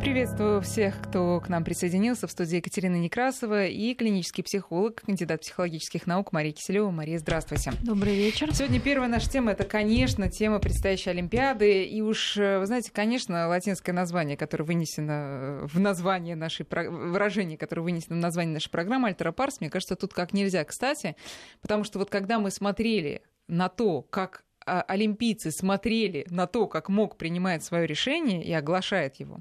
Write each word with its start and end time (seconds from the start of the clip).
Приветствую 0.00 0.62
всех, 0.62 0.94
кто 1.02 1.40
к 1.40 1.50
нам 1.50 1.62
присоединился. 1.62 2.26
В 2.26 2.30
студии 2.30 2.56
Екатерина 2.56 2.96
Некрасова 2.96 3.66
и 3.66 3.94
клинический 3.94 4.42
психолог, 4.42 5.02
кандидат 5.02 5.42
психологических 5.42 6.06
наук 6.06 6.32
Мария 6.32 6.52
Киселева. 6.52 6.90
Мария, 6.90 7.18
здравствуйте. 7.18 7.72
Добрый 7.82 8.16
вечер. 8.16 8.54
Сегодня 8.54 8.80
первая 8.80 9.10
наша 9.10 9.28
тема– 9.28 9.50
это, 9.52 9.64
конечно, 9.64 10.30
тема 10.30 10.58
предстоящей 10.58 11.10
Олимпиады. 11.10 11.84
И 11.84 12.00
уж, 12.00 12.36
вы 12.36 12.64
знаете, 12.64 12.90
конечно, 12.90 13.46
латинское 13.48 13.94
название, 13.94 14.38
которое 14.38 14.64
вынесено 14.64 15.68
в 15.70 15.78
название 15.78 16.34
нашей, 16.34 16.66
выражение, 16.70 17.58
которое 17.58 17.82
вынесено 17.82 18.16
в 18.16 18.20
название 18.20 18.54
нашей 18.54 18.70
программы 18.70 19.08
«Альтера 19.08 19.32
Парс», 19.32 19.60
мне 19.60 19.68
кажется, 19.68 19.96
тут 19.96 20.14
как 20.14 20.32
нельзя 20.32 20.64
кстати, 20.64 21.14
потому 21.60 21.84
что 21.84 21.98
вот 21.98 22.08
когда 22.08 22.38
мы 22.38 22.50
смотрели 22.50 23.20
на 23.48 23.68
то, 23.68 24.00
как 24.00 24.44
а, 24.64 24.82
олимпийцы 24.82 25.50
смотрели 25.50 26.26
на 26.30 26.46
то, 26.46 26.66
как 26.68 26.88
МОК 26.88 27.16
принимает 27.16 27.64
свое 27.64 27.86
решение 27.86 28.42
и 28.42 28.52
оглашает 28.52 29.16
его, 29.16 29.40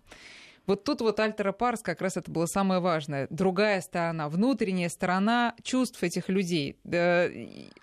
вот 0.70 0.84
тут 0.84 1.02
вот 1.02 1.20
Альтера 1.20 1.52
Парс 1.52 1.82
как 1.82 2.00
раз 2.00 2.16
это 2.16 2.30
было 2.30 2.46
самое 2.46 2.80
важное. 2.80 3.26
Другая 3.32 3.82
сторона, 3.82 4.30
внутренняя 4.30 4.90
сторона 4.90 5.56
чувств 5.64 6.04
этих 6.04 6.30
людей. 6.30 6.78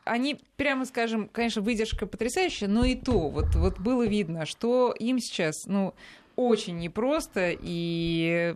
Они, 0.05 0.41
прямо 0.55 0.84
скажем, 0.84 1.29
конечно, 1.29 1.62
выдержка 1.62 2.07
потрясающая, 2.07 2.69
но 2.69 2.84
и 2.84 2.95
то, 2.95 3.29
вот, 3.29 3.57
вот 3.57 3.80
было 3.80 4.07
видно, 4.07 4.46
что 4.46 4.95
им 4.96 5.19
сейчас, 5.19 5.66
ну, 5.66 5.95
очень 6.36 6.78
непросто, 6.78 7.50
и 7.58 8.54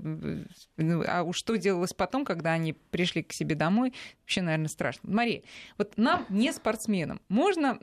ну, 0.76 1.02
а 1.06 1.22
уж 1.22 1.38
что 1.38 1.56
делалось 1.56 1.94
потом, 1.94 2.24
когда 2.26 2.52
они 2.52 2.74
пришли 2.74 3.22
к 3.22 3.32
себе 3.32 3.54
домой, 3.54 3.94
вообще, 4.20 4.42
наверное, 4.42 4.68
страшно. 4.68 5.10
Мария, 5.10 5.42
вот 5.78 5.94
нам, 5.96 6.26
не 6.28 6.52
спортсменам, 6.52 7.20
можно 7.28 7.78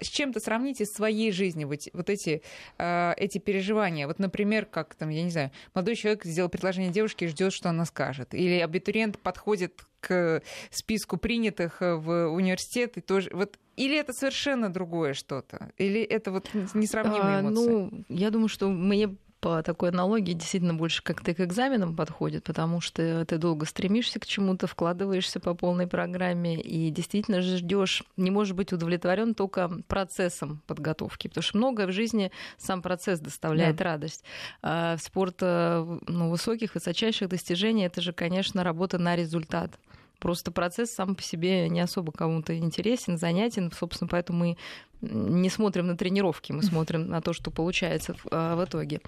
с 0.00 0.08
чем-то 0.08 0.40
сравнить 0.40 0.80
из 0.80 0.92
своей 0.92 1.30
жизни 1.32 1.64
вот, 1.64 1.80
вот 1.92 2.08
эти, 2.08 2.42
э, 2.78 3.12
эти 3.18 3.38
переживания? 3.38 4.06
Вот, 4.06 4.18
например, 4.18 4.64
как 4.64 4.94
там, 4.94 5.10
я 5.10 5.22
не 5.22 5.30
знаю, 5.30 5.50
молодой 5.74 5.96
человек 5.96 6.24
сделал 6.24 6.48
предложение 6.48 6.90
девушке 6.90 7.26
и 7.26 7.28
ждет, 7.28 7.52
что 7.52 7.68
она 7.68 7.84
скажет. 7.84 8.34
Или 8.34 8.58
абитуриент 8.60 9.18
подходит 9.18 9.84
к 10.00 10.42
списку 10.70 11.18
принятых 11.18 11.80
в 11.80 12.28
университет 12.28 12.96
и 12.96 13.00
тоже... 13.00 13.30
Вот 13.32 13.58
или 13.76 13.98
это 13.98 14.14
совершенно 14.14 14.72
другое 14.72 15.12
что-то? 15.12 15.70
Или 15.76 16.00
это 16.00 16.30
вот 16.30 16.48
несравнимые 16.72 17.38
а, 17.38 17.40
эмоции? 17.42 17.68
Ну, 17.68 18.04
я 18.08 18.30
думаю, 18.30 18.48
что 18.48 18.70
мне 18.70 19.14
по 19.40 19.62
такой 19.62 19.90
аналогии 19.90 20.32
действительно 20.32 20.74
больше 20.74 21.02
как-то 21.02 21.34
к 21.34 21.40
экзаменам 21.40 21.94
подходит, 21.94 22.44
потому 22.44 22.80
что 22.80 23.24
ты 23.24 23.38
долго 23.38 23.66
стремишься 23.66 24.18
к 24.18 24.26
чему-то, 24.26 24.66
вкладываешься 24.66 25.40
по 25.40 25.54
полной 25.54 25.86
программе 25.86 26.60
и 26.60 26.90
действительно 26.90 27.42
ждешь, 27.42 28.02
не 28.16 28.30
можешь 28.30 28.54
быть 28.54 28.72
удовлетворен 28.72 29.34
только 29.34 29.70
процессом 29.88 30.62
подготовки, 30.66 31.28
потому 31.28 31.42
что 31.42 31.58
многое 31.58 31.86
в 31.86 31.92
жизни 31.92 32.32
сам 32.56 32.82
процесс 32.82 33.20
доставляет 33.20 33.76
да. 33.76 33.84
радость. 33.84 34.24
А 34.62 34.96
в 34.96 35.02
спорт 35.02 35.36
э, 35.40 35.98
ну, 36.06 36.30
высоких, 36.30 36.74
высочайших 36.74 37.28
достижений 37.28 37.84
это 37.84 38.00
же, 38.00 38.12
конечно, 38.12 38.64
работа 38.64 38.98
на 38.98 39.16
результат. 39.16 39.78
Просто 40.18 40.50
процесс 40.50 40.90
сам 40.90 41.14
по 41.14 41.22
себе 41.22 41.68
не 41.68 41.80
особо 41.80 42.12
кому-то 42.12 42.56
интересен, 42.56 43.18
занятен. 43.18 43.70
Собственно, 43.72 44.08
поэтому 44.08 44.38
мы 44.38 44.56
не 45.00 45.50
смотрим 45.50 45.86
на 45.86 45.96
тренировки, 45.96 46.52
мы 46.52 46.62
смотрим 46.62 47.08
на 47.08 47.20
то, 47.20 47.32
что 47.32 47.50
получается 47.50 48.14
в, 48.14 48.26
а, 48.30 48.64
итоге. 48.64 49.00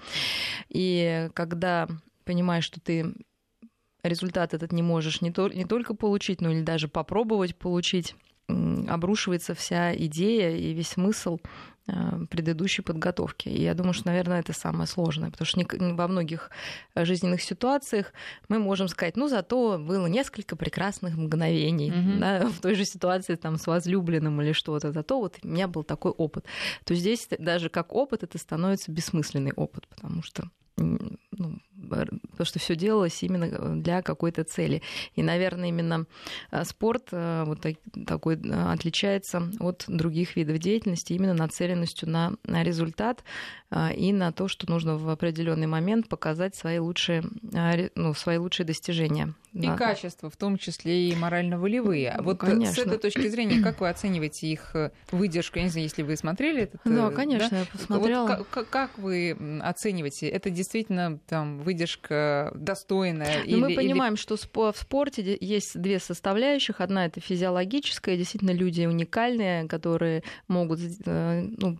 И 0.69 1.29
когда 1.33 1.87
понимаешь, 2.25 2.63
что 2.63 2.79
ты 2.79 3.13
результат 4.03 4.53
этот 4.53 4.71
не 4.71 4.83
можешь 4.83 5.21
не, 5.21 5.31
то, 5.31 5.47
не 5.49 5.65
только 5.65 5.93
получить, 5.93 6.41
но 6.41 6.51
или 6.51 6.61
даже 6.61 6.87
попробовать 6.87 7.55
получить, 7.55 8.15
обрушивается 8.47 9.53
вся 9.53 9.95
идея 9.95 10.55
и 10.55 10.73
весь 10.73 10.89
смысл 10.89 11.39
предыдущей 12.29 12.81
подготовки. 12.81 13.49
И 13.49 13.61
я 13.61 13.73
думаю, 13.73 13.93
что, 13.93 14.07
наверное, 14.07 14.39
это 14.39 14.53
самое 14.53 14.87
сложное, 14.87 15.31
потому 15.31 15.45
что 15.45 15.59
во 15.95 16.07
многих 16.07 16.49
жизненных 16.95 17.41
ситуациях 17.41 18.13
мы 18.47 18.59
можем 18.59 18.87
сказать, 18.87 19.17
ну, 19.17 19.27
зато 19.27 19.77
было 19.79 20.07
несколько 20.07 20.55
прекрасных 20.55 21.17
мгновений 21.17 21.91
mm-hmm. 21.91 22.19
да, 22.19 22.47
в 22.49 22.59
той 22.59 22.75
же 22.75 22.85
ситуации 22.85 23.35
там, 23.35 23.57
с 23.57 23.67
возлюбленным 23.67 24.41
или 24.41 24.53
что-то, 24.53 24.91
зато 24.91 25.19
вот 25.19 25.37
у 25.43 25.47
меня 25.47 25.67
был 25.67 25.83
такой 25.83 26.11
опыт. 26.11 26.45
То 26.83 26.95
здесь 26.95 27.27
даже 27.37 27.69
как 27.69 27.93
опыт 27.93 28.23
это 28.23 28.37
становится 28.37 28.91
бессмысленный 28.91 29.53
опыт, 29.55 29.87
потому 29.87 30.23
что 30.23 30.49
ну, 30.79 31.59
то, 32.37 32.45
что 32.45 32.59
все 32.59 32.75
делалось 32.75 33.23
именно 33.23 33.45
э, 33.45 33.75
для 33.75 34.01
какой-то 34.01 34.43
цели. 34.43 34.81
И, 35.15 35.23
наверное, 35.23 35.69
именно 35.69 36.05
э, 36.51 36.63
спорт 36.65 37.09
э, 37.11 37.43
вот 37.45 37.65
такой 38.05 38.35
отличается 38.35 39.49
от 39.59 39.85
других 39.87 40.35
видов 40.35 40.59
деятельности 40.59 41.13
именно 41.13 41.33
нацеленностью 41.33 42.09
на, 42.09 42.33
на 42.43 42.63
результат 42.63 43.23
и 43.95 44.11
на 44.13 44.31
то, 44.31 44.47
что 44.47 44.69
нужно 44.69 44.97
в 44.97 45.09
определенный 45.09 45.67
момент 45.67 46.07
показать 46.07 46.55
свои 46.55 46.79
лучшие, 46.79 47.23
ну, 47.95 48.13
свои 48.13 48.37
лучшие 48.37 48.65
достижения. 48.65 49.35
И 49.53 49.67
да. 49.67 49.75
качества, 49.75 50.29
в 50.29 50.37
том 50.37 50.57
числе 50.57 51.09
и 51.09 51.15
морально-волевые. 51.15 52.11
А 52.11 52.21
вот 52.21 52.39
конечно. 52.39 52.73
с 52.75 52.77
этой 52.79 52.97
точки 52.97 53.27
зрения, 53.27 53.61
как 53.61 53.79
вы 53.81 53.89
оцениваете 53.89 54.47
их 54.47 54.75
выдержку? 55.11 55.59
Я 55.59 55.65
не 55.65 55.69
знаю, 55.69 55.83
если 55.85 56.03
вы 56.03 56.15
смотрели 56.17 56.63
этот... 56.63 56.81
Да, 56.85 57.09
конечно, 57.11 57.49
да? 57.49 57.59
я 57.59 57.65
посмотрела. 57.65 58.27
Вот 58.27 58.47
как, 58.49 58.69
как 58.69 58.97
вы 58.97 59.37
оцениваете? 59.61 60.27
Это 60.29 60.49
действительно 60.49 61.19
там 61.27 61.59
выдержка 61.59 62.51
достойная? 62.55 63.39
Но 63.39 63.43
или, 63.45 63.55
мы 63.55 63.75
понимаем, 63.75 64.13
или... 64.13 64.19
что 64.19 64.35
в 64.35 64.77
спорте 64.77 65.37
есть 65.39 65.79
две 65.79 65.99
составляющих. 65.99 66.81
Одна 66.81 67.05
это 67.05 67.19
физиологическая, 67.19 68.17
действительно 68.17 68.51
люди 68.51 68.85
уникальные, 68.85 69.67
которые 69.67 70.23
могут 70.47 70.79
э, 71.05 71.47
ну, 71.57 71.79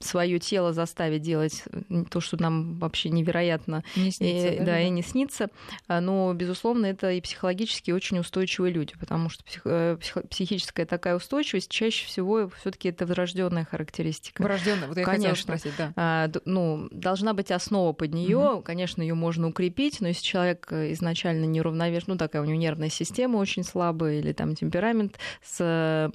свое 0.00 0.38
тело 0.38 0.72
заставить 0.72 1.22
делать 1.22 1.64
то, 2.10 2.20
что 2.20 2.40
нам 2.40 2.78
вообще 2.78 3.10
невероятно 3.10 3.84
не 3.96 4.10
снится, 4.10 4.48
и, 4.48 4.58
да, 4.58 4.64
да, 4.64 4.80
и 4.80 4.90
не 4.90 5.02
снится. 5.02 5.48
А, 5.88 6.00
но, 6.00 6.32
безусловно, 6.34 6.86
это 6.86 7.10
и 7.12 7.20
психологически 7.20 7.90
очень 7.90 8.18
устойчивые 8.18 8.72
люди, 8.72 8.94
потому 8.98 9.28
что 9.28 9.44
э, 9.64 9.96
психическая 10.28 10.86
такая 10.86 11.16
устойчивость 11.16 11.70
чаще 11.70 12.06
всего 12.06 12.48
все-таки 12.60 12.88
это 12.88 13.06
врожденная 13.06 13.64
характеристика. 13.64 14.42
Врожденная, 14.42 14.88
вот 14.88 14.96
я 14.96 15.04
Конечно. 15.04 15.56
спросить, 15.56 15.76
да. 15.76 15.92
А, 15.96 16.30
ну, 16.44 16.88
должна 16.90 17.34
быть 17.34 17.50
основа 17.50 17.92
под 17.92 18.12
нее. 18.14 18.36
Угу. 18.36 18.62
Конечно, 18.62 19.02
ее 19.02 19.14
можно 19.14 19.48
укрепить, 19.48 20.00
но 20.00 20.08
если 20.08 20.22
человек 20.22 20.70
изначально 20.72 21.44
неравновешен, 21.44 22.04
ну 22.08 22.16
такая 22.16 22.42
у 22.42 22.44
него 22.44 22.58
нервная 22.58 22.90
система 22.90 23.38
очень 23.38 23.64
слабая 23.64 24.18
или 24.18 24.32
там 24.32 24.54
темперамент 24.54 25.18
с 25.42 26.10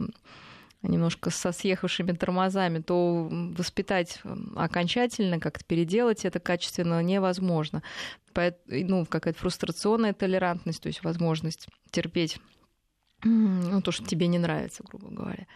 немножко 0.88 1.30
со 1.30 1.52
съехавшими 1.52 2.12
тормозами, 2.14 2.80
то 2.80 3.28
воспитать 3.32 4.22
окончательно, 4.56 5.40
как-то 5.40 5.64
переделать 5.66 6.26
это 6.26 6.40
качественно 6.40 7.02
невозможно. 7.04 7.84
Ну, 8.68 9.06
какая-то 9.06 9.40
фрустрационная 9.40 10.14
толерантность, 10.14 10.82
то 10.82 10.88
есть 10.88 11.04
возможность 11.04 11.68
терпеть 11.92 12.40
ну, 13.24 13.82
то, 13.82 13.92
что 13.92 14.06
тебе 14.06 14.28
не 14.28 14.38
нравится, 14.38 14.84
грубо 14.84 15.10
говоря. 15.10 15.48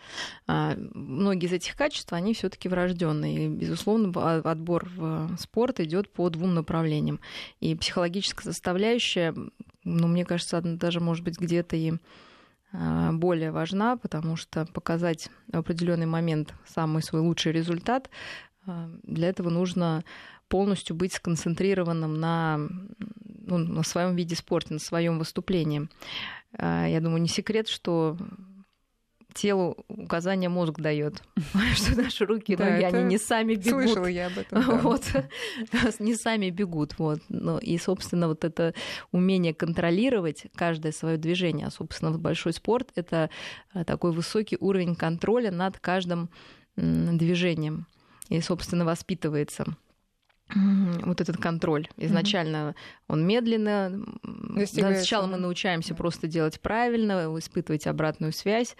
А 0.47 0.75
многие 0.75 1.45
из 1.45 1.53
этих 1.53 1.75
качеств, 1.75 2.11
они 2.11 2.33
все 2.33 2.49
таки 2.49 2.67
врожденные. 2.67 3.45
И, 3.45 3.49
безусловно, 3.49 4.39
отбор 4.39 4.89
в 4.89 5.35
спорт 5.37 5.79
идет 5.79 6.11
по 6.11 6.29
двум 6.29 6.55
направлениям. 6.55 7.19
И 7.59 7.75
психологическая 7.75 8.51
составляющая, 8.51 9.35
ну, 9.83 10.07
мне 10.07 10.25
кажется, 10.25 10.59
даже, 10.61 10.99
может 10.99 11.23
быть, 11.23 11.39
где-то 11.39 11.75
и 11.75 11.93
а, 11.93 11.97
более 12.73 13.51
важна, 13.51 13.97
потому 13.97 14.37
что 14.37 14.65
показать 14.65 15.29
в 15.51 15.57
определенный 15.57 16.05
момент 16.05 16.53
самый 16.65 17.03
свой 17.03 17.21
лучший 17.21 17.51
результат, 17.51 18.09
а, 18.65 18.89
для 19.03 19.29
этого 19.29 19.49
нужно 19.49 20.03
полностью 20.47 20.95
быть 20.95 21.13
сконцентрированным 21.13 22.19
на, 22.19 22.59
ну, 23.27 23.57
на 23.57 23.83
своем 23.83 24.15
виде 24.15 24.35
спорта, 24.35 24.73
на 24.73 24.79
своем 24.79 25.17
выступлении. 25.17 25.87
А, 26.53 26.85
я 26.87 26.99
думаю, 27.01 27.21
не 27.21 27.29
секрет, 27.29 27.67
что 27.67 28.17
телу 29.33 29.85
указания 29.87 30.49
мозг 30.49 30.79
дает, 30.79 31.23
что 31.75 31.95
наши 31.99 32.25
руки, 32.25 32.55
да, 32.55 32.69
ноги, 32.69 32.83
они 32.83 33.03
не 33.03 33.17
сами 33.17 33.55
бегут. 33.55 33.83
Слышала 33.83 34.05
я 34.07 34.27
об 34.27 34.37
этом. 34.37 34.61
Да. 34.61 34.71
Вот, 34.81 35.03
не 35.99 36.15
сами 36.15 36.49
бегут. 36.49 36.97
Вот. 36.97 37.21
Ну, 37.29 37.57
и, 37.57 37.77
собственно, 37.77 38.27
вот 38.27 38.43
это 38.43 38.73
умение 39.11 39.53
контролировать 39.53 40.45
каждое 40.55 40.91
свое 40.91 41.17
движение, 41.17 41.67
а, 41.67 41.71
собственно, 41.71 42.11
вот 42.11 42.19
большой 42.19 42.53
спорт— 42.53 42.91
это 42.95 43.29
э, 43.73 43.83
такой 43.83 44.11
высокий 44.11 44.57
уровень 44.59 44.95
контроля 44.95 45.51
над 45.51 45.79
каждым 45.79 46.29
движением. 46.75 47.87
И, 48.29 48.39
собственно, 48.39 48.85
воспитывается 48.85 49.65
вот 50.55 51.21
этот 51.21 51.37
контроль. 51.37 51.87
Изначально 51.97 52.55
mm-hmm. 52.57 52.75
он 53.07 53.27
медленно. 53.27 54.05
Сначала 54.65 55.27
мы 55.27 55.37
научаемся 55.37 55.95
просто 55.95 56.27
делать 56.27 56.59
правильно, 56.59 57.33
испытывать 57.37 57.87
обратную 57.87 58.33
связь. 58.33 58.75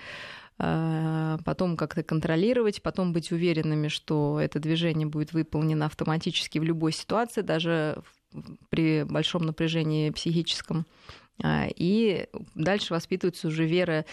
А, 0.64 1.40
потом 1.44 1.76
как-то 1.76 2.04
контролировать, 2.04 2.84
потом 2.84 3.14
быть 3.14 3.32
уверенными, 3.32 3.88
что 3.88 4.40
это 4.40 4.60
движение 4.60 5.08
будет 5.08 5.34
выполнено 5.34 5.88
автоматически 5.88 6.60
в 6.60 6.64
любой 6.64 6.92
ситуации, 6.92 7.42
даже 7.42 8.04
при 8.70 9.04
большом 9.04 9.44
напряжении 9.48 10.12
психическом. 10.12 10.86
А, 11.44 11.66
и 11.76 12.28
дальше 12.54 12.94
воспитывается 12.94 13.48
уже 13.48 13.66
вера 13.66 14.06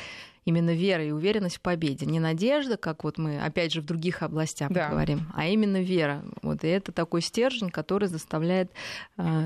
именно 0.46 0.74
вера 0.74 1.04
и 1.04 1.10
уверенность 1.10 1.58
в 1.58 1.60
победе. 1.60 2.06
Не 2.06 2.18
надежда, 2.18 2.78
как 2.78 3.04
вот 3.04 3.18
мы, 3.18 3.38
опять 3.38 3.74
же, 3.74 3.82
в 3.82 3.84
других 3.84 4.22
областях 4.22 4.72
да. 4.72 4.88
говорим, 4.88 5.30
а 5.34 5.48
именно 5.48 5.82
вера. 5.82 6.24
Вот, 6.40 6.64
и 6.64 6.68
это 6.68 6.92
такой 6.92 7.20
стержень, 7.20 7.68
который 7.68 8.08
заставляет 8.08 8.70
а, 9.18 9.44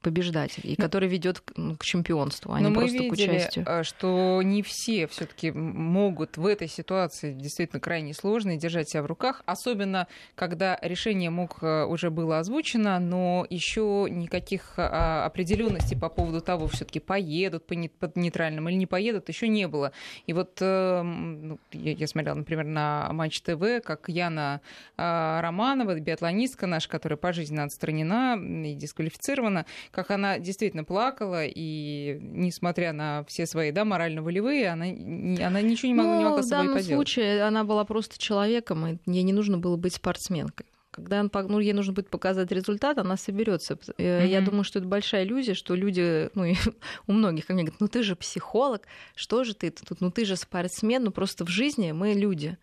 побеждать, 0.00 0.58
и 0.62 0.76
который 0.76 1.08
ведет 1.08 1.40
к, 1.40 1.52
ну, 1.56 1.76
чемпионству, 1.80 2.52
а 2.52 2.60
Но 2.60 2.68
не 2.68 2.74
мы 2.74 2.80
просто 2.82 2.98
видели, 2.98 3.08
к 3.08 3.12
участию. 3.12 3.64
А, 3.68 3.84
что 3.84 4.40
не 4.42 4.62
все 4.62 5.06
все-таки 5.06 5.50
могут 5.50 6.36
в 6.36 6.46
этой 6.46 6.68
ситуации 6.68 7.32
действительно 7.32 7.80
крайне 7.80 8.14
сложно 8.14 8.56
держать 8.56 8.88
себя 8.88 9.02
в 9.02 9.06
руках, 9.06 9.42
особенно 9.46 10.06
когда 10.34 10.78
решение 10.82 11.30
мог 11.30 11.58
а, 11.62 11.86
уже 11.86 12.10
было 12.10 12.38
озвучено, 12.38 12.98
но 12.98 13.46
еще 13.50 14.06
никаких 14.10 14.74
а, 14.76 15.24
определенностей 15.26 15.96
по 15.96 16.08
поводу 16.08 16.40
того, 16.40 16.68
все-таки 16.68 17.00
поедут 17.00 17.64
под 17.66 18.16
нейтральным 18.16 18.68
или 18.68 18.76
не 18.76 18.86
поедут, 18.86 19.28
еще 19.28 19.48
не 19.48 19.66
было. 19.68 19.92
И 20.26 20.32
вот 20.32 20.58
э, 20.60 21.02
ну, 21.02 21.58
я 21.72 22.06
смотрела, 22.06 22.36
например, 22.36 22.64
на 22.64 23.08
Матч 23.12 23.40
ТВ, 23.40 23.82
как 23.84 24.08
Яна 24.08 24.60
Романова, 24.96 25.98
биатлонистка 25.98 26.66
наша, 26.66 26.88
которая 26.88 27.16
пожизненно 27.16 27.64
отстранена 27.64 28.36
и 28.66 28.74
дисквалифицирована, 28.74 29.66
как 29.90 30.10
она 30.10 30.38
действительно 30.38 30.84
плакала, 30.84 31.44
и 31.44 32.18
несмотря 32.20 32.92
на 32.92 33.24
все 33.28 33.46
свои 33.46 33.72
да, 33.72 33.84
морально-волевые, 33.84 34.68
она, 34.68 34.84
она 34.84 35.60
ничего 35.60 35.88
не 35.88 35.94
могла, 35.94 36.12
ну, 36.12 36.18
не 36.18 36.24
могла 36.24 36.42
с 36.42 36.48
собой 36.48 36.66
поделать. 36.66 36.84
В 36.84 36.88
данном 36.88 36.96
случае 36.98 37.42
она 37.42 37.64
была 37.64 37.84
просто 37.84 38.18
человеком, 38.18 38.86
и 38.86 38.98
ей 39.06 39.22
не 39.22 39.32
нужно 39.32 39.58
было 39.58 39.76
быть 39.76 39.94
спортсменкой 39.94 40.66
когда 40.90 41.22
ну, 41.22 41.60
ей 41.60 41.72
нужно 41.72 41.92
будет 41.92 42.10
показать 42.10 42.50
результат, 42.50 42.98
она 42.98 43.16
соберется. 43.16 43.74
Mm-hmm. 43.74 44.26
Я 44.26 44.40
думаю, 44.40 44.64
что 44.64 44.80
это 44.80 44.88
большая 44.88 45.24
иллюзия, 45.24 45.54
что 45.54 45.74
люди, 45.74 46.30
ну, 46.34 46.44
у 47.06 47.12
многих 47.12 47.46
ко 47.46 47.54
мне 47.54 47.62
говорят, 47.62 47.80
ну 47.80 47.88
ты 47.88 48.02
же 48.02 48.16
психолог, 48.16 48.82
что 49.14 49.44
же 49.44 49.54
ты 49.54 49.70
тут, 49.70 50.00
ну 50.00 50.10
ты 50.10 50.24
же 50.24 50.36
спортсмен, 50.36 51.04
ну 51.04 51.10
просто 51.10 51.44
в 51.44 51.48
жизни 51.48 51.92
мы 51.92 52.14
люди. 52.14 52.58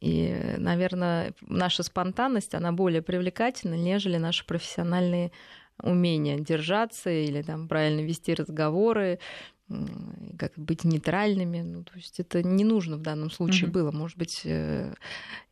И, 0.00 0.54
наверное, 0.58 1.32
наша 1.40 1.82
спонтанность, 1.82 2.54
она 2.54 2.72
более 2.72 3.02
привлекательна, 3.02 3.74
нежели 3.74 4.16
наши 4.16 4.46
профессиональные 4.46 5.32
умение 5.82 6.38
держаться 6.38 7.10
или 7.10 7.42
там 7.42 7.68
правильно 7.68 8.00
вести 8.00 8.34
разговоры, 8.34 9.18
как 10.38 10.52
быть 10.56 10.84
нейтральными. 10.84 11.60
Ну, 11.60 11.84
то 11.84 11.92
есть 11.96 12.20
это 12.20 12.42
не 12.42 12.64
нужно 12.64 12.96
в 12.96 13.02
данном 13.02 13.30
случае 13.30 13.68
mm-hmm. 13.68 13.72
было. 13.72 13.90
Может 13.90 14.16
быть, 14.16 14.42
э, 14.44 14.94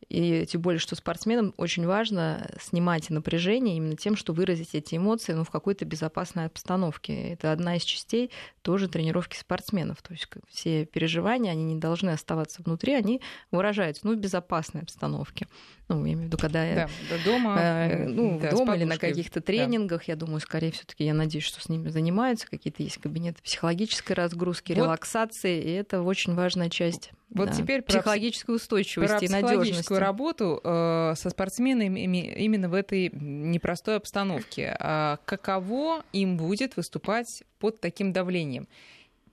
и 0.09 0.47
тем 0.47 0.61
более, 0.61 0.79
что 0.79 0.95
спортсменам 0.95 1.53
очень 1.57 1.85
важно 1.85 2.49
снимать 2.61 3.11
напряжение 3.11 3.77
именно 3.77 3.97
тем, 3.97 4.17
что 4.17 4.33
выразить 4.33 4.75
эти 4.75 4.97
эмоции 4.97 5.33
ну, 5.33 5.43
в 5.43 5.51
какой-то 5.51 5.85
безопасной 5.85 6.47
обстановке. 6.47 7.33
Это 7.33 7.51
одна 7.51 7.77
из 7.77 7.83
частей 7.83 8.31
тоже 8.63 8.89
тренировки 8.89 9.37
спортсменов. 9.37 10.01
То 10.03 10.13
есть 10.13 10.29
все 10.49 10.87
переживания, 10.87 11.51
они 11.51 11.65
не 11.65 11.77
должны 11.77 12.11
оставаться 12.11 12.63
внутри, 12.63 12.95
они 12.95 13.21
выражаются 13.51 14.07
ну, 14.07 14.15
в 14.15 14.19
безопасной 14.19 14.83
обстановке. 14.83 15.49
Ну, 15.89 16.05
я 16.05 16.13
имею 16.15 16.19
в 16.19 16.25
виду, 16.25 16.39
когда 16.39 16.61
да, 16.61 16.67
я 16.67 16.89
дома, 17.25 17.57
э, 17.61 18.09
ну, 18.09 18.41
да, 18.41 18.51
дома 18.51 18.77
или 18.77 18.85
на 18.85 18.99
каких-то 18.99 19.41
тренингах, 19.41 20.01
да. 20.07 20.13
я 20.13 20.17
думаю, 20.17 20.41
скорее 20.41 20.73
все-таки 20.73 21.05
я 21.05 21.15
надеюсь, 21.15 21.45
что 21.45 21.61
с 21.61 21.69
ними 21.69 21.89
занимаются, 21.89 22.49
какие-то 22.49 22.83
есть 22.83 22.99
кабинеты 22.99 23.43
психологической 23.43 24.06
разгрузки, 24.15 24.73
вот. 24.73 24.79
релаксации, 24.79 25.61
и 25.61 25.71
это 25.73 26.03
очень 26.03 26.35
важная 26.35 26.71
часть 26.71 27.13
вот 27.31 27.49
да. 27.49 27.55
теперь 27.55 27.83
психологическую 27.83 28.57
устойчивость 28.57 29.23
и 29.23 29.29
надежность. 29.29 29.91
работу 29.91 30.61
э, 30.63 31.15
со 31.17 31.31
спортсменами 31.31 32.01
именно 32.01 32.69
в 32.69 32.75
этой 32.75 33.11
непростой 33.13 33.97
обстановке. 33.97 34.77
А 34.79 35.19
каково 35.25 36.05
им 36.13 36.37
будет 36.37 36.77
выступать 36.77 37.43
под 37.59 37.81
таким 37.81 38.13
давлением? 38.13 38.69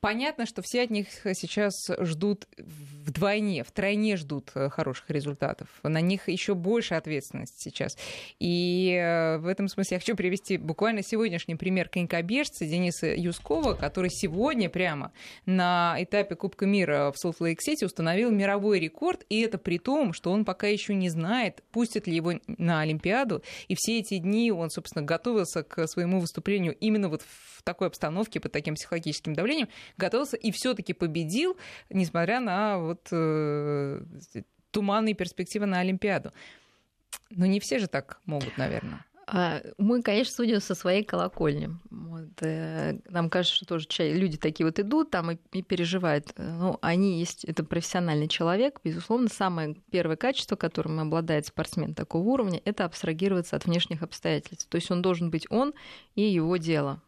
Понятно, 0.03 0.45
что 0.45 0.61
все 0.61 0.81
от 0.81 0.89
них 0.89 1.07
сейчас 1.33 1.73
ждут 2.01 2.45
вдвойне, 2.57 3.63
втройне 3.63 4.17
ждут 4.17 4.51
э, 4.53 4.69
хороших 4.69 5.09
результатов. 5.09 5.69
На 5.81 6.01
них 6.01 6.27
еще 6.27 6.55
больше 6.55 6.95
ответственности 6.95 7.63
сейчас. 7.63 7.97
И 8.37 8.99
э, 9.01 9.37
в 9.37 9.47
этом 9.47 9.69
смысле 9.69 9.95
я 9.95 9.99
хочу 9.99 10.17
привести 10.17 10.57
буквально 10.57 11.03
сегодняшний 11.03 11.55
пример 11.55 11.87
конькобежца 11.87 12.65
Дениса 12.65 13.15
Юскова, 13.15 13.75
который 13.75 14.09
сегодня 14.09 14.69
прямо 14.69 15.13
на 15.45 15.95
этапе 15.97 16.35
Кубка 16.35 16.65
мира 16.65 17.13
в 17.15 17.17
Солт-Лейк-Сити 17.17 17.85
установил 17.85 18.29
мировой 18.29 18.81
рекорд, 18.81 19.25
и 19.29 19.39
это 19.39 19.57
при 19.57 19.79
том, 19.79 20.11
что 20.11 20.33
он 20.33 20.43
пока 20.43 20.67
еще 20.67 20.95
не 20.95 21.07
знает, 21.07 21.63
пустят 21.71 22.07
ли 22.07 22.15
его 22.17 22.33
на 22.47 22.81
Олимпиаду, 22.81 23.41
и 23.69 23.75
все 23.77 23.99
эти 23.99 24.17
дни 24.17 24.51
он, 24.51 24.69
собственно, 24.69 25.05
готовился 25.05 25.63
к 25.63 25.87
своему 25.87 26.19
выступлению 26.19 26.75
именно 26.75 27.07
вот 27.07 27.21
в 27.21 27.63
такой 27.63 27.87
обстановке, 27.87 28.41
под 28.41 28.51
таким 28.51 28.75
психологическим 28.75 29.33
давлением, 29.33 29.69
готовился 29.97 30.37
и 30.37 30.51
все-таки 30.51 30.93
победил, 30.93 31.57
несмотря 31.89 32.39
на 32.39 32.79
вот 32.79 33.07
э, 33.11 34.01
туманные 34.71 35.13
перспективы 35.13 35.65
на 35.65 35.79
Олимпиаду. 35.79 36.31
Но 37.29 37.45
не 37.45 37.59
все 37.59 37.79
же 37.79 37.87
так 37.87 38.19
могут, 38.25 38.57
наверное. 38.57 39.05
А, 39.25 39.61
мы, 39.77 40.01
конечно, 40.01 40.33
судим 40.33 40.59
со 40.59 40.75
своей 40.75 41.03
колокольни. 41.03 41.69
Вот, 41.89 42.29
э, 42.41 42.99
нам 43.07 43.29
кажется, 43.29 43.55
что 43.55 43.65
тоже 43.65 43.87
люди 43.99 44.37
такие 44.37 44.65
вот 44.65 44.79
идут 44.79 45.11
там 45.11 45.31
и, 45.31 45.37
и 45.53 45.61
переживают. 45.61 46.33
Ну, 46.37 46.77
они 46.81 47.19
есть, 47.19 47.45
это 47.45 47.63
профессиональный 47.63 48.27
человек. 48.27 48.81
Безусловно, 48.83 49.29
самое 49.29 49.75
первое 49.91 50.17
качество, 50.17 50.55
которым 50.55 50.99
обладает 50.99 51.45
спортсмен 51.45 51.95
такого 51.95 52.23
уровня, 52.23 52.61
это 52.65 52.85
абстрагироваться 52.85 53.55
от 53.55 53.65
внешних 53.65 54.03
обстоятельств. 54.03 54.67
То 54.69 54.75
есть 54.75 54.91
он 54.91 55.01
должен 55.01 55.29
быть 55.29 55.47
он 55.49 55.73
и 56.15 56.23
его 56.23 56.57
дело. 56.57 57.01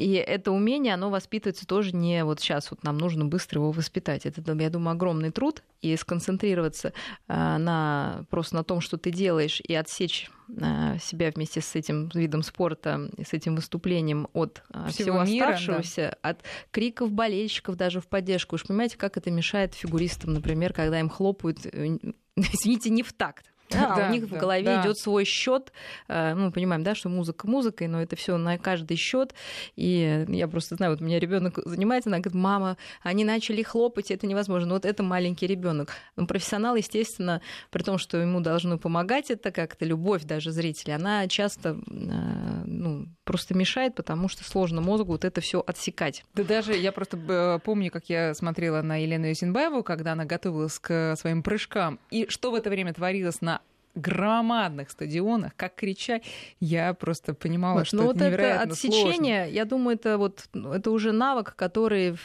И 0.00 0.14
это 0.14 0.50
умение, 0.50 0.94
оно 0.94 1.10
воспитывается 1.10 1.66
тоже 1.66 1.94
не 1.94 2.24
вот 2.24 2.40
сейчас, 2.40 2.70
вот 2.70 2.82
нам 2.84 2.96
нужно 2.96 3.26
быстро 3.26 3.60
его 3.60 3.70
воспитать. 3.70 4.24
Это, 4.24 4.40
я 4.54 4.70
думаю, 4.70 4.94
огромный 4.94 5.30
труд, 5.30 5.62
и 5.82 5.94
сконцентрироваться 5.94 6.94
а, 7.28 7.58
на, 7.58 8.24
просто 8.30 8.56
на 8.56 8.64
том, 8.64 8.80
что 8.80 8.96
ты 8.96 9.10
делаешь, 9.10 9.60
и 9.60 9.74
отсечь 9.74 10.30
а, 10.58 10.96
себя 10.96 11.30
вместе 11.30 11.60
с 11.60 11.76
этим 11.76 12.08
видом 12.14 12.42
спорта, 12.42 13.10
с 13.22 13.34
этим 13.34 13.56
выступлением 13.56 14.28
от 14.32 14.62
а, 14.70 14.88
всего, 14.88 15.22
всего 15.22 15.24
мира, 15.24 15.48
оставшегося, 15.48 16.16
да. 16.22 16.30
от 16.30 16.44
криков 16.70 17.12
болельщиков 17.12 17.76
даже 17.76 18.00
в 18.00 18.08
поддержку. 18.08 18.54
Уж 18.54 18.64
понимаете, 18.64 18.96
как 18.96 19.18
это 19.18 19.30
мешает 19.30 19.74
фигуристам, 19.74 20.32
например, 20.32 20.72
когда 20.72 20.98
им 20.98 21.10
хлопают, 21.10 21.66
э, 21.66 21.98
извините, 22.36 22.88
не 22.88 23.02
в 23.02 23.12
такт. 23.12 23.49
Да, 23.70 23.94
да, 23.96 24.08
у 24.08 24.12
них 24.12 24.28
да, 24.28 24.36
в 24.36 24.40
голове 24.40 24.64
да. 24.64 24.82
идет 24.82 24.98
свой 24.98 25.24
счет. 25.24 25.72
Э, 26.08 26.34
ну, 26.34 26.46
мы 26.46 26.52
понимаем, 26.52 26.82
да, 26.82 26.94
что 26.94 27.08
музыка 27.08 27.46
музыкой, 27.46 27.88
но 27.88 28.02
это 28.02 28.16
все 28.16 28.36
на 28.36 28.58
каждый 28.58 28.96
счет. 28.96 29.34
И 29.76 30.24
я 30.28 30.48
просто 30.48 30.76
знаю, 30.76 30.92
вот 30.92 31.00
у 31.00 31.04
меня 31.04 31.18
ребенок 31.18 31.58
занимается, 31.64 32.10
она 32.10 32.18
говорит, 32.18 32.34
мама, 32.34 32.76
они 33.02 33.24
начали 33.24 33.62
хлопать, 33.62 34.10
это 34.10 34.26
невозможно. 34.26 34.74
Вот 34.74 34.84
это 34.84 35.02
маленький 35.02 35.46
ребенок. 35.46 35.90
Но 36.16 36.26
профессионал, 36.26 36.76
естественно, 36.76 37.40
при 37.70 37.82
том, 37.82 37.98
что 37.98 38.16
ему 38.18 38.40
должно 38.40 38.78
помогать 38.78 39.30
это 39.30 39.50
как-то, 39.50 39.84
любовь 39.84 40.24
даже 40.24 40.50
зрителей, 40.50 40.94
она 40.94 41.26
часто 41.28 41.70
э, 41.70 42.62
ну, 42.66 43.06
просто 43.24 43.54
мешает, 43.54 43.94
потому 43.94 44.28
что 44.28 44.44
сложно 44.44 44.80
мозгу 44.80 45.12
вот 45.12 45.24
это 45.24 45.40
все 45.40 45.62
отсекать. 45.66 46.24
Да 46.34 46.44
даже 46.44 46.74
я 46.74 46.92
просто 46.92 47.16
э, 47.16 47.58
помню, 47.64 47.90
как 47.90 48.08
я 48.08 48.34
смотрела 48.34 48.82
на 48.82 48.96
Елену 48.96 49.26
Юсинбаеву, 49.26 49.82
когда 49.82 50.12
она 50.12 50.24
готовилась 50.24 50.78
к 50.78 51.16
своим 51.16 51.42
прыжкам, 51.42 51.98
и 52.10 52.26
что 52.28 52.50
в 52.50 52.54
это 52.54 52.70
время 52.70 52.92
творилось 52.92 53.40
на 53.40 53.59
громадных 53.94 54.90
стадионах, 54.90 55.54
как 55.56 55.74
кричать, 55.74 56.24
я 56.60 56.94
просто 56.94 57.34
понимала, 57.34 57.78
вот, 57.78 57.86
что 57.86 57.96
ну, 57.96 58.02
это 58.10 58.12
вот 58.12 58.26
невероятно 58.26 58.62
это 58.62 58.72
отсечение, 58.72 59.44
сложно. 59.44 59.54
я 59.54 59.64
думаю, 59.64 59.96
это 59.96 60.18
вот 60.18 60.48
ну, 60.52 60.72
это 60.72 60.90
уже 60.90 61.12
навык, 61.12 61.54
который 61.56 62.16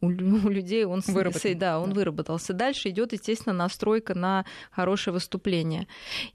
у 0.00 0.08
людей 0.48 0.84
он 0.84 1.02
выработан. 1.06 1.58
Да, 1.58 1.80
он 1.80 1.90
да. 1.90 1.94
выработался. 1.94 2.52
Дальше 2.52 2.88
идет, 2.88 3.12
естественно, 3.12 3.54
настройка 3.54 4.14
на 4.14 4.44
хорошее 4.70 5.12
выступление. 5.12 5.86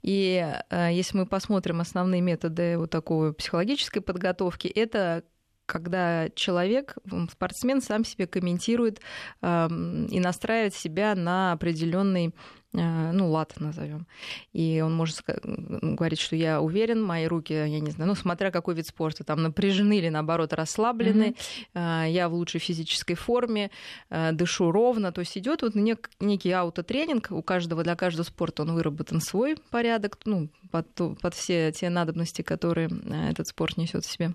И 0.02 0.46
э, 0.70 0.88
если 0.92 1.18
мы 1.18 1.26
посмотрим 1.26 1.80
основные 1.80 2.20
методы 2.20 2.78
вот 2.78 2.90
такой 2.90 3.32
психологической 3.34 4.02
подготовки, 4.02 4.68
это 4.68 5.24
когда 5.66 6.28
человек, 6.30 6.96
спортсмен, 7.30 7.82
сам 7.82 8.04
себе 8.04 8.28
комментирует 8.28 9.00
э, 9.42 9.68
и 10.10 10.20
настраивает 10.20 10.74
себя 10.74 11.16
на 11.16 11.52
определенный 11.52 12.34
ну, 12.76 13.30
лад 13.30 13.54
назовем. 13.58 14.06
И 14.52 14.82
он 14.84 14.94
может 14.94 15.22
говорить, 15.24 16.20
что 16.20 16.36
я 16.36 16.60
уверен, 16.60 17.02
мои 17.02 17.26
руки, 17.26 17.52
я 17.52 17.80
не 17.80 17.90
знаю, 17.90 18.08
ну, 18.08 18.14
смотря 18.14 18.50
какой 18.50 18.74
вид 18.74 18.86
спорта, 18.86 19.24
там 19.24 19.42
напряжены 19.42 19.98
или 19.98 20.08
наоборот 20.08 20.52
расслаблены, 20.52 21.34
mm-hmm. 21.74 22.10
я 22.10 22.28
в 22.28 22.34
лучшей 22.34 22.60
физической 22.60 23.14
форме, 23.14 23.70
э, 24.10 24.32
дышу 24.32 24.70
ровно. 24.70 25.12
То 25.12 25.20
есть 25.20 25.36
идет 25.38 25.62
вот 25.62 25.74
нек- 25.74 26.10
некий 26.20 26.52
аутотренинг, 26.52 27.28
у 27.30 27.42
каждого, 27.42 27.82
для 27.82 27.96
каждого 27.96 28.24
спорта 28.24 28.62
он 28.62 28.74
выработан 28.74 29.20
свой 29.20 29.56
порядок, 29.70 30.18
ну, 30.24 30.48
под, 30.70 30.86
под 30.94 31.34
все 31.34 31.72
те 31.72 31.88
надобности, 31.88 32.42
которые 32.42 32.90
этот 33.30 33.48
спорт 33.48 33.76
несет 33.76 34.04
в 34.04 34.10
себе. 34.10 34.34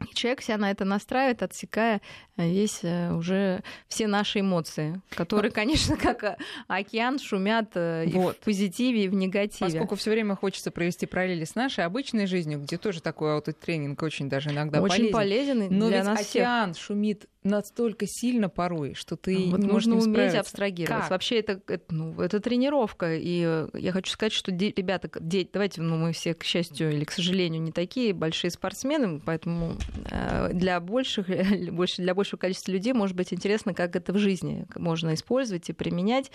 И 0.00 0.14
человек 0.14 0.42
себя 0.42 0.58
на 0.58 0.70
это 0.70 0.84
настраивает, 0.84 1.42
отсекая 1.42 2.00
весь 2.36 2.80
э, 2.82 3.12
уже 3.12 3.62
все 3.88 4.06
наши 4.06 4.40
эмоции, 4.40 5.00
которые, 5.10 5.50
конечно, 5.50 5.96
как 6.02 6.38
океан 6.68 7.18
шумят 7.18 7.74
вот. 7.74 8.04
и 8.04 8.10
в 8.10 8.36
позитиве, 8.44 9.04
и 9.04 9.08
в 9.08 9.14
негативе. 9.14 9.70
Поскольку 9.70 9.96
все 9.96 10.10
время 10.10 10.36
хочется 10.36 10.70
провести 10.70 11.06
параллели 11.06 11.44
с 11.44 11.54
нашей 11.54 11.84
обычной 11.84 12.26
жизнью, 12.26 12.60
где 12.60 12.78
тоже 12.78 13.02
такой 13.02 13.34
аутотренинг 13.34 14.00
очень 14.02 14.28
даже 14.28 14.50
иногда 14.50 14.80
очень 14.80 15.10
полезен. 15.10 15.58
полезен 15.60 15.78
Но 15.78 15.88
для 15.88 15.98
ведь 15.98 16.06
нас 16.06 16.20
океан 16.20 16.74
всех. 16.74 16.84
шумит 16.84 17.26
настолько 17.44 18.06
сильно 18.06 18.48
порой, 18.48 18.94
что 18.94 19.16
ты 19.16 19.48
вот 19.50 19.60
не 19.60 19.66
нужно 19.66 19.94
уметь 19.94 20.10
справиться. 20.10 20.40
абстрагировать. 20.40 21.02
Как? 21.02 21.10
Вообще 21.10 21.38
это, 21.38 21.60
это, 21.68 21.94
ну, 21.94 22.20
это 22.20 22.40
тренировка. 22.40 23.16
И 23.16 23.42
э, 23.46 23.68
я 23.74 23.92
хочу 23.92 24.12
сказать, 24.12 24.32
что 24.32 24.50
де- 24.50 24.72
ребята, 24.76 25.08
де- 25.20 25.48
давайте, 25.50 25.80
ну, 25.82 25.96
мы 25.96 26.12
все, 26.12 26.34
к 26.34 26.42
счастью 26.44 26.90
или 26.92 27.04
к 27.04 27.12
сожалению, 27.12 27.62
не 27.62 27.72
такие 27.72 28.12
большие 28.12 28.50
спортсмены, 28.50 29.20
поэтому 29.24 29.76
э, 30.10 30.50
для 30.52 30.80
больших, 30.80 31.26
больше, 31.72 32.02
для 32.02 32.14
большего 32.14 32.38
количества 32.40 32.72
людей 32.72 32.92
может 32.92 33.16
быть 33.16 33.32
интересно, 33.32 33.72
как 33.72 33.94
это 33.96 34.12
в 34.12 34.18
жизни 34.18 34.66
можно 34.76 35.14
использовать 35.14 35.70
и 35.70 35.72
применять. 35.72 36.30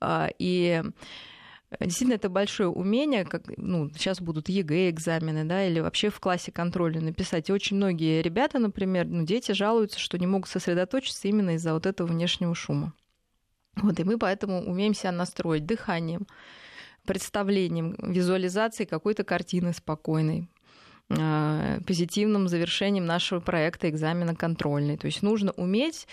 А, 0.00 0.28
И 0.38 0.82
Действительно, 1.80 2.16
это 2.16 2.28
большое 2.28 2.68
умение, 2.68 3.24
как, 3.24 3.44
ну, 3.56 3.90
сейчас 3.90 4.20
будут 4.20 4.48
ЕГЭ 4.48 4.90
экзамены, 4.90 5.44
да, 5.44 5.66
или 5.66 5.80
вообще 5.80 6.10
в 6.10 6.20
классе 6.20 6.52
контрольную 6.52 7.04
написать. 7.04 7.48
И 7.48 7.52
очень 7.52 7.76
многие 7.76 8.22
ребята, 8.22 8.58
например, 8.58 9.06
ну, 9.06 9.24
дети 9.24 9.52
жалуются, 9.52 9.98
что 9.98 10.18
не 10.18 10.26
могут 10.26 10.48
сосредоточиться 10.48 11.28
именно 11.28 11.54
из-за 11.54 11.72
вот 11.72 11.86
этого 11.86 12.08
внешнего 12.08 12.54
шума. 12.54 12.92
Вот, 13.76 13.98
и 13.98 14.04
мы 14.04 14.18
поэтому 14.18 14.62
умеем 14.62 14.94
себя 14.94 15.12
настроить 15.12 15.64
дыханием, 15.64 16.26
представлением, 17.06 17.96
визуализацией 17.98 18.86
какой-то 18.86 19.24
картины 19.24 19.72
спокойной, 19.72 20.48
а, 21.10 21.78
позитивным 21.86 22.48
завершением 22.48 23.06
нашего 23.06 23.40
проекта 23.40 23.88
экзамена 23.88 24.34
контрольный. 24.34 24.96
То 24.98 25.06
есть 25.06 25.22
нужно 25.22 25.52
уметь 25.52 26.06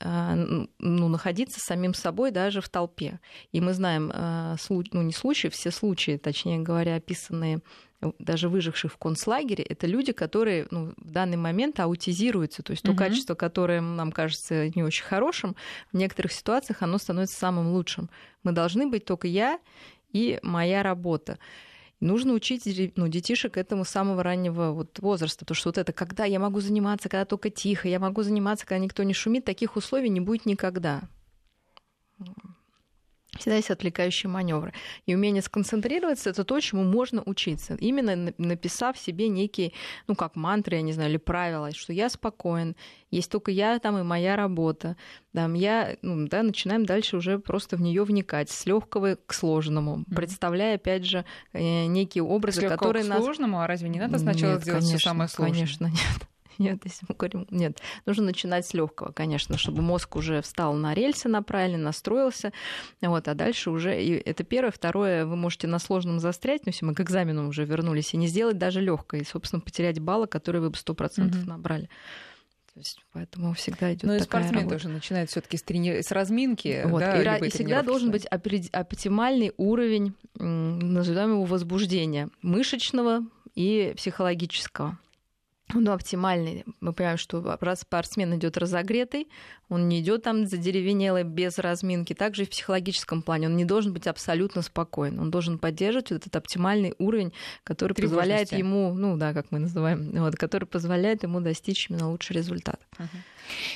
ну, 0.00 1.08
находиться 1.08 1.60
самим 1.60 1.94
собой 1.94 2.30
даже 2.30 2.60
в 2.60 2.68
толпе. 2.68 3.20
И 3.52 3.60
мы 3.60 3.72
знаем, 3.72 4.10
а, 4.14 4.56
ну 4.68 5.02
не 5.02 5.12
случаи, 5.12 5.48
все 5.48 5.70
случаи, 5.70 6.16
точнее 6.16 6.60
говоря, 6.60 6.96
описанные 6.96 7.60
даже 8.18 8.48
выживших 8.48 8.92
в 8.92 8.96
концлагере, 8.96 9.62
это 9.62 9.86
люди, 9.86 10.12
которые 10.12 10.66
ну, 10.70 10.94
в 10.96 11.10
данный 11.10 11.36
момент 11.36 11.78
аутизируются. 11.80 12.62
То 12.62 12.72
есть 12.72 12.82
то 12.82 12.92
Мгм. 12.92 12.98
качество, 12.98 13.34
которое 13.34 13.80
нам 13.80 14.10
кажется 14.10 14.70
не 14.70 14.82
очень 14.82 15.04
хорошим, 15.04 15.54
в 15.92 15.96
некоторых 15.96 16.32
ситуациях 16.32 16.82
оно 16.82 16.98
становится 16.98 17.38
самым 17.38 17.72
лучшим. 17.72 18.08
Мы 18.42 18.52
должны 18.52 18.86
быть 18.86 19.04
только 19.04 19.28
я 19.28 19.58
и 20.12 20.38
моя 20.42 20.82
работа. 20.82 21.38
Нужно 22.00 22.32
учить 22.32 22.64
ну, 22.96 23.08
детишек 23.08 23.58
этому 23.58 23.84
с 23.84 23.90
самого 23.90 24.22
раннего 24.22 24.72
вот 24.72 24.98
возраста. 25.00 25.40
Потому 25.40 25.56
что 25.56 25.68
вот 25.68 25.78
это, 25.78 25.92
когда 25.92 26.24
я 26.24 26.38
могу 26.40 26.60
заниматься, 26.60 27.08
когда 27.10 27.26
только 27.26 27.50
тихо, 27.50 27.88
я 27.88 27.98
могу 27.98 28.22
заниматься, 28.22 28.66
когда 28.66 28.82
никто 28.82 29.02
не 29.02 29.12
шумит, 29.12 29.44
таких 29.44 29.76
условий 29.76 30.08
не 30.08 30.20
будет 30.20 30.46
никогда. 30.46 31.02
Всегда 33.40 33.56
есть 33.56 33.70
отвлекающие 33.70 34.30
маневры. 34.30 34.72
И 35.06 35.14
умение 35.14 35.42
сконцентрироваться 35.42 36.30
это 36.30 36.44
то, 36.44 36.60
чему 36.60 36.84
можно 36.84 37.22
учиться. 37.24 37.74
Именно 37.80 38.16
на- 38.16 38.34
написав 38.38 38.98
себе 38.98 39.28
некие, 39.28 39.72
ну, 40.06 40.14
как 40.14 40.36
мантры, 40.36 40.76
я 40.76 40.82
не 40.82 40.92
знаю, 40.92 41.10
или 41.10 41.16
правила, 41.16 41.72
что 41.72 41.92
я 41.92 42.08
спокоен, 42.10 42.76
есть 43.10 43.30
только 43.30 43.50
я 43.50 43.78
там 43.78 43.98
и 43.98 44.02
моя 44.02 44.36
работа. 44.36 44.96
Там 45.32 45.54
я, 45.54 45.96
ну, 46.02 46.28
да, 46.28 46.42
начинаем 46.42 46.84
дальше 46.84 47.16
уже 47.16 47.38
просто 47.38 47.76
в 47.76 47.80
нее 47.80 48.04
вникать, 48.04 48.50
с 48.50 48.66
легкого 48.66 49.16
к 49.26 49.32
сложному, 49.32 50.04
представляя, 50.14 50.74
опять 50.76 51.04
же, 51.04 51.24
э, 51.52 51.86
некие 51.86 52.22
С 52.22 52.26
образы, 52.26 52.60
легкого 52.62 52.76
которые 52.78 53.04
к 53.04 53.08
нас 53.08 53.22
сложному, 53.24 53.60
а 53.60 53.66
разве 53.66 53.88
не 53.88 53.98
надо 53.98 54.18
сначала 54.18 54.52
нет, 54.52 54.62
сделать 54.62 54.80
конечно, 54.82 54.98
все 54.98 55.08
самое 55.08 55.28
сложное? 55.28 55.54
Конечно, 55.54 55.86
нет. 55.86 56.28
Нет, 56.60 56.80
если 56.84 57.06
мы 57.08 57.14
говорим, 57.14 57.46
нет, 57.50 57.80
нужно 58.06 58.24
начинать 58.24 58.66
с 58.66 58.74
легкого, 58.74 59.12
конечно, 59.12 59.58
чтобы 59.58 59.82
мозг 59.82 60.16
уже 60.16 60.42
встал 60.42 60.74
на 60.74 60.94
рельсы, 60.94 61.28
на 61.28 61.42
правильно 61.42 61.78
настроился, 61.78 62.52
вот, 63.00 63.26
а 63.28 63.34
дальше 63.34 63.70
уже 63.70 64.00
и 64.02 64.12
это 64.12 64.44
первое, 64.44 64.70
второе, 64.70 65.26
вы 65.26 65.36
можете 65.36 65.66
на 65.66 65.78
сложном 65.78 66.20
застрять, 66.20 66.66
но 66.66 66.70
если 66.70 66.84
мы 66.84 66.94
к 66.94 67.00
экзамену 67.00 67.48
уже 67.48 67.64
вернулись 67.64 68.14
и 68.14 68.16
не 68.16 68.26
сделать 68.28 68.58
даже 68.58 68.80
легкое, 68.80 69.22
и 69.22 69.24
собственно 69.24 69.60
потерять 69.60 69.98
баллы, 69.98 70.26
которые 70.26 70.62
вы 70.62 70.70
бы 70.70 70.76
сто 70.76 70.94
процентов 70.94 71.40
Мгм. 71.40 71.48
набрали. 71.48 71.88
То 72.72 72.78
есть, 72.78 73.04
поэтому 73.12 73.52
всегда 73.54 73.92
идет 73.92 74.04
Ну 74.04 74.14
и 74.14 74.20
спортсмен 74.20 74.60
работа. 74.60 74.76
тоже 74.76 74.88
начинает 74.90 75.28
все-таки 75.28 75.56
с, 75.56 75.64
трени- 75.64 76.02
с 76.02 76.12
разминки. 76.12 76.82
Вот. 76.86 77.00
да, 77.00 77.36
и, 77.38 77.46
и 77.46 77.50
всегда 77.50 77.82
должен 77.82 78.12
быть 78.12 78.26
оптимальный 78.26 79.52
уровень, 79.56 80.14
назовем 80.36 81.32
его 81.32 81.44
возбуждения, 81.44 82.28
мышечного 82.42 83.22
и 83.56 83.92
психологического. 83.96 84.98
Он 85.74 85.88
оптимальный. 85.88 86.64
Мы 86.80 86.92
понимаем, 86.92 87.18
что 87.18 87.58
раз 87.60 87.80
спортсмен 87.80 88.34
идет 88.36 88.56
разогретый, 88.56 89.28
он 89.68 89.88
не 89.88 90.00
идет 90.00 90.24
там 90.24 90.46
задеревенелый 90.46 91.22
без 91.22 91.58
разминки. 91.58 92.12
Также 92.12 92.42
и 92.42 92.46
в 92.46 92.50
психологическом 92.50 93.22
плане 93.22 93.46
он 93.46 93.56
не 93.56 93.64
должен 93.64 93.92
быть 93.92 94.06
абсолютно 94.06 94.62
спокоен. 94.62 95.18
Он 95.18 95.30
должен 95.30 95.58
поддерживать 95.58 96.10
вот 96.10 96.20
этот 96.20 96.36
оптимальный 96.36 96.94
уровень, 96.98 97.32
который 97.64 97.94
позволяет 97.94 98.52
ему, 98.52 98.92
ну 98.94 99.16
да, 99.16 99.32
как 99.32 99.46
мы 99.50 99.60
называем, 99.60 100.10
вот, 100.12 100.36
который 100.36 100.64
позволяет 100.64 101.22
ему 101.22 101.40
достичь 101.40 101.88
именно 101.88 102.10
лучший 102.10 102.36
результат. 102.36 102.80
Мгм. 102.98 103.08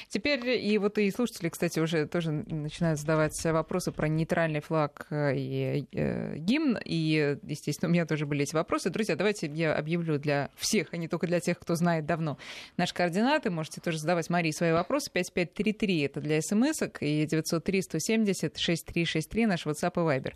Теперь 0.08 0.48
и 0.48 0.78
вот 0.78 0.98
и 0.98 1.10
слушатели, 1.10 1.48
кстати, 1.48 1.80
уже 1.80 2.06
тоже 2.06 2.30
начинают 2.32 3.00
задавать 3.00 3.42
вопросы 3.44 3.92
про 3.92 4.08
нейтральный 4.08 4.60
флаг 4.60 5.06
э, 5.10 5.36
и 5.36 5.86
э, 5.92 6.36
гимн. 6.36 6.78
И, 6.84 7.36
естественно, 7.42 7.88
у 7.90 7.92
меня 7.92 8.06
тоже 8.06 8.26
были 8.26 8.42
эти 8.42 8.54
вопросы. 8.54 8.90
Друзья, 8.90 9.16
давайте 9.16 9.46
я 9.46 9.74
объявлю 9.74 10.18
для 10.18 10.50
всех, 10.56 10.88
а 10.92 10.96
не 10.96 11.08
только 11.08 11.26
для 11.26 11.40
тех, 11.40 11.58
кто 11.58 11.74
знает 11.74 12.06
давно, 12.06 12.38
наши 12.76 12.94
координаты. 12.94 13.50
Можете 13.50 13.80
тоже 13.80 13.98
задавать 13.98 14.30
Марии 14.30 14.52
свои 14.52 14.72
вопросы. 14.72 15.10
5533 15.12 16.00
это 16.02 16.20
для 16.20 16.40
смс 16.40 16.82
и 17.00 17.26
903 17.26 17.82
170 17.82 18.58
6363 18.58 19.46
наш 19.46 19.66
WhatsApp 19.66 19.92
и 19.94 20.18
Viber. 20.18 20.34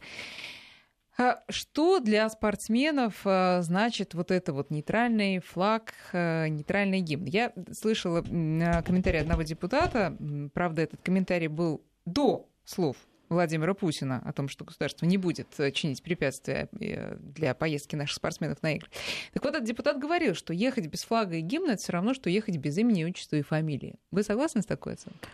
А 1.20 1.42
Что 1.48 1.98
для 1.98 2.28
спортсменов 2.28 3.22
э, 3.24 3.60
значит 3.62 4.14
вот 4.14 4.30
это 4.30 4.52
вот 4.52 4.70
нейтральный 4.70 5.40
флаг, 5.40 5.92
э, 6.12 6.46
нейтральный 6.46 7.00
гимн? 7.00 7.24
Я 7.24 7.52
слышала 7.72 8.22
комментарий 8.22 9.20
одного 9.20 9.42
депутата, 9.42 10.16
правда, 10.54 10.82
этот 10.82 11.02
комментарий 11.02 11.48
был 11.48 11.82
до 12.06 12.48
слов 12.64 12.96
Владимира 13.28 13.74
Путина 13.74 14.22
о 14.24 14.32
том, 14.32 14.48
что 14.48 14.64
государство 14.64 15.06
не 15.06 15.18
будет 15.18 15.48
э, 15.58 15.72
чинить 15.72 16.04
препятствия 16.04 16.68
э, 16.80 17.16
для 17.16 17.54
поездки 17.54 17.96
наших 17.96 18.14
спортсменов 18.14 18.62
на 18.62 18.76
игры. 18.76 18.88
Так 19.32 19.44
вот, 19.44 19.54
этот 19.54 19.66
депутат 19.66 19.98
говорил, 19.98 20.34
что 20.34 20.52
ехать 20.52 20.86
без 20.86 21.02
флага 21.02 21.34
и 21.34 21.40
гимна 21.40 21.72
это 21.72 21.82
все 21.82 21.92
равно, 21.92 22.14
что 22.14 22.30
ехать 22.30 22.56
без 22.58 22.78
имени, 22.78 23.04
отчества 23.04 23.36
и 23.36 23.42
фамилии. 23.42 23.96
Вы 24.12 24.22
согласны 24.22 24.62
с 24.62 24.66
такой 24.66 24.94
оценкой? 24.94 25.28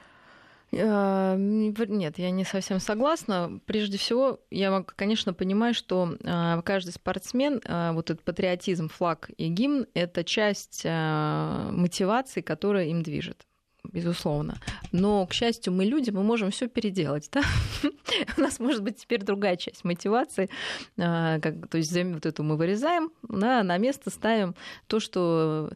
Э, 0.77 1.37
Нет, 1.37 2.19
я 2.19 2.31
не 2.31 2.45
совсем 2.45 2.81
согласна. 2.81 3.61
Прежде 3.67 3.99
всего, 3.99 4.41
я, 4.51 4.83
конечно, 4.83 5.33
понимаю, 5.33 5.75
что 5.75 6.17
э, 6.21 6.63
каждый 6.65 6.91
спортсмен, 6.91 7.61
э, 7.65 7.93
вот 7.93 8.11
этот 8.11 8.25
патриотизм, 8.25 8.89
флаг 8.89 9.31
и 9.37 9.49
гимн, 9.49 9.87
это 9.95 10.25
часть 10.25 10.85
мотивации, 10.85 12.41
которая 12.41 12.87
им 12.87 13.03
движет 13.03 13.47
безусловно. 13.93 14.57
Но, 14.93 15.27
к 15.27 15.33
счастью, 15.33 15.73
мы 15.73 15.85
люди, 15.85 16.11
мы 16.11 16.23
можем 16.23 16.51
все 16.51 16.69
переделать, 16.69 17.29
да? 17.33 17.43
У 18.37 18.41
нас 18.41 18.59
может 18.59 18.83
быть 18.83 18.99
теперь 18.99 19.23
другая 19.23 19.57
часть 19.57 19.85
мотивации, 19.85 20.49
э, 20.97 21.41
как, 21.41 21.69
то 21.69 21.79
есть 21.79 21.93
вот 21.93 22.27
эту 22.27 22.43
мы 22.43 22.57
вырезаем, 22.57 23.11
да, 23.23 23.63
на 23.63 23.79
место 23.79 24.11
ставим 24.11 24.55
то, 24.87 25.01
что 25.01 25.71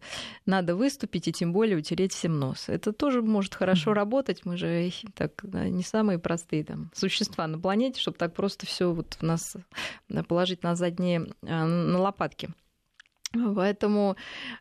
надо 0.46 0.74
выступить 0.74 1.28
и 1.28 1.32
тем 1.32 1.52
более 1.52 1.76
утереть 1.76 2.12
всем 2.12 2.38
нос. 2.38 2.68
Это 2.68 2.92
тоже 2.92 3.22
может 3.22 3.54
хорошо 3.54 3.94
работать. 3.94 4.44
Мы 4.44 4.56
же 4.56 4.90
так 5.14 5.32
да, 5.42 5.68
не 5.68 5.82
самые 5.82 6.18
простые 6.18 6.64
там 6.64 6.90
существа 6.94 7.46
на 7.46 7.58
планете, 7.58 8.00
чтобы 8.00 8.16
так 8.16 8.34
просто 8.34 8.66
все 8.66 8.92
вот 8.92 9.14
в 9.14 9.22
нас 9.22 9.56
положить 10.26 10.62
на 10.62 10.74
задние 10.74 11.28
э, 11.42 11.64
на 11.64 11.98
лопатки. 11.98 12.50
Поэтому 13.32 14.16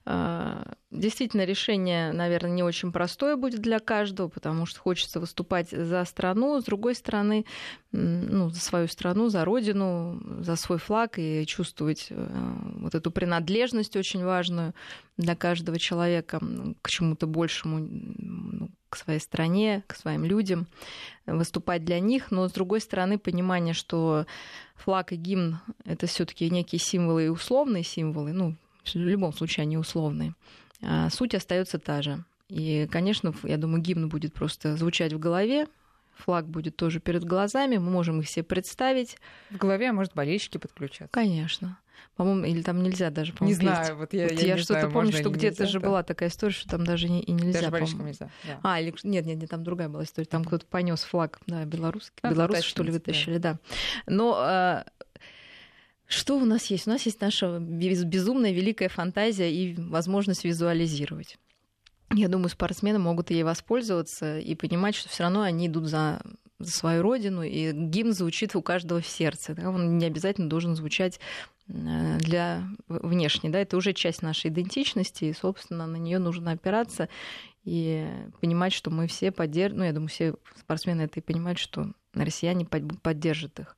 э, 0.05 0.63
действительно 0.91 1.45
решение, 1.45 2.11
наверное, 2.11 2.51
не 2.51 2.63
очень 2.63 2.91
простое 2.91 3.37
будет 3.37 3.61
для 3.61 3.79
каждого, 3.79 4.27
потому 4.27 4.65
что 4.65 4.79
хочется 4.79 5.19
выступать 5.19 5.69
за 5.69 6.03
страну, 6.05 6.59
с 6.59 6.65
другой 6.65 6.95
стороны, 6.95 7.45
ну, 7.91 8.49
за 8.49 8.59
свою 8.59 8.87
страну, 8.87 9.29
за 9.29 9.45
родину, 9.45 10.21
за 10.41 10.55
свой 10.55 10.79
флаг 10.79 11.17
и 11.17 11.45
чувствовать 11.45 12.07
э, 12.09 12.53
вот 12.79 12.93
эту 12.93 13.09
принадлежность 13.11 13.95
очень 13.95 14.23
важную 14.23 14.73
для 15.15 15.35
каждого 15.35 15.79
человека 15.79 16.41
к 16.81 16.89
чему-то 16.89 17.25
большему, 17.25 17.79
ну, 17.79 18.69
к 18.89 18.95
своей 18.95 19.19
стране, 19.19 19.83
к 19.87 19.95
своим 19.95 20.25
людям, 20.25 20.67
выступать 21.25 21.83
для 21.83 21.99
них, 21.99 22.31
но 22.31 22.47
с 22.47 22.51
другой 22.51 22.81
стороны 22.81 23.17
понимание, 23.17 23.73
что 23.73 24.25
флаг 24.75 25.11
и 25.11 25.15
гимн 25.15 25.59
это 25.85 26.07
все-таки 26.07 26.49
некие 26.49 26.79
символы 26.79 27.25
и 27.25 27.29
условные 27.29 27.83
символы, 27.83 28.31
ну, 28.31 28.55
в 28.85 28.95
любом 28.95 29.33
случае 29.33 29.63
они 29.63 29.77
условные. 29.77 30.33
А 30.81 31.09
суть 31.09 31.35
остается 31.35 31.79
та 31.79 32.01
же. 32.01 32.23
И, 32.49 32.87
конечно, 32.91 33.33
я 33.43 33.57
думаю, 33.57 33.81
гимн 33.81 34.07
будет 34.07 34.33
просто 34.33 34.77
звучать 34.77 35.11
в 35.11 35.19
голове, 35.19 35.67
флаг 36.15 36.47
будет 36.47 36.75
тоже 36.75 36.99
перед 36.99 37.23
глазами, 37.23 37.77
мы 37.77 37.89
можем 37.89 38.21
их 38.21 38.29
себе 38.29 38.43
представить. 38.43 39.17
В 39.49 39.57
голове, 39.57 39.89
а 39.89 39.93
может, 39.93 40.13
болельщики 40.13 40.57
подключаться? 40.57 41.11
Конечно. 41.11 41.77
По-моему, 42.15 42.45
или 42.45 42.61
там 42.61 42.81
нельзя 42.81 43.09
даже, 43.11 43.33
Не 43.39 43.53
знаю, 43.53 43.97
вот 43.97 44.13
я, 44.13 44.27
вот 44.27 44.39
я, 44.41 44.55
я 44.55 44.57
что-то 44.57 44.89
помню, 44.89 45.11
что 45.11 45.29
где-то 45.29 45.67
же 45.67 45.79
была 45.79 46.03
такая 46.03 46.29
история, 46.29 46.53
что 46.53 46.69
там 46.69 46.83
даже 46.83 47.09
не, 47.09 47.21
и 47.21 47.31
нельзя. 47.31 47.59
Даже 47.59 47.71
болельщикам 47.71 48.05
нельзя. 48.07 48.29
Да. 48.45 48.59
А, 48.63 48.81
или 48.81 48.93
нет, 49.03 49.25
нет, 49.25 49.37
нет, 49.37 49.49
там 49.49 49.63
другая 49.63 49.89
была 49.89 50.03
история. 50.03 50.27
Там 50.27 50.43
кто-то 50.43 50.65
понес 50.65 51.03
флаг, 51.03 51.39
да, 51.47 51.63
белорусский, 51.65 52.17
А, 52.21 52.31
белорусы 52.31 52.63
что 52.63 52.83
ли 52.83 52.91
вытащили, 52.91 53.37
да. 53.37 53.53
да. 53.53 53.59
Но 54.07 54.35
а, 54.37 54.85
что 56.07 56.37
у 56.37 56.45
нас 56.45 56.65
есть? 56.67 56.87
У 56.87 56.89
нас 56.89 57.03
есть 57.03 57.19
наша 57.21 57.59
безумная 57.59 58.51
великая 58.51 58.89
фантазия 58.89 59.51
и 59.51 59.75
возможность 59.75 60.45
визуализировать. 60.45 61.37
Я 62.13 62.29
думаю, 62.29 62.49
спортсмены 62.49 62.99
могут 62.99 63.29
ей 63.31 63.43
воспользоваться 63.43 64.39
и 64.39 64.55
понимать, 64.55 64.95
что 64.95 65.09
все 65.09 65.23
равно 65.23 65.41
они 65.41 65.67
идут 65.67 65.87
за 65.87 66.21
за 66.59 66.71
свою 66.71 67.01
родину, 67.01 67.43
и 67.43 67.71
гимн 67.71 68.13
звучит 68.13 68.55
у 68.55 68.61
каждого 68.61 69.01
в 69.01 69.07
сердце. 69.07 69.53
Да? 69.53 69.69
Он 69.69 69.97
не 69.97 70.05
обязательно 70.05 70.49
должен 70.49 70.75
звучать 70.75 71.19
э, 71.67 72.17
для 72.19 72.63
внешней. 72.87 73.49
Да? 73.49 73.59
Это 73.59 73.77
уже 73.77 73.93
часть 73.93 74.21
нашей 74.21 74.49
идентичности, 74.49 75.25
и, 75.25 75.33
собственно, 75.33 75.85
на 75.85 75.97
нее 75.97 76.19
нужно 76.19 76.51
опираться 76.51 77.09
и 77.63 78.07
понимать, 78.39 78.73
что 78.73 78.89
мы 78.89 79.07
все 79.07 79.31
поддерживаем, 79.31 79.79
ну, 79.79 79.85
я 79.85 79.93
думаю, 79.93 80.07
все 80.07 80.35
спортсмены 80.57 81.01
это 81.01 81.19
и 81.19 81.23
понимают, 81.23 81.59
что 81.59 81.91
россияне 82.13 82.65
поддержат 82.65 83.59
их. 83.59 83.75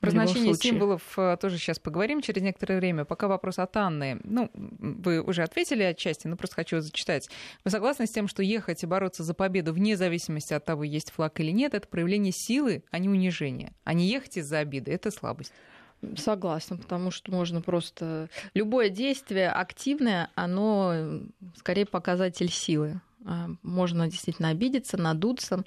Про 0.00 0.10
значение 0.10 0.54
случае. 0.54 0.72
символов 0.72 1.02
э, 1.18 1.36
тоже 1.40 1.58
сейчас 1.58 1.78
поговорим 1.78 2.20
через 2.20 2.42
некоторое 2.42 2.78
время. 2.78 3.04
Пока 3.04 3.28
вопрос 3.28 3.58
от 3.58 3.76
Анны. 3.76 4.20
Ну, 4.24 4.50
вы 4.54 5.20
уже 5.22 5.42
ответили 5.42 5.82
отчасти, 5.82 6.26
но 6.26 6.36
просто 6.36 6.56
хочу 6.56 6.80
зачитать. 6.80 7.28
Вы 7.64 7.70
согласны 7.70 8.06
с 8.06 8.10
тем, 8.10 8.28
что 8.28 8.42
ехать 8.42 8.82
и 8.82 8.86
бороться 8.86 9.22
за 9.22 9.34
победу 9.34 9.72
вне 9.72 9.96
зависимости 9.96 10.52
от 10.54 10.64
того, 10.64 10.84
есть 10.84 11.10
флаг 11.10 11.38
или 11.40 11.50
нет, 11.50 11.74
это 11.74 11.88
проявление 11.88 12.32
силы, 12.32 12.82
а 12.90 12.98
не 12.98 13.08
унижение. 13.08 13.72
А 13.84 13.94
не 13.94 14.06
ехать 14.08 14.36
из-за 14.36 14.58
обиды, 14.58 14.92
это 14.92 15.10
слабость. 15.10 15.52
Согласна, 16.16 16.76
потому 16.76 17.10
что 17.10 17.32
можно 17.32 17.62
просто... 17.62 18.28
Любое 18.52 18.90
действие 18.90 19.50
активное, 19.50 20.30
оно 20.34 21.20
скорее 21.56 21.86
показатель 21.86 22.50
силы. 22.50 23.00
А, 23.24 23.48
можно 23.62 24.08
действительно 24.08 24.50
обидеться, 24.50 24.96
надуться, 24.98 25.64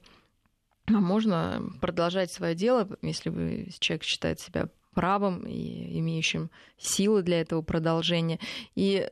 можно 0.90 1.70
продолжать 1.82 2.32
свое 2.32 2.56
дело, 2.56 2.88
если 3.02 3.30
вы, 3.30 3.70
человек 3.80 4.04
считает 4.04 4.40
себя 4.40 4.70
правым 4.94 5.46
и 5.46 6.00
имеющим 6.00 6.50
силы 6.78 7.22
для 7.22 7.42
этого 7.42 7.62
продолжения. 7.62 8.40
И 8.74 9.08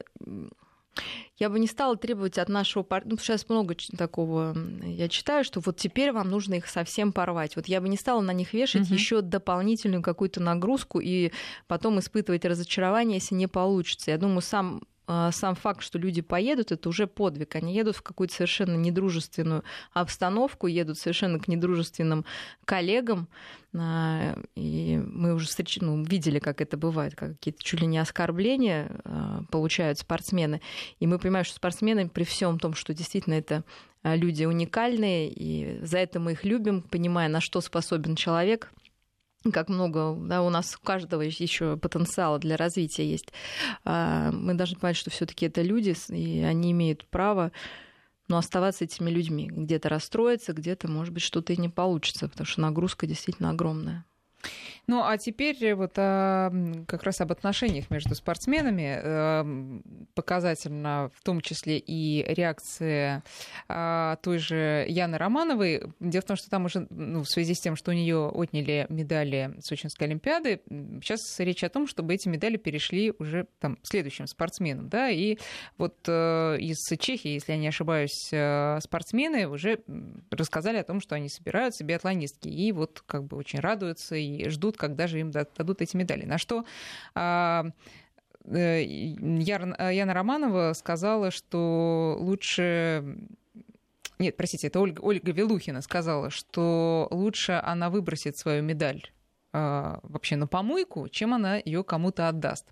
я 1.38 1.50
бы 1.50 1.60
не 1.60 1.68
стала 1.68 1.98
требовать 1.98 2.38
от 2.38 2.50
нашего 2.50 2.84
партнера, 2.84 3.16
ну, 3.16 3.22
сейчас 3.22 3.48
много 3.50 3.76
такого 3.98 4.56
я 4.84 5.10
читаю, 5.10 5.44
что 5.44 5.60
вот 5.60 5.78
теперь 5.78 6.12
вам 6.12 6.30
нужно 6.30 6.56
их 6.56 6.68
совсем 6.68 7.12
порвать. 7.12 7.56
Вот 7.56 7.68
я 7.68 7.82
бы 7.82 7.90
не 7.90 7.98
стала 7.98 8.22
на 8.22 8.32
них 8.32 8.54
вешать 8.54 8.90
uh-huh. 8.90 8.94
еще 8.94 9.22
дополнительную 9.22 10.02
какую-то 10.02 10.42
нагрузку 10.42 11.00
и 11.00 11.32
потом 11.68 12.00
испытывать 12.00 12.46
разочарование, 12.46 13.18
если 13.18 13.36
не 13.36 13.48
получится. 13.48 14.12
Я 14.12 14.18
думаю, 14.18 14.42
сам 14.42 14.82
а, 14.82 14.86
сам 15.08 15.56
факт, 15.56 15.82
что 15.82 16.00
люди 16.00 16.22
поедут, 16.22 16.72
это 16.72 16.90
уже 16.90 17.08
подвиг. 17.08 17.56
Они 17.56 17.76
едут 17.76 17.96
в 17.96 18.02
какую-то 18.02 18.34
совершенно 18.34 18.76
недружественную 18.76 19.64
обстановку, 19.94 20.68
едут 20.68 20.98
совершенно 20.98 21.40
к 21.40 21.48
недружественным 21.48 22.26
коллегам. 22.66 23.28
А, 23.78 24.38
и 24.56 25.02
мы 25.06 25.34
уже 25.34 25.48
встреч... 25.48 25.80
ну, 25.82 26.04
видели, 26.04 26.40
как 26.40 26.62
это 26.62 26.78
бывает, 26.78 27.16
как 27.16 27.32
какие-то 27.34 27.62
чуть 27.62 27.82
ли 27.82 27.88
не 27.88 27.98
оскорбления 27.98 28.90
а, 29.04 29.44
получают 29.52 30.00
спортсмены. 30.00 30.62
И 31.00 31.08
мы 31.08 31.20
понимаем, 31.20 31.46
что 31.46 31.56
спортсмены 31.56 32.10
при 32.10 32.24
всем 32.24 32.60
том, 32.60 32.74
что 32.74 32.94
действительно 32.94 33.36
это 33.36 33.64
люди 34.04 34.46
уникальные, 34.46 35.32
и 35.32 35.84
за 35.84 35.98
это 35.98 36.20
мы 36.20 36.34
их 36.34 36.44
любим, 36.44 36.84
понимая, 36.84 37.28
на 37.28 37.42
что 37.42 37.60
способен 37.62 38.16
человек– 38.16 38.72
как 39.52 39.70
много, 39.70 40.16
да, 40.16 40.42
у 40.42 40.50
нас 40.50 40.76
у 40.76 40.86
каждого 40.86 41.22
еще 41.22 41.78
потенциала 41.78 42.40
для 42.40 42.58
развития 42.58 43.10
есть. 43.10 43.32
А, 43.84 44.32
мы 44.32 44.54
должны 44.54 44.78
понимать, 44.78 44.98
что 44.98 45.10
все-таки 45.10 45.46
это 45.46 45.62
люди, 45.62 45.96
и 46.10 46.42
они 46.42 46.72
имеют 46.72 47.06
право 47.08 47.52
но 48.28 48.38
оставаться 48.38 48.86
этими 48.86 49.12
людьми. 49.12 49.50
Где-то 49.52 49.90
расстроиться, 49.90 50.54
где-то, 50.54 50.88
может 50.88 51.14
быть, 51.14 51.22
что-то 51.22 51.54
и 51.54 51.58
не 51.58 51.70
получится, 51.70 52.28
потому 52.28 52.48
что 52.48 52.62
нагрузка 52.62 53.06
действительно 53.06 53.52
огромная. 53.52 54.04
Ну, 54.88 55.04
а 55.04 55.18
теперь 55.18 55.74
вот 55.74 55.94
а, 55.98 56.52
как 56.88 57.04
раз 57.04 57.22
об 57.22 57.32
отношениях 57.32 57.90
между 57.90 58.14
спортсменами 58.14 59.00
а, 59.02 59.46
показательно 60.14 61.12
в 61.16 61.24
том 61.24 61.42
числе 61.42 61.78
и 61.78 62.24
реакция 62.28 63.24
а, 63.68 64.18
той 64.18 64.38
же 64.38 64.86
Яны 64.88 65.18
Романовой. 65.18 65.84
Дело 66.00 66.22
в 66.22 66.26
том, 66.26 66.38
что 66.38 66.50
там 66.50 66.66
уже 66.66 66.86
ну, 66.90 67.24
в 67.24 67.30
связи 67.30 67.54
с 67.54 67.60
тем, 67.60 67.76
что 67.76 67.92
у 67.92 67.94
нее 67.94 68.30
отняли 68.30 68.86
медали 68.90 69.56
Сочинской 69.60 70.08
Олимпиады, 70.08 70.62
сейчас 71.02 71.40
речь 71.40 71.64
о 71.64 71.70
том, 71.70 71.88
чтобы 71.88 72.14
эти 72.14 72.28
медали 72.28 72.58
перешли 72.58 73.14
уже 73.18 73.48
там 73.60 73.78
следующим 73.84 74.28
спортсменам, 74.28 74.90
да, 74.90 75.10
и 75.10 75.38
вот 75.78 75.96
э, 76.08 76.58
из 76.60 76.78
Чехии, 77.00 77.32
если 77.32 77.54
я 77.54 77.58
не 77.58 77.68
ошибаюсь, 77.68 78.30
э, 78.32 78.80
спортсмены 78.82 79.48
уже 79.48 79.80
рассказали 80.32 80.78
о 80.78 80.84
том, 80.84 81.02
что 81.02 81.16
они 81.16 81.30
собирают 81.30 81.76
себе 81.76 81.96
атланистки, 81.96 82.48
и 82.48 82.72
вот 82.72 83.02
как 83.06 83.26
бы 83.26 83.38
очень 83.38 83.60
радуются 83.60 84.16
и 84.16 84.48
ждут 84.50 84.75
ждут, 84.76 84.78
когда 84.78 85.08
же 85.08 85.20
им 85.20 85.32
дадут 85.32 85.82
эти 85.82 85.98
медали. 85.98 86.26
На 86.26 86.38
что 86.38 86.66
а, 87.16 87.66
э, 88.46 88.84
Яна 88.84 90.14
Романова 90.14 90.74
сказала, 90.74 91.32
что 91.32 92.18
лучше 92.20 93.04
нет, 94.18 94.38
простите, 94.38 94.68
это 94.68 94.80
Ольга, 94.80 95.02
Ольга 95.02 95.32
Велухина 95.34 95.82
сказала, 95.82 96.30
что 96.30 97.08
лучше 97.12 97.62
она 97.64 97.90
выбросит 97.90 98.38
свою 98.38 98.64
медаль 98.64 99.02
а, 99.02 99.25
вообще 100.04 100.36
на 100.36 100.48
помойку, 100.48 101.08
чем 101.10 101.34
она 101.34 101.58
ее 101.58 101.84
кому-то 101.84 102.28
отдаст. 102.28 102.68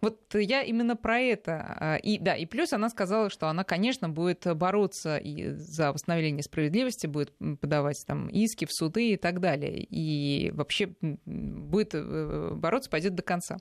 Вот 0.00 0.34
я 0.34 0.62
именно 0.62 0.96
про 0.96 1.18
это. 1.18 1.76
А, 1.80 1.96
и 1.96 2.18
да, 2.18 2.34
и 2.36 2.46
плюс 2.46 2.72
она 2.72 2.88
сказала, 2.90 3.30
что 3.30 3.48
она, 3.48 3.64
конечно, 3.64 4.08
будет 4.08 4.46
бороться 4.56 5.16
и 5.16 5.50
за 5.50 5.92
восстановление 5.92 6.42
справедливости, 6.42 7.06
будет 7.06 7.32
подавать 7.60 8.04
там 8.06 8.28
иски 8.28 8.64
в 8.64 8.72
суды 8.72 9.12
и 9.12 9.16
так 9.16 9.40
далее. 9.40 9.86
И 9.90 10.50
вообще 10.52 10.94
будет 11.00 11.90
э, 11.94 12.52
бороться, 12.54 12.90
пойдет 12.90 13.14
до 13.14 13.22
конца. 13.22 13.58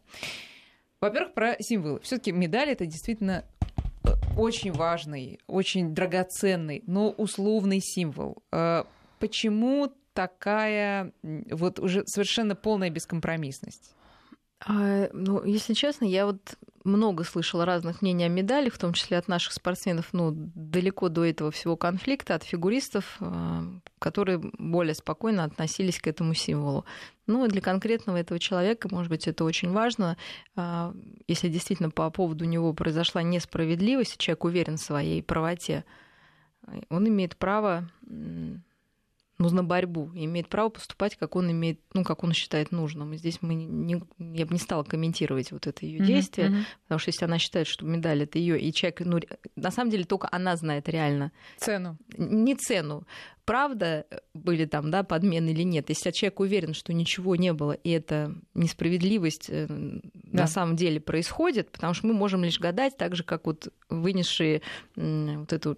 Во-первых, 1.02 1.34
про 1.34 1.56
символы. 1.60 2.00
Все-таки 2.02 2.32
медаль 2.32 2.70
это 2.70 2.86
действительно 2.86 3.46
э, 4.04 4.10
очень 4.38 4.72
важный, 4.72 5.40
очень 5.48 5.94
драгоценный, 5.94 6.84
но 6.88 7.12
условный 7.12 7.80
символ. 7.82 8.44
А, 8.52 8.86
почему 9.20 9.92
такая 10.20 11.14
вот 11.24 11.80
уже 11.80 12.06
совершенно 12.06 12.54
полная 12.54 12.90
бескомпромиссность? 12.90 13.96
А, 14.60 15.08
ну, 15.14 15.46
если 15.46 15.74
честно, 15.74 16.04
я 16.04 16.26
вот 16.26 16.58
много 16.84 17.24
слышала 17.24 17.64
разных 17.64 18.02
мнений 18.02 18.26
о 18.26 18.28
медалях, 18.28 18.74
в 18.74 18.78
том 18.78 18.92
числе 18.92 19.18
от 19.18 19.30
наших 19.30 19.54
спортсменов, 19.54 20.10
ну, 20.12 20.34
далеко 20.34 21.08
до 21.08 21.24
этого 21.24 21.52
всего 21.52 21.78
конфликта, 21.78 22.36
от 22.36 22.44
фигуристов, 22.44 23.16
а, 23.22 23.64
которые 23.98 24.40
более 24.40 24.94
спокойно 24.94 25.46
относились 25.46 26.02
к 26.02 26.08
этому 26.08 26.34
символу. 26.34 26.84
Ну, 27.26 27.48
для 27.48 27.62
конкретного 27.62 28.18
этого 28.18 28.42
человека, 28.42 28.90
может 28.92 29.10
быть, 29.10 29.26
это 29.26 29.46
очень 29.46 29.72
важно. 29.72 30.18
А, 30.58 30.94
если 31.30 31.48
действительно 31.48 31.92
по 31.92 32.10
поводу 32.10 32.44
него 32.44 32.74
произошла 32.74 33.24
несправедливость, 33.24 34.18
человек 34.18 34.44
уверен 34.44 34.76
в 34.76 34.82
своей 34.82 35.24
правоте, 35.24 35.86
он 36.90 37.08
имеет 37.08 37.38
право 37.38 37.90
ну, 39.40 39.50
на 39.50 39.64
борьбу, 39.64 40.12
имеет 40.14 40.50
право 40.50 40.68
поступать, 40.68 41.16
как 41.16 41.38
он 41.38 41.50
имеет, 41.52 41.80
ну, 41.94 42.04
как 42.04 42.26
он 42.26 42.34
считает 42.34 42.74
нужным. 42.74 43.14
И 43.14 43.18
здесь 43.18 43.42
мы 43.42 43.54
не, 43.54 44.04
я 44.20 44.46
бы 44.46 44.54
не 44.54 44.60
стала 44.60 44.84
комментировать 44.84 45.54
вот 45.54 45.66
это 45.66 45.86
ее 45.86 46.06
действие, 46.06 46.50
mm-hmm. 46.50 46.64
потому 46.84 47.00
что 47.00 47.10
если 47.10 47.26
она 47.26 47.40
считает, 47.40 47.66
что 47.66 47.86
медаль 47.86 48.24
это 48.24 48.38
ее, 48.38 48.60
и 48.60 48.74
человек, 48.74 49.00
ну, 49.00 49.20
на 49.56 49.72
самом 49.72 49.92
деле 49.92 50.04
только 50.04 50.28
она 50.30 50.58
знает 50.58 50.90
реально 50.90 51.32
цену, 51.58 51.98
не 52.18 52.56
цену, 52.56 53.08
правда 53.50 54.06
были 54.36 54.66
там, 54.66 54.92
да, 54.92 55.02
подмены 55.02 55.50
или 55.50 55.64
нет. 55.64 55.90
Если 55.90 56.12
человек 56.12 56.40
уверен, 56.40 56.76
что 56.76 56.94
ничего 56.94 57.36
не 57.36 57.52
было, 57.52 57.72
и 57.72 57.90
это 57.90 58.36
несправедливость 58.54 59.48
э, 59.50 59.66
да. 59.68 60.42
на 60.42 60.46
самом 60.48 60.76
деле 60.76 61.00
происходит, 61.00 61.72
потому 61.72 61.96
что 61.96 62.06
мы 62.06 62.14
можем 62.14 62.44
лишь 62.44 62.60
гадать, 62.60 62.96
так 62.96 63.16
же, 63.16 63.24
как 63.24 63.48
вот 63.48 63.70
вынесшие 63.90 64.62
вот 64.96 65.52
это 65.52 65.76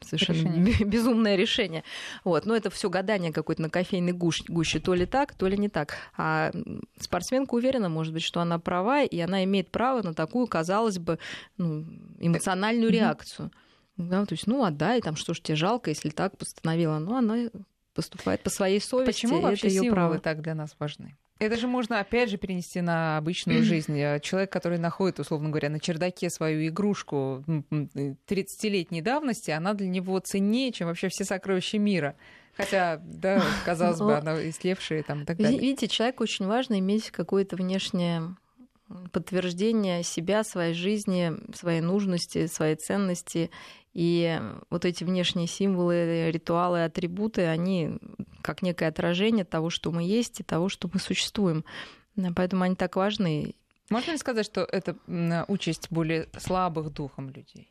совершенно 0.00 0.38
решение. 0.38 0.84
безумное 0.84 1.36
решение. 1.36 1.84
Вот. 2.24 2.46
Но 2.46 2.56
это 2.56 2.68
все 2.68 2.90
гадание 2.90 3.32
какое-то 3.32 3.62
на 3.62 3.70
кофейной 3.70 4.10
гуще, 4.10 4.42
гуще, 4.48 4.80
то 4.80 4.92
ли 4.92 5.06
так, 5.06 5.34
то 5.34 5.46
ли 5.46 5.56
не 5.56 5.68
так. 5.68 5.94
А 6.16 6.50
спортсменка 6.98 7.54
уверена, 7.54 7.88
может 7.88 8.12
быть, 8.12 8.24
что 8.24 8.40
она 8.40 8.58
права, 8.58 9.04
и 9.04 9.20
она 9.20 9.44
имеет 9.44 9.70
право 9.70 10.02
на 10.02 10.14
такую, 10.14 10.48
казалось 10.48 10.98
бы, 10.98 11.20
ну, 11.58 11.86
эмоциональную 12.18 12.90
реакцию. 12.90 13.52
Да, 13.98 14.24
то 14.24 14.34
есть, 14.34 14.46
ну, 14.46 14.64
отдай, 14.64 15.00
там, 15.00 15.16
что 15.16 15.34
ж 15.34 15.40
тебе 15.40 15.56
жалко, 15.56 15.90
если 15.90 16.08
так 16.08 16.38
постановила. 16.38 16.98
Но 16.98 17.16
она 17.16 17.50
поступает 17.94 18.42
по 18.42 18.48
своей 18.48 18.80
совести. 18.80 19.12
Почему 19.12 19.40
вообще 19.40 19.66
это 19.66 19.76
символы 19.76 19.92
право. 19.92 20.18
так 20.20 20.40
для 20.40 20.54
нас 20.54 20.74
важны? 20.78 21.16
Это 21.40 21.56
же 21.56 21.66
можно, 21.66 22.00
опять 22.00 22.30
же, 22.30 22.36
перенести 22.36 22.80
на 22.80 23.16
обычную 23.18 23.62
жизнь. 23.64 23.94
Человек, 24.20 24.52
который 24.52 24.78
находит, 24.78 25.18
условно 25.18 25.50
говоря, 25.50 25.68
на 25.68 25.80
чердаке 25.80 26.30
свою 26.30 26.68
игрушку 26.68 27.44
30-летней 27.48 29.02
давности, 29.02 29.50
она 29.50 29.74
для 29.74 29.88
него 29.88 30.18
ценнее, 30.20 30.70
чем 30.70 30.86
вообще 30.86 31.08
все 31.08 31.24
сокровища 31.24 31.78
мира. 31.78 32.14
Хотя, 32.56 33.00
да, 33.02 33.42
казалось 33.64 33.98
бы, 33.98 34.14
она 34.16 34.48
истлевшая 34.48 35.02
там 35.02 35.22
и 35.22 35.24
так 35.24 35.38
далее. 35.38 35.58
Видите, 35.58 35.88
человеку 35.88 36.22
очень 36.22 36.46
важно 36.46 36.78
иметь 36.78 37.10
какое-то 37.10 37.56
внешнее 37.56 38.36
подтверждение 39.12 40.02
себя, 40.02 40.44
своей 40.44 40.74
жизни, 40.74 41.32
своей 41.54 41.80
нужности, 41.80 42.46
своей 42.46 42.76
ценности. 42.76 43.50
И 43.94 44.40
вот 44.70 44.84
эти 44.84 45.04
внешние 45.04 45.46
символы, 45.46 46.30
ритуалы, 46.30 46.84
атрибуты, 46.84 47.46
они 47.46 47.98
как 48.42 48.62
некое 48.62 48.88
отражение 48.88 49.44
того, 49.44 49.70
что 49.70 49.90
мы 49.90 50.02
есть 50.04 50.40
и 50.40 50.44
того, 50.44 50.68
что 50.68 50.88
мы 50.92 51.00
существуем. 51.00 51.64
Поэтому 52.36 52.64
они 52.64 52.74
так 52.76 52.96
важны. 52.96 53.54
Можно 53.90 54.12
ли 54.12 54.18
сказать, 54.18 54.46
что 54.46 54.62
это 54.62 54.96
участь 55.48 55.88
более 55.90 56.28
слабых 56.38 56.92
духом 56.92 57.30
людей? 57.30 57.70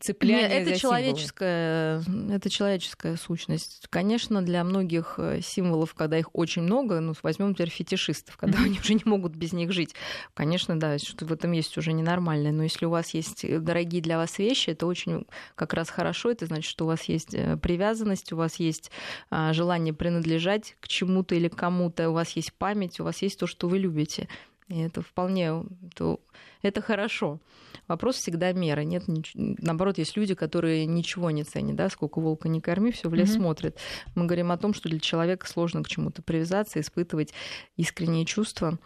Цепляние 0.00 0.48
это 0.48 0.70
за 0.70 0.76
человеческая, 0.76 2.02
это 2.30 2.50
человеческая 2.50 3.16
сущность. 3.16 3.86
Конечно, 3.90 4.42
для 4.42 4.64
многих 4.64 5.14
э, 5.18 5.40
символов, 5.42 5.94
когда 5.94 6.18
их 6.18 6.30
очень 6.34 6.62
много, 6.62 7.00
ну, 7.00 7.14
возьмем 7.22 7.50
например, 7.50 7.70
фетишистов, 7.70 8.36
когда 8.36 8.58
mm-hmm. 8.58 8.64
они 8.64 8.80
уже 8.80 8.94
не 8.94 9.02
могут 9.04 9.34
без 9.34 9.52
них 9.52 9.72
жить. 9.72 9.94
Конечно, 10.34 10.78
да, 10.78 10.98
что 10.98 11.24
в 11.26 11.32
этом 11.32 11.52
есть 11.52 11.76
уже 11.78 11.92
ненормальное. 11.92 12.52
Но 12.52 12.62
если 12.62 12.86
у 12.86 12.90
вас 12.90 13.14
есть 13.14 13.44
э, 13.44 13.58
дорогие 13.58 14.02
для 14.02 14.16
вас 14.16 14.38
вещи, 14.38 14.70
это 14.70 14.86
очень 14.86 15.26
как 15.54 15.74
раз 15.74 15.90
хорошо. 15.90 16.30
Это 16.30 16.46
значит, 16.46 16.70
что 16.70 16.84
у 16.84 16.88
вас 16.88 17.04
есть 17.04 17.34
э, 17.34 17.56
привязанность, 17.56 18.32
у 18.32 18.36
вас 18.36 18.56
есть 18.56 18.90
а, 19.30 19.52
желание 19.52 19.94
принадлежать 19.94 20.76
к 20.80 20.88
чему-то 20.88 21.34
или 21.34 21.48
кому-то, 21.48 22.10
у 22.10 22.12
вас 22.12 22.30
есть 22.30 22.52
память, 22.52 23.00
у 23.00 23.04
вас 23.04 23.22
есть 23.22 23.38
то, 23.38 23.46
что 23.46 23.68
вы 23.68 23.78
любите. 23.78 24.28
И 24.72 24.78
это 24.78 25.02
вполне 25.02 25.64
то, 25.94 26.18
это 26.62 26.80
хорошо. 26.80 27.40
Вопрос 27.88 28.16
всегда 28.16 28.52
меры. 28.52 28.86
Нет, 28.86 29.06
нич... 29.06 29.32
наоборот, 29.34 29.98
есть 29.98 30.16
люди, 30.16 30.34
которые 30.34 30.86
ничего 30.86 31.30
не 31.30 31.44
ценят, 31.44 31.76
да, 31.76 31.90
сколько 31.90 32.20
волка 32.20 32.48
не 32.48 32.62
корми, 32.62 32.90
все 32.90 33.10
в 33.10 33.14
лес 33.14 33.28
mm-hmm. 33.28 33.36
смотрит. 33.36 33.78
Мы 34.14 34.24
говорим 34.24 34.50
о 34.50 34.56
том, 34.56 34.72
что 34.72 34.88
для 34.88 34.98
человека 34.98 35.46
сложно 35.46 35.82
к 35.82 35.88
чему-то 35.88 36.22
привязаться, 36.22 36.80
испытывать 36.80 37.34
искренние 37.76 38.24
чувства 38.24 38.78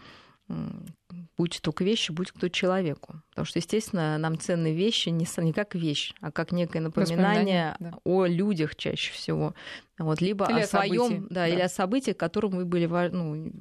будь 1.37 1.61
то 1.63 1.73
к 1.73 1.83
вещи, 1.83 2.13
будь 2.13 2.33
кто 2.33 2.49
человеку. 2.49 3.21
Потому 3.31 3.47
что, 3.47 3.59
естественно, 3.59 4.17
нам 4.19 4.39
ценны 4.39 4.73
вещи 4.75 5.09
не, 5.11 5.27
не 5.43 5.53
как 5.53 5.75
вещь, 5.75 6.15
а 6.21 6.31
как 6.33 6.53
некое 6.53 6.81
напоминание 6.81 7.77
да. 7.79 7.99
о 8.05 8.25
людях 8.27 8.77
чаще 8.77 9.13
всего. 9.13 9.55
Вот, 9.99 10.21
либо 10.21 10.47
или 10.51 10.61
о, 10.61 10.65
о 10.65 10.67
своем, 10.67 11.27
да, 11.29 11.35
да, 11.35 11.49
или 11.49 11.61
о 11.61 11.69
событии, 11.69 12.13
которым 12.13 12.53
вы 12.53 12.65
были 12.65 12.87
ну, 12.87 13.53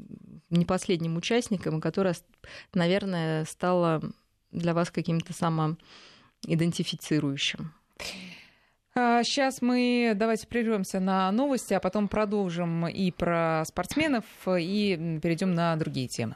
не 0.50 0.66
последним 0.66 1.18
участником, 1.18 1.80
и 1.80 1.82
которое, 1.82 2.16
наверное, 2.74 3.44
стало 3.46 4.02
для 4.52 4.74
вас 4.74 4.92
каким-то 4.92 5.34
самоидентифицирующим. 5.34 7.74
Сейчас 8.96 9.62
а, 9.62 9.66
мы 9.66 10.14
давайте 10.16 10.48
прервемся 10.48 11.02
на 11.02 11.30
новости, 11.34 11.74
а 11.74 11.82
потом 11.82 12.08
продолжим 12.08 12.88
и 12.88 13.12
про 13.12 13.64
спортсменов, 13.66 14.24
и 14.48 15.20
перейдем 15.22 15.54
на 15.54 15.76
другие 15.76 16.08
темы. 16.08 16.36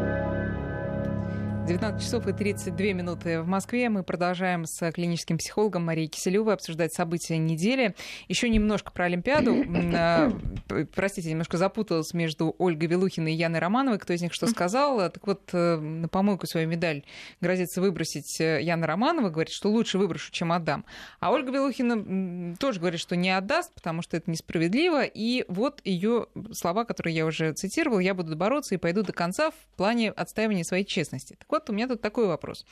19 1.71 2.03
часов 2.03 2.27
и 2.27 2.33
32 2.33 2.87
минуты 2.87 3.41
в 3.41 3.47
Москве. 3.47 3.87
Мы 3.87 4.03
продолжаем 4.03 4.65
с 4.65 4.91
клиническим 4.91 5.37
психологом 5.37 5.85
Марией 5.85 6.09
Киселевой 6.09 6.53
обсуждать 6.53 6.93
события 6.93 7.37
недели. 7.37 7.95
Еще 8.27 8.49
немножко 8.49 8.91
про 8.91 9.05
Олимпиаду. 9.05 9.55
А, 9.93 10.31
простите, 10.95 11.29
немножко 11.29 11.57
запуталась 11.57 12.13
между 12.13 12.55
Ольгой 12.57 12.87
Вилухиной 12.87 13.33
и 13.33 13.35
Яной 13.35 13.59
Романовой. 13.59 13.99
Кто 13.99 14.13
из 14.13 14.21
них 14.21 14.33
что 14.33 14.47
сказал? 14.47 14.97
Так 15.11 15.27
вот, 15.27 15.49
э, 15.53 15.77
на 15.77 16.07
помойку 16.07 16.47
свою 16.47 16.67
медаль 16.67 17.03
грозится 17.41 17.81
выбросить 17.81 18.39
э, 18.39 18.61
Яна 18.61 18.87
Романова. 18.87 19.29
Говорит, 19.29 19.53
что 19.53 19.69
лучше 19.69 19.97
выброшу, 19.97 20.31
чем 20.31 20.51
отдам. 20.51 20.85
А 21.19 21.31
Ольга 21.31 21.51
Вилухина 21.51 22.55
тоже 22.57 22.79
говорит, 22.79 22.99
что 22.99 23.15
не 23.15 23.29
отдаст, 23.35 23.73
потому 23.73 24.01
что 24.01 24.17
это 24.17 24.31
несправедливо. 24.31 25.03
И 25.03 25.45
вот 25.47 25.81
ее 25.83 26.27
слова, 26.53 26.85
которые 26.85 27.15
я 27.15 27.25
уже 27.25 27.53
цитировала. 27.53 27.99
Я 27.99 28.13
буду 28.13 28.35
бороться 28.35 28.75
и 28.75 28.77
пойду 28.77 29.03
до 29.03 29.13
конца 29.13 29.51
в 29.51 29.77
плане 29.77 30.11
отстаивания 30.11 30.63
своей 30.63 30.85
честности. 30.85 31.35
Так 31.37 31.49
вот, 31.49 31.60
у 31.69 31.73
меня 31.73 31.87
тут 31.87 32.01
такой 32.01 32.27
вопрос. 32.27 32.65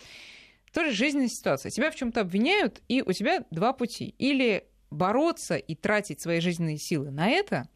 Тоже 0.74 0.92
жизненная 0.92 1.28
ситуация. 1.28 1.72
Тебя 1.72 1.92
в 1.92 1.96
чем-то 1.96 2.22
обвиняют, 2.22 2.82
и 2.88 3.02
у 3.02 3.12
тебя 3.12 3.44
два 3.50 3.74
пути. 3.74 4.16
Или 4.18 4.66
бороться 4.92 5.56
и 5.56 5.76
тратить 5.76 6.20
свои 6.22 6.40
жизненные 6.40 6.78
силы 6.78 7.12
на 7.12 7.30
это, 7.30 7.68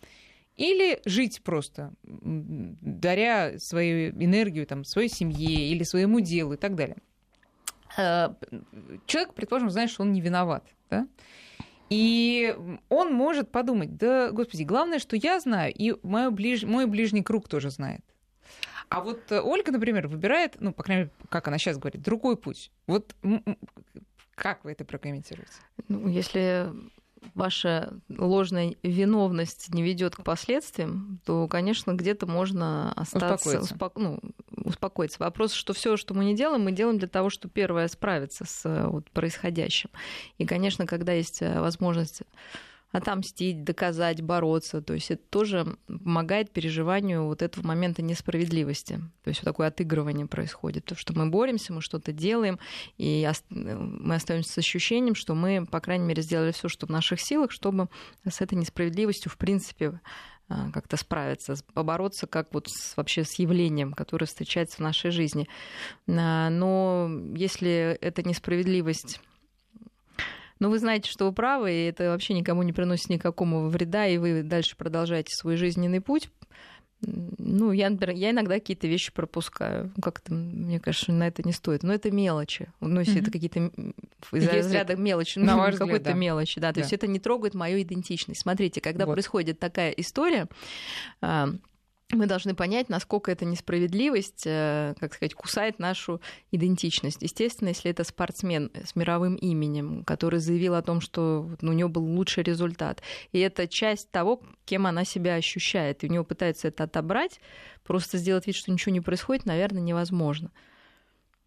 или 0.55 1.01
жить 1.05 1.41
просто, 1.43 1.93
даря 2.03 3.57
свою 3.57 4.11
энергию 4.11 4.67
там, 4.67 4.83
своей 4.83 5.09
семье 5.09 5.69
или 5.69 5.83
своему 5.83 6.19
делу 6.19 6.53
и 6.53 6.57
так 6.57 6.75
далее. 6.75 6.97
Э, 7.97 8.33
человек, 9.05 9.33
предположим, 9.33 9.69
знает, 9.69 9.89
что 9.89 10.03
он 10.03 10.13
не 10.13 10.21
виноват. 10.21 10.65
Да? 10.89 11.07
И 11.89 12.55
он 12.89 13.13
может 13.13 13.51
подумать, 13.51 13.97
да, 13.97 14.31
господи, 14.31 14.63
главное, 14.63 14.99
что 14.99 15.15
я 15.15 15.39
знаю, 15.39 15.73
и 15.73 15.95
мой, 16.03 16.31
ближ... 16.31 16.63
мой 16.63 16.85
ближний 16.85 17.23
круг 17.23 17.47
тоже 17.47 17.69
знает. 17.69 18.01
А 18.89 19.01
вот 19.01 19.31
э, 19.31 19.41
Ольга, 19.41 19.71
например, 19.71 20.07
выбирает, 20.07 20.57
ну, 20.59 20.73
по 20.73 20.83
крайней 20.83 21.03
мере, 21.03 21.13
как 21.29 21.47
она 21.47 21.57
сейчас 21.57 21.77
говорит, 21.77 22.01
другой 22.01 22.37
путь. 22.37 22.71
Вот 22.87 23.15
как 24.35 24.63
вы 24.63 24.71
это 24.71 24.85
прокомментируете? 24.85 25.53
Ну, 25.87 26.07
если 26.07 26.69
ваша 27.35 27.93
ложная 28.09 28.75
виновность 28.83 29.73
не 29.73 29.83
ведет 29.83 30.15
к 30.15 30.23
последствиям, 30.23 31.19
то, 31.25 31.47
конечно, 31.47 31.93
где-то 31.93 32.25
можно 32.25 32.91
остаться, 32.93 33.35
успокоиться. 33.35 33.73
Успоко... 33.73 33.99
Ну, 33.99 34.19
успокоиться. 34.65 35.17
Вопрос, 35.19 35.53
что 35.53 35.73
все, 35.73 35.97
что 35.97 36.13
мы 36.13 36.25
не 36.25 36.35
делаем, 36.35 36.63
мы 36.63 36.71
делаем 36.71 36.97
для 36.97 37.07
того, 37.07 37.29
чтобы 37.29 37.53
первое 37.53 37.87
справиться 37.87 38.45
с 38.45 38.65
э, 38.65 38.87
вот, 38.87 39.09
происходящим. 39.11 39.89
И, 40.37 40.45
конечно, 40.45 40.85
когда 40.85 41.13
есть 41.13 41.41
э, 41.41 41.59
возможность 41.59 42.23
отомстить, 42.93 43.63
доказать, 43.63 44.21
бороться. 44.21 44.81
То 44.81 44.93
есть 44.93 45.09
это 45.09 45.23
тоже 45.29 45.77
помогает 45.87 46.51
переживанию 46.51 47.25
вот 47.25 47.41
этого 47.41 47.65
момента 47.65 48.03
несправедливости. 48.03 49.01
То 49.23 49.29
есть 49.29 49.41
вот 49.41 49.45
такое 49.45 49.67
отыгрывание 49.67 50.27
происходит. 50.27 50.85
То, 50.85 50.95
что 50.95 51.17
мы 51.17 51.29
боремся, 51.29 51.73
мы 51.73 51.81
что-то 51.81 52.13
делаем, 52.13 52.59
и 52.99 53.29
мы 53.49 54.15
остаемся 54.15 54.53
с 54.53 54.57
ощущением, 54.59 55.15
что 55.15 55.33
мы, 55.33 55.65
по 55.65 55.81
крайней 55.81 56.05
мере, 56.05 56.21
сделали 56.21 56.51
все, 56.51 56.69
что 56.69 56.85
в 56.85 56.91
наших 56.91 57.19
силах, 57.19 57.51
чтобы 57.51 57.89
с 58.29 58.41
этой 58.41 58.55
несправедливостью, 58.55 59.31
в 59.31 59.37
принципе, 59.37 59.99
а, 60.47 60.69
как-то 60.71 60.95
справиться, 60.97 61.55
побороться 61.73 62.27
как 62.27 62.53
вот 62.53 62.67
с, 62.69 62.95
вообще 62.95 63.23
с 63.23 63.39
явлением, 63.39 63.93
которое 63.93 64.27
встречается 64.27 64.77
в 64.77 64.81
нашей 64.81 65.09
жизни. 65.09 65.47
А, 66.07 66.51
но 66.51 67.09
если 67.35 67.97
эта 68.01 68.21
несправедливость 68.21 69.19
но 70.63 70.69
вы 70.69 70.79
знаете, 70.79 71.11
что 71.11 71.25
вы 71.25 71.33
правы, 71.33 71.73
и 71.73 71.85
это 71.87 72.05
вообще 72.05 72.33
никому 72.33 72.63
не 72.63 72.71
приносит 72.71 73.09
никакого 73.09 73.67
вреда, 73.67 74.07
и 74.07 74.17
вы 74.17 74.43
дальше 74.43 74.77
продолжаете 74.77 75.35
свой 75.35 75.57
жизненный 75.57 75.99
путь. 75.99 76.29
Ну, 77.01 77.73
я, 77.73 77.89
например, 77.89 78.15
я 78.15 78.31
иногда 78.31 78.53
какие-то 78.53 78.87
вещи 78.87 79.11
пропускаю. 79.11 79.91
Как-то, 80.01 80.33
мне 80.33 80.79
кажется, 80.79 81.11
на 81.11 81.27
это 81.27 81.43
не 81.43 81.51
стоит. 81.51 81.83
Но 81.83 81.93
это 81.93 82.11
мелочи. 82.11 82.69
Ну, 82.79 83.01
если 83.01 83.15
mm-hmm. 83.15 83.21
это 83.23 83.31
какие-то 83.31 83.71
из 84.31 84.47
разряда 84.47 84.95
мелочи, 84.95 85.37
ну, 85.37 85.47
какой-то 85.77 86.05
да. 86.05 86.13
мелочи, 86.13 86.61
да. 86.61 86.69
То 86.69 86.75
да. 86.75 86.79
есть 86.79 86.93
это 86.93 87.07
не 87.07 87.19
трогает 87.19 87.55
мою 87.55 87.81
идентичность. 87.81 88.39
Смотрите, 88.39 88.79
когда 88.79 89.05
вот. 89.05 89.15
происходит 89.15 89.59
такая 89.59 89.91
история, 89.91 90.47
а, 91.19 91.49
мы 92.15 92.25
должны 92.25 92.55
понять, 92.55 92.89
насколько 92.89 93.31
эта 93.31 93.45
несправедливость, 93.45 94.43
э, 94.45 94.93
как 94.99 95.13
сказать, 95.13 95.33
кусает 95.33 95.79
нашу 95.79 96.21
идентичность. 96.51 97.21
Естественно, 97.21 97.69
если 97.69 97.91
это 97.91 98.03
спортсмен 98.03 98.71
с 98.73 98.95
мировым 98.95 99.35
именем, 99.35 100.03
который 100.03 100.39
заявил 100.39 100.75
о 100.75 100.81
том, 100.81 101.01
что 101.01 101.49
у 101.61 101.71
него 101.71 101.89
был 101.89 102.03
лучший 102.03 102.43
результат, 102.43 103.01
и 103.31 103.39
это 103.39 103.67
часть 103.67 104.11
того, 104.11 104.41
кем 104.65 104.87
она 104.87 105.05
себя 105.05 105.35
ощущает, 105.35 106.03
и 106.03 106.07
у 106.07 106.11
него 106.11 106.23
пытаются 106.23 106.69
это 106.69 106.83
отобрать, 106.83 107.39
просто 107.83 108.17
сделать 108.17 108.47
вид, 108.47 108.55
что 108.55 108.71
ничего 108.71 108.93
не 108.93 109.01
происходит, 109.01 109.45
наверное, 109.45 109.81
невозможно. 109.81 110.51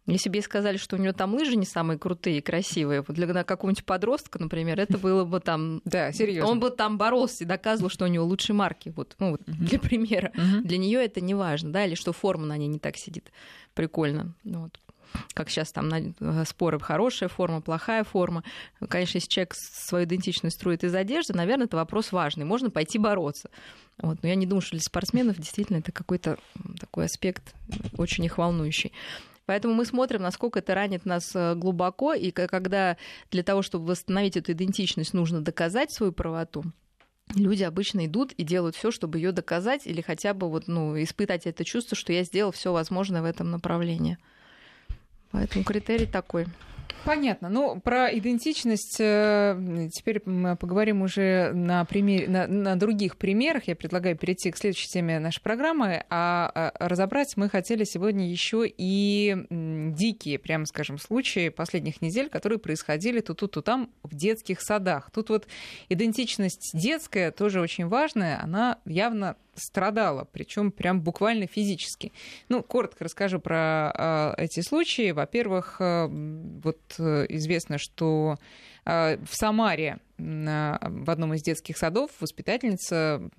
Если 0.07 0.29
бы 0.29 0.37
ей 0.37 0.41
сказали, 0.41 0.77
что 0.77 0.95
у 0.95 0.99
него 0.99 1.13
там 1.13 1.33
лыжи 1.35 1.55
не 1.55 1.65
самые 1.65 1.99
крутые 1.99 2.37
и 2.37 2.41
красивые, 2.41 3.03
вот 3.05 3.15
для 3.15 3.43
какого-нибудь 3.43 3.85
подростка, 3.85 4.39
например, 4.39 4.79
это 4.79 4.97
было 4.97 5.25
бы 5.25 5.39
там... 5.41 5.81
Да, 5.83 6.11
серьезно. 6.13 6.49
Он 6.49 6.59
бы 6.59 6.69
там 6.69 6.97
боролся 6.97 7.43
и 7.43 7.47
доказывал, 7.47 7.89
что 7.89 8.05
у 8.05 8.07
него 8.07 8.25
лучшие 8.25 8.55
марки. 8.55 8.93
Вот, 8.95 9.15
ну, 9.19 9.31
вот 9.31 9.41
для 9.45 9.79
примера. 9.79 10.31
Для 10.63 10.77
нее 10.77 11.03
это 11.03 11.21
не 11.21 11.35
важно, 11.35 11.71
да, 11.71 11.85
или 11.85 11.95
что 11.95 12.13
форма 12.13 12.45
на 12.45 12.57
ней 12.57 12.67
не 12.67 12.79
так 12.79 12.97
сидит. 12.97 13.31
Прикольно. 13.73 14.33
Вот 14.43 14.79
как 15.33 15.49
сейчас 15.49 15.71
там 15.71 15.89
э, 15.93 16.45
споры, 16.45 16.79
хорошая 16.79 17.29
форма, 17.29 17.61
плохая 17.61 18.03
форма. 18.03 18.43
Конечно, 18.89 19.17
если 19.17 19.29
человек 19.29 19.53
свою 19.55 20.05
идентичность 20.05 20.57
строит 20.57 20.83
из 20.83 20.93
одежды, 20.93 21.33
наверное, 21.33 21.65
это 21.65 21.77
вопрос 21.77 22.11
важный. 22.11 22.45
Можно 22.45 22.69
пойти 22.69 22.97
бороться. 22.97 23.49
Вот. 23.99 24.21
Но 24.21 24.29
я 24.29 24.35
не 24.35 24.45
думаю, 24.45 24.61
что 24.61 24.71
для 24.71 24.81
спортсменов 24.81 25.37
действительно 25.37 25.77
это 25.77 25.91
какой-то 25.91 26.37
такой 26.79 27.05
аспект 27.05 27.55
очень 27.97 28.25
их 28.25 28.37
волнующий. 28.37 28.91
Поэтому 29.47 29.73
мы 29.73 29.85
смотрим, 29.85 30.21
насколько 30.21 30.59
это 30.59 30.75
ранит 30.75 31.05
нас 31.05 31.31
э, 31.33 31.55
глубоко, 31.55 32.13
и 32.13 32.31
когда 32.31 32.97
для 33.31 33.43
того, 33.43 33.61
чтобы 33.61 33.85
восстановить 33.85 34.35
эту 34.35 34.51
идентичность, 34.51 35.13
нужно 35.13 35.41
доказать 35.41 35.89
свою 35.89 36.11
правоту, 36.11 36.65
люди 37.33 37.63
обычно 37.63 38.05
идут 38.05 38.33
и 38.33 38.43
делают 38.43 38.75
все, 38.75 38.91
чтобы 38.91 39.19
ее 39.19 39.31
доказать 39.31 39.87
или 39.87 40.01
хотя 40.01 40.33
бы 40.33 40.49
вот, 40.49 40.67
ну, 40.67 41.01
испытать 41.01 41.47
это 41.47 41.63
чувство, 41.63 41.95
что 41.95 42.11
я 42.11 42.23
сделал 42.23 42.51
все 42.51 42.73
возможное 42.73 43.21
в 43.21 43.25
этом 43.25 43.49
направлении. 43.49 44.17
Поэтому 45.31 45.63
критерий 45.63 46.07
такой. 46.07 46.47
Понятно. 47.05 47.47
Ну, 47.47 47.79
про 47.79 48.13
идентичность 48.13 48.97
э, 48.99 49.89
теперь 49.93 50.19
поговорим 50.19 51.01
уже 51.01 51.51
на, 51.53 51.85
примере, 51.85 52.27
на, 52.27 52.47
на 52.47 52.75
других 52.75 53.15
примерах. 53.15 53.69
Я 53.69 53.75
предлагаю 53.75 54.17
перейти 54.17 54.51
к 54.51 54.57
следующей 54.57 54.89
теме 54.89 55.19
нашей 55.19 55.41
программы. 55.41 56.03
А, 56.09 56.51
а 56.53 56.87
разобрать 56.87 57.37
мы 57.37 57.49
хотели 57.49 57.85
сегодня 57.85 58.29
еще 58.29 58.65
и 58.67 59.37
дикие, 59.49 60.37
прямо 60.37 60.65
скажем, 60.65 60.97
случаи 60.97 61.49
последних 61.49 62.01
недель, 62.01 62.29
которые 62.29 62.59
происходили 62.59 63.21
то 63.21 63.33
тут, 63.33 63.51
то 63.51 63.61
там 63.61 63.89
в 64.03 64.13
детских 64.13 64.59
садах. 64.61 65.09
Тут 65.11 65.29
вот 65.29 65.47
идентичность 65.87 66.71
детская 66.73 67.31
тоже 67.31 67.61
очень 67.61 67.87
важная. 67.87 68.41
Она 68.41 68.79
явно 68.85 69.37
страдала, 69.59 70.27
причем 70.31 70.71
прям 70.71 71.01
буквально 71.01 71.47
физически. 71.47 72.11
Ну, 72.49 72.63
коротко 72.63 73.03
расскажу 73.03 73.39
про 73.39 73.91
э, 74.37 74.43
эти 74.43 74.61
случаи. 74.61 75.11
Во-первых, 75.11 75.77
э, 75.79 76.07
вот 76.07 76.95
э, 76.99 77.25
известно, 77.29 77.77
что 77.77 78.37
э, 78.85 79.17
в 79.17 79.35
Самаре 79.35 79.99
в 80.17 81.09
одном 81.09 81.33
из 81.33 81.43
детских 81.43 81.77
садов 81.77 82.11
воспитательница 82.19 83.29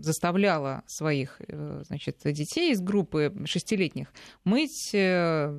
заставляла 0.00 0.82
своих 0.86 1.40
э, 1.46 1.82
значит, 1.86 2.18
детей 2.24 2.72
из 2.72 2.80
группы 2.80 3.34
шестилетних 3.44 4.12
мыть 4.44 4.94
э, 4.94 5.52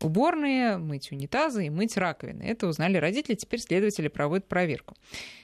уборные, 0.00 0.78
мыть 0.78 1.10
унитазы 1.12 1.66
и 1.66 1.70
мыть 1.70 1.96
раковины. 1.96 2.42
Это 2.42 2.66
узнали 2.66 2.96
родители, 2.96 3.34
теперь 3.34 3.60
следователи 3.60 4.08
проводят 4.08 4.46
проверку. 4.46 4.94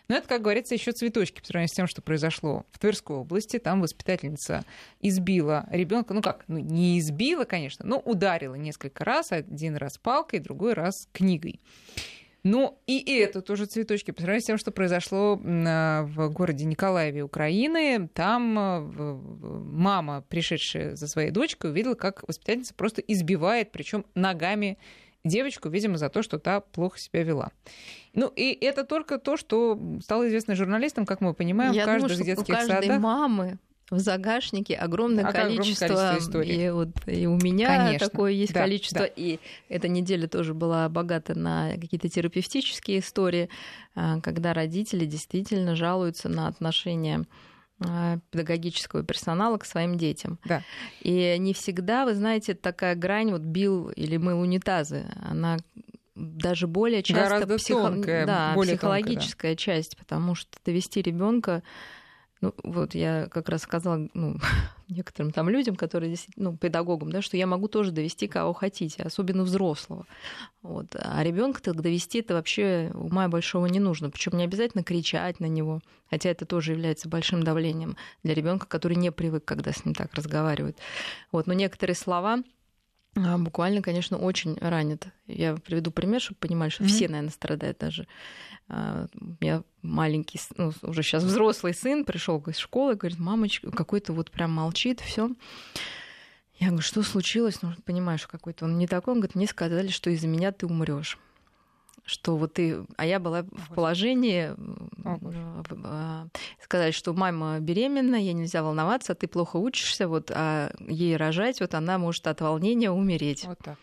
Но 0.09 0.17
это, 0.17 0.27
как 0.27 0.43
говорится, 0.43 0.75
еще 0.75 0.93
цветочки 0.93 1.41
по 1.41 1.47
сравнению 1.47 1.69
с 1.69 1.77
тем, 1.77 1.87
что 1.87 2.03
произошло 2.03 2.65
в 2.73 2.79
Тверской 2.79 3.17
области. 3.17 3.59
Там 3.59 3.81
воспитательница 3.81 4.65
избила 5.01 5.67
ребенка, 5.71 6.15
ну 6.15 6.23
как, 6.23 6.45
ну 6.49 6.59
не 6.59 6.99
избила, 6.99 7.45
конечно, 7.45 7.87
но 7.87 7.99
ударила 7.99 8.55
несколько 8.55 9.05
раз, 9.05 9.33
один 9.33 9.77
раз 9.77 9.99
палкой, 9.99 10.41
другой 10.41 10.75
раз 10.75 10.95
книгой. 11.13 11.61
Ну, 12.43 12.79
и 12.87 12.99
это 13.19 13.43
тоже 13.43 13.67
цветочки. 13.67 14.11
По 14.11 14.23
сравнению 14.23 14.43
с 14.43 14.47
тем, 14.47 14.59
что 14.59 14.71
произошло 14.71 15.41
а, 15.45 16.03
в 16.05 16.31
городе 16.31 16.65
Николаеве, 16.65 17.23
Украины, 17.23 18.09
там 18.15 18.59
а, 18.59 18.81
мама, 18.81 20.25
пришедшая 20.29 20.97
за 20.97 21.07
своей 21.07 21.31
дочкой, 21.31 21.71
увидела, 21.71 21.95
как 21.95 22.27
воспитательница 22.27 22.75
просто 22.75 23.03
избивает, 23.03 23.73
причем 23.73 24.05
ногами 24.15 24.79
девочку, 25.25 25.69
видимо, 25.69 25.99
за 25.99 26.09
то, 26.09 26.23
что 26.23 26.39
та 26.39 26.61
плохо 26.61 26.99
себя 26.99 27.23
вела. 27.23 27.51
Ну, 28.15 28.33
и 28.35 28.57
это 28.61 28.85
только 28.85 29.19
то, 29.19 29.37
что 29.37 29.79
стало 30.03 30.27
известно 30.29 30.55
журналистам, 30.55 31.05
как 31.07 31.21
мы 31.21 31.35
понимаем, 31.35 31.73
Я 31.73 31.83
в 31.83 31.87
каждых 31.87 32.13
думаю, 32.13 32.25
детских 32.25 32.55
у 32.55 32.57
каждой 32.57 32.83
садах. 32.83 33.01
мамы 33.01 33.59
в 33.91 33.99
загашнике 33.99 34.75
огромное, 34.77 35.25
а 35.25 35.33
количество, 35.33 35.87
огромное 35.87 36.11
количество 36.11 36.41
историй. 36.41 36.67
И, 36.67 36.71
вот, 36.71 36.89
и 37.07 37.27
у 37.27 37.37
меня 37.37 37.77
Конечно. 37.77 38.09
такое 38.09 38.33
есть 38.33 38.53
да, 38.53 38.61
количество. 38.61 39.01
Да. 39.01 39.07
И 39.17 39.41
эта 39.69 39.89
неделя 39.89 40.29
тоже 40.29 40.55
была 40.55 40.89
богата 40.89 41.37
на 41.37 41.73
какие-то 41.75 42.09
терапевтические 42.09 43.01
истории, 43.01 43.49
а, 43.95 44.21
когда 44.21 44.55
родители 44.55 45.05
действительно 45.05 45.75
жалуются 45.75 46.29
на 46.29 46.47
отношения 46.47 47.25
а, 47.81 48.19
педагогического 48.31 49.03
персонала 49.03 49.59
к 49.59 49.65
своим 49.65 49.99
детям. 49.99 50.39
Да. 50.45 50.63
И 51.01 51.37
не 51.39 51.53
всегда, 51.53 52.05
вы 52.05 52.15
знаете, 52.15 52.55
такая 52.55 52.95
грань 52.95 53.33
вот 53.33 53.43
бил 53.43 53.89
или 53.91 54.17
мыл 54.19 54.41
унитазы, 54.41 55.07
она 55.23 55.57
даже 56.15 56.67
более 56.67 57.03
часто 57.03 57.25
Гораздо 57.25 57.57
психо... 57.57 57.83
тонкая, 57.83 58.27
да, 58.27 58.53
более 58.55 58.77
психологическая 58.77 59.53
тонкая, 59.53 59.55
да. 59.55 59.57
часть, 59.57 59.97
потому 59.97 60.35
что 60.35 60.59
довести 60.65 61.01
ребенка 61.03 61.63
ну, 62.41 62.55
вот 62.63 62.95
я 62.95 63.27
как 63.31 63.49
раз 63.49 63.63
сказала 63.63 64.09
ну, 64.15 64.39
некоторым 64.89 65.31
там 65.31 65.49
людям, 65.49 65.77
которые 65.77 66.17
ну, 66.37 66.57
педагогам, 66.57 67.13
да, 67.13 67.21
что 67.21 67.37
я 67.37 67.47
могу 67.47 67.69
тоже 67.69 67.93
довести 67.93 68.29
кого 68.29 68.53
хотите, 68.53 69.03
особенно 69.03 69.43
взрослого. 69.43 70.07
Вот. 70.63 70.97
А 70.99 71.23
ребенка 71.23 71.63
так 71.63 71.81
довести 71.81 72.21
это 72.21 72.35
вообще 72.35 72.91
ума 72.95 73.29
большого 73.29 73.67
не 73.67 73.79
нужно. 73.79 74.11
Причем 74.11 74.39
не 74.39 74.45
обязательно 74.45 74.83
кричать 74.83 75.39
на 75.41 75.47
него, 75.47 75.81
хотя 76.09 76.31
это 76.31 76.47
тоже 76.47 76.73
является 76.73 77.09
большим 77.09 77.43
давлением 77.43 77.97
для 78.23 78.35
ребенка, 78.35 78.67
который 78.67 78.97
не 78.97 79.13
привык, 79.13 79.45
когда 79.45 79.73
с 79.73 79.85
ним 79.85 79.95
так 79.95 80.15
разговаривают. 80.15 80.79
Вот. 81.33 81.47
Но 81.47 81.53
некоторые 81.53 81.95
слова 81.95 82.43
буквально, 83.15 83.83
конечно, 83.83 84.19
очень 84.19 84.57
ранят. 84.61 85.09
Я 85.27 85.57
приведу 85.57 85.91
пример, 85.91 86.21
чтобы 86.21 86.39
понимали, 86.39 86.71
что 86.71 86.85
mm-hmm. 86.85 86.89
все, 86.89 87.09
наверное, 87.09 87.33
страдают 87.33 87.79
даже. 87.79 88.07
А, 88.69 89.07
у 89.21 89.37
меня 89.41 89.63
маленький, 89.83 90.41
ну, 90.57 90.73
уже 90.83 91.03
сейчас 91.03 91.25
взрослый 91.25 91.75
сын 91.75 92.05
пришел 92.05 92.43
из 92.47 92.57
школы, 92.57 92.95
говорит, 92.95 93.19
мамочка, 93.19 93.71
какой-то 93.71 94.13
вот 94.13 94.31
прям 94.31 94.53
молчит, 94.53 95.01
все. 95.01 95.31
Я 96.59 96.69
говорю, 96.69 96.83
что 96.83 97.03
случилось? 97.03 97.63
Ну, 97.63 97.73
понимаешь, 97.85 98.27
какой-то 98.27 98.67
он 98.67 98.79
не 98.79 98.87
такой. 98.87 99.15
Он 99.15 99.21
говорит, 99.21 99.35
мне 99.35 99.47
сказали, 99.47 99.89
что 99.89 100.11
из-за 100.11 100.29
меня 100.29 100.53
ты 100.53 100.67
умрешь 100.67 101.19
что 102.11 102.37
вот 102.37 102.55
ты, 102.55 102.85
а 102.97 103.07
я 103.07 103.21
была 103.21 103.43
в 103.43 103.75
положении, 103.75 104.51
О, 105.05 106.27
сказать, 106.61 106.93
что 106.93 107.13
мама 107.15 107.61
беременна, 107.61 108.17
ей 108.17 108.33
нельзя 108.33 108.65
волноваться, 108.65 109.15
ты 109.15 109.29
плохо 109.29 109.59
учишься, 109.59 110.09
вот, 110.09 110.33
а 110.35 110.73
ей 110.81 111.17
рожать, 111.17 111.61
вот 111.61 111.75
она 111.75 111.99
может 111.99 112.27
от 112.27 112.41
волнения 112.41 112.91
умереть. 112.91 113.45
Вот 113.45 113.59
так. 113.63 113.79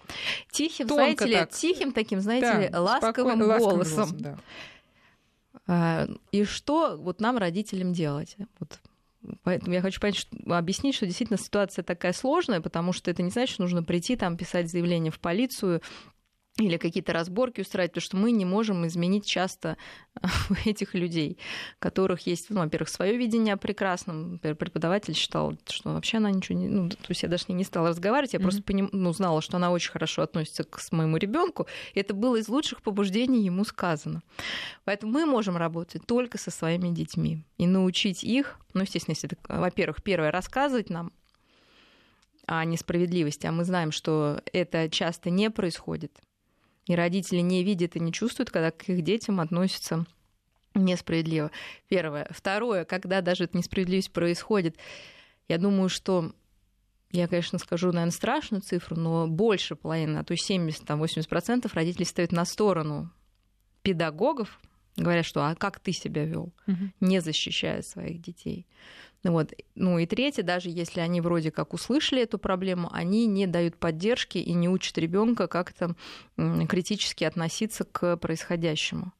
Тихим, 0.51 0.89
Тонко 0.89 1.03
знаете 1.03 1.25
ли, 1.25 1.33
так. 1.35 1.51
тихим 1.51 1.93
таким, 1.93 2.19
знаете 2.19 2.51
да, 2.51 2.59
ли, 2.59 2.69
ласковым 2.75 3.39
голосом. 3.39 3.69
голосом 3.69 4.17
да. 4.17 4.37
А, 5.67 6.07
и 6.33 6.43
что 6.43 6.97
вот 6.97 7.21
нам, 7.21 7.37
родителям, 7.37 7.93
делать? 7.93 8.35
Вот 8.59 8.77
Поэтому 9.43 9.73
я 9.73 9.81
хочу 9.81 9.99
понять, 9.99 10.15
что, 10.15 10.37
объяснить, 10.57 10.95
что 10.95 11.05
действительно 11.05 11.37
ситуация 11.37 11.83
такая 11.83 12.13
сложная, 12.13 12.61
потому 12.61 12.93
что 12.93 13.11
это 13.11 13.23
не 13.23 13.29
значит, 13.29 13.53
что 13.53 13.63
нужно 13.63 13.83
прийти 13.83 14.15
там 14.15 14.37
писать 14.37 14.69
заявление 14.69 15.11
в 15.11 15.19
полицию 15.19 15.81
или 16.57 16.77
какие-то 16.77 17.13
разборки 17.13 17.61
устраивать, 17.61 17.91
потому 17.91 18.01
что 18.03 18.17
мы 18.17 18.31
не 18.31 18.45
можем 18.45 18.85
изменить 18.87 19.25
часто 19.25 19.77
этих 20.65 20.95
людей, 20.95 21.37
которых 21.79 22.25
есть, 22.25 22.49
ну, 22.49 22.61
во-первых, 22.61 22.89
свое 22.89 23.15
видение 23.15 23.53
о 23.53 23.57
прекрасном. 23.57 24.33
Например, 24.33 24.55
преподаватель 24.55 25.13
считал, 25.13 25.55
что 25.69 25.93
вообще 25.93 26.17
она 26.17 26.31
ничего 26.31 26.57
не... 26.57 26.67
Ну, 26.67 26.89
то 26.89 26.97
есть 27.09 27.23
я 27.23 27.29
даже 27.29 27.45
не 27.49 27.63
стала 27.63 27.89
разговаривать, 27.89 28.33
я 28.33 28.39
mm-hmm. 28.39 28.41
просто 28.41 28.63
поним, 28.63 28.89
ну, 28.91 29.13
знала, 29.13 29.41
что 29.41 29.57
она 29.57 29.71
очень 29.71 29.91
хорошо 29.91 30.23
относится 30.23 30.63
к 30.63 30.79
моему 30.91 31.17
ребенку, 31.17 31.67
и 31.93 31.99
это 31.99 32.13
было 32.13 32.37
из 32.37 32.49
лучших 32.49 32.81
побуждений 32.81 33.45
ему 33.45 33.63
сказано. 33.63 34.23
Поэтому 34.83 35.13
мы 35.13 35.25
можем 35.25 35.57
работать 35.57 36.05
только 36.05 36.37
со 36.37 36.49
своими 36.49 36.89
детьми 36.89 37.43
и 37.57 37.67
научить 37.67 38.23
их, 38.23 38.59
ну, 38.73 38.81
естественно, 38.81 39.13
если 39.13 39.29
это, 39.31 39.37
во-первых, 39.47 40.01
первое, 40.01 40.31
рассказывать 40.31 40.89
нам 40.89 41.11
о 42.47 42.63
несправедливости, 42.63 43.45
а 43.45 43.51
мы 43.51 43.65
знаем, 43.65 43.91
что 43.91 44.41
это 44.53 44.89
часто 44.89 45.29
не 45.29 45.51
происходит 45.51 46.17
и 46.87 46.95
родители 46.95 47.39
не 47.39 47.63
видят 47.63 47.95
и 47.95 47.99
не 47.99 48.11
чувствуют, 48.11 48.49
когда 48.49 48.71
к 48.71 48.89
их 48.89 49.03
детям 49.03 49.39
относятся 49.39 50.05
несправедливо. 50.73 51.51
Первое. 51.87 52.27
Второе, 52.31 52.85
когда 52.85 53.21
даже 53.21 53.45
эта 53.45 53.57
несправедливость 53.57 54.11
происходит, 54.11 54.77
я 55.47 55.57
думаю, 55.57 55.89
что 55.89 56.33
я, 57.11 57.27
конечно, 57.27 57.57
скажу, 57.57 57.87
наверное, 57.87 58.11
страшную 58.11 58.61
цифру, 58.61 58.95
но 58.97 59.27
больше 59.27 59.75
половины, 59.75 60.17
а 60.17 60.23
то 60.23 60.33
есть 60.33 60.49
70-80% 60.49 61.69
родителей 61.73 62.05
ставят 62.05 62.31
на 62.31 62.45
сторону 62.45 63.09
педагогов, 63.81 64.59
говорят, 64.97 65.25
что 65.25 65.45
а 65.45 65.55
как 65.55 65.79
ты 65.79 65.91
себя 65.91 66.25
вел, 66.25 66.51
угу. 66.65 66.91
не 66.99 67.21
защищая 67.21 67.81
своих 67.81 68.21
детей. 68.21 68.67
Вот. 69.23 69.53
Ну 69.75 69.99
и 69.99 70.05
третье, 70.05 70.43
даже 70.43 70.69
если 70.69 70.99
они 70.99 71.21
вроде 71.21 71.51
как 71.51 71.73
услышали 71.73 72.21
эту 72.21 72.37
проблему, 72.37 72.89
они 72.91 73.25
не 73.25 73.47
дают 73.47 73.77
поддержки 73.77 74.37
и 74.37 74.53
не 74.53 74.69
учат 74.69 74.97
ребенка 74.97 75.47
как-то 75.47 75.95
критически 76.35 77.23
относиться 77.23 77.83
к 77.83 78.17
происходящему. 78.17 79.13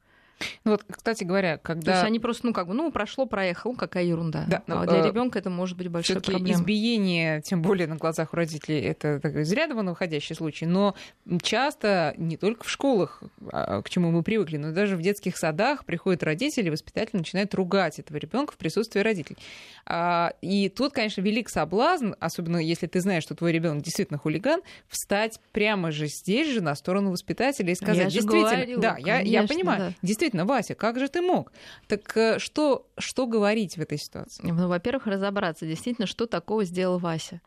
Ну 0.64 0.72
вот, 0.72 0.84
кстати 0.88 1.24
говоря, 1.24 1.58
когда... 1.58 1.92
То 1.92 1.98
есть 1.98 2.04
они 2.04 2.18
просто, 2.18 2.46
ну, 2.46 2.52
как 2.52 2.68
бы, 2.68 2.74
ну, 2.74 2.90
прошло, 2.90 3.26
проехало, 3.26 3.72
ну, 3.72 3.78
какая 3.78 4.04
ерунда. 4.04 4.44
Да, 4.48 4.62
а 4.66 4.86
для 4.86 4.98
э, 4.98 5.06
ребенка 5.06 5.38
это 5.38 5.50
может 5.50 5.76
быть 5.76 5.88
большой 5.88 6.20
проблемой. 6.20 6.52
избиение, 6.52 7.42
тем 7.42 7.62
более 7.62 7.86
на 7.86 7.96
глазах 7.96 8.32
у 8.32 8.36
родителей, 8.36 8.80
это 8.80 9.20
такой 9.20 9.42
из 9.42 9.52
ряда 9.52 9.74
вон 9.74 9.88
выходящий 9.90 10.34
случай, 10.34 10.66
но 10.66 10.94
часто 11.42 12.14
не 12.16 12.36
только 12.36 12.64
в 12.64 12.70
школах, 12.70 13.22
а, 13.50 13.82
к 13.82 13.90
чему 13.90 14.10
мы 14.10 14.22
привыкли, 14.22 14.56
но 14.56 14.72
даже 14.72 14.96
в 14.96 15.02
детских 15.02 15.36
садах 15.36 15.84
приходят 15.84 16.22
родители, 16.22 16.70
воспитатель 16.70 17.16
начинает 17.16 17.54
ругать 17.54 17.98
этого 17.98 18.16
ребенка 18.16 18.52
в 18.52 18.56
присутствии 18.56 19.00
родителей. 19.00 19.38
А, 19.86 20.32
и 20.40 20.68
тут, 20.68 20.92
конечно, 20.92 21.20
велик 21.20 21.48
соблазн, 21.48 22.12
особенно 22.20 22.58
если 22.58 22.86
ты 22.86 23.00
знаешь, 23.00 23.22
что 23.22 23.34
твой 23.34 23.52
ребенок 23.52 23.82
действительно 23.82 24.18
хулиган, 24.18 24.60
встать 24.88 25.40
прямо 25.52 25.90
же 25.90 26.06
здесь 26.06 26.52
же 26.52 26.60
на 26.60 26.74
сторону 26.74 27.10
воспитателя 27.10 27.72
и 27.72 27.74
сказать, 27.74 27.96
я 27.96 28.04
действительно, 28.04 28.50
говорю, 28.50 28.80
да, 28.80 28.96
я, 28.98 29.20
я 29.20 29.46
понимаю, 29.46 29.78
да. 29.78 29.92
действительно 30.02 30.27
действительно, 30.28 30.44
Вася, 30.44 30.74
как 30.74 30.98
же 30.98 31.08
ты 31.08 31.22
мог? 31.22 31.52
Так 31.86 32.16
э, 32.16 32.38
что, 32.38 32.86
что 32.98 33.26
говорить 33.26 33.76
в 33.76 33.80
этой 33.80 33.98
ситуации? 33.98 34.42
Ну, 34.44 34.68
во-первых, 34.68 35.06
разобраться 35.06 35.66
действительно, 35.66 36.06
что 36.06 36.26
такого 36.26 36.64
сделал 36.64 36.98
Вася. 36.98 37.40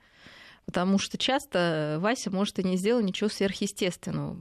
Потому 0.66 1.00
что 1.00 1.18
часто 1.18 1.98
Вася, 2.00 2.32
может, 2.32 2.60
и 2.60 2.64
не 2.64 2.78
сделал 2.78 3.02
ничего 3.02 3.30
сверхъестественного. 3.30 4.38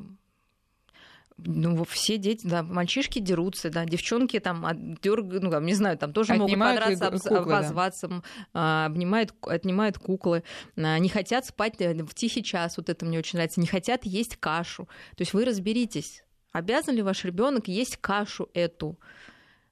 Ну, 1.42 1.84
все 1.84 2.18
дети, 2.18 2.46
да, 2.46 2.62
мальчишки 2.62 3.18
дерутся, 3.18 3.70
да, 3.70 3.86
девчонки 3.86 4.38
там 4.40 4.96
дергают, 5.02 5.42
ну, 5.42 5.50
там, 5.50 5.64
не 5.64 5.72
знаю, 5.72 5.96
там 5.96 6.12
тоже 6.12 6.34
Отнимают 6.34 6.80
могут 6.80 6.98
подраться, 6.98 7.28
куклы, 7.28 7.54
обозваться, 7.56 8.22
да. 8.52 8.84
обнимают, 8.84 9.32
отнимают 9.42 9.98
куклы, 9.98 10.42
а, 10.76 10.98
не 10.98 11.08
хотят 11.08 11.46
спать 11.46 11.80
э, 11.80 11.94
в 11.94 12.14
тихий 12.14 12.42
час, 12.42 12.76
вот 12.76 12.90
это 12.90 13.06
мне 13.06 13.18
очень 13.18 13.38
нравится, 13.38 13.58
не 13.58 13.66
хотят 13.66 14.04
есть 14.04 14.36
кашу. 14.36 14.84
То 15.16 15.22
есть 15.22 15.32
вы 15.32 15.46
разберитесь, 15.46 16.22
обязан 16.52 16.94
ли 16.94 17.02
ваш 17.02 17.24
ребенок 17.24 17.68
есть 17.68 17.96
кашу 17.96 18.48
эту. 18.54 18.98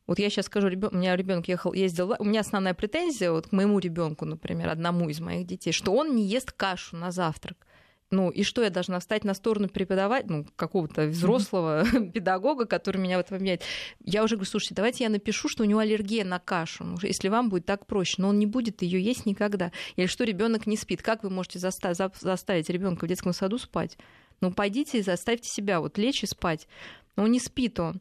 Вот 0.07 0.19
я 0.19 0.31
сейчас 0.31 0.47
скажу, 0.47 0.69
у 0.69 0.97
меня 0.97 1.17
ребенок 1.17 1.49
ехал, 1.49 1.75
ездил, 1.75 2.15
у 2.19 2.25
меня 2.25 2.41
основная 2.41 2.73
претензия 2.73 3.31
вот 3.31 3.49
к 3.49 3.53
моему 3.53 3.79
ребенку, 3.79 4.25
например, 4.25 4.71
одному 4.71 5.09
из 5.11 5.21
моих 5.21 5.47
детей, 5.47 5.71
что 5.73 5.93
он 5.93 6.17
не 6.17 6.25
ест 6.25 6.51
кашу 6.53 6.97
на 6.97 7.11
завтрак. 7.11 7.67
Ну, 8.11 8.31
и 8.31 8.43
что 8.43 8.63
я 8.63 8.71
должна 8.71 9.01
встать 9.01 9.25
на 9.25 9.35
сторону 9.35 9.69
преподавать, 9.69 10.31
ну, 10.31 10.47
какого-то 10.57 11.09
взрослого 11.09 11.83
mm-hmm. 11.83 12.11
педагога, 12.13 12.65
который 12.65 12.97
меня 12.97 13.19
в 13.19 13.21
этом 13.21 13.37
меняет. 13.43 13.63
Я 14.03 14.25
уже 14.25 14.37
говорю, 14.37 14.51
слушайте, 14.51 14.75
давайте 14.75 15.05
я 15.05 15.11
напишу, 15.11 15.51
что 15.51 15.63
у 15.63 15.67
него 15.67 15.81
аллергия 15.81 16.25
на 16.25 16.39
кашу, 16.39 16.85
ну, 16.85 16.97
если 17.03 17.29
вам 17.29 17.51
будет 17.51 17.67
так 17.67 17.87
проще, 17.87 18.15
но 18.23 18.31
он 18.31 18.39
не 18.39 18.47
будет 18.47 18.81
ее 18.81 18.99
есть 18.99 19.27
никогда. 19.27 19.73
Или 19.97 20.07
что 20.07 20.25
ребенок 20.25 20.67
не 20.67 20.79
спит. 20.79 21.03
Как 21.03 21.23
вы 21.23 21.29
можете 21.29 21.59
заста- 21.59 22.13
заставить 22.19 22.71
ребенка 22.71 23.05
в 23.05 23.09
детском 23.09 23.35
саду 23.35 23.59
спать? 23.59 23.99
Ну, 24.41 24.53
пойдите 24.53 24.99
и 24.99 25.03
заставьте 25.03 25.49
себя 25.49 25.81
вот 25.81 25.99
лечь 25.99 26.23
и 26.23 26.27
спать. 26.27 26.69
Но 27.17 27.27
не 27.27 27.41
спит 27.41 27.81
он. 27.81 28.01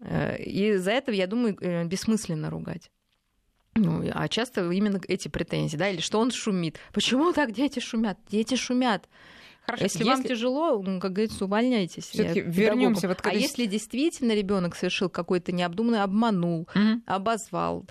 Э, 0.00 0.36
и 0.38 0.74
из-за 0.74 0.92
этого, 0.92 1.14
я 1.14 1.26
думаю, 1.26 1.56
э, 1.60 1.84
бессмысленно 1.84 2.50
ругать. 2.50 2.90
Ну, 3.76 4.04
а 4.12 4.28
часто 4.28 4.70
именно 4.70 5.00
эти 5.08 5.28
претензии, 5.28 5.76
да, 5.76 5.88
или 5.88 6.00
что 6.00 6.20
он 6.20 6.30
шумит. 6.30 6.78
Почему 6.92 7.32
так 7.32 7.52
дети 7.52 7.80
шумят? 7.80 8.18
Дети 8.30 8.54
шумят. 8.54 9.08
Хорошо, 9.66 9.84
если, 9.84 9.98
если 10.00 10.10
вам 10.10 10.22
тяжело, 10.22 10.82
ну, 10.82 11.00
как 11.00 11.12
говорится, 11.12 11.46
увольняйтесь. 11.46 12.04
Все-таки 12.04 12.40
вернемся 12.40 13.08
вот 13.08 13.20
А 13.24 13.32
если 13.32 13.64
действительно 13.64 14.32
ребенок 14.32 14.76
совершил 14.76 15.08
какой-то 15.08 15.52
необдуманный 15.52 16.02
обманул, 16.02 16.68
угу. 16.74 17.02
обозвал, 17.06 17.86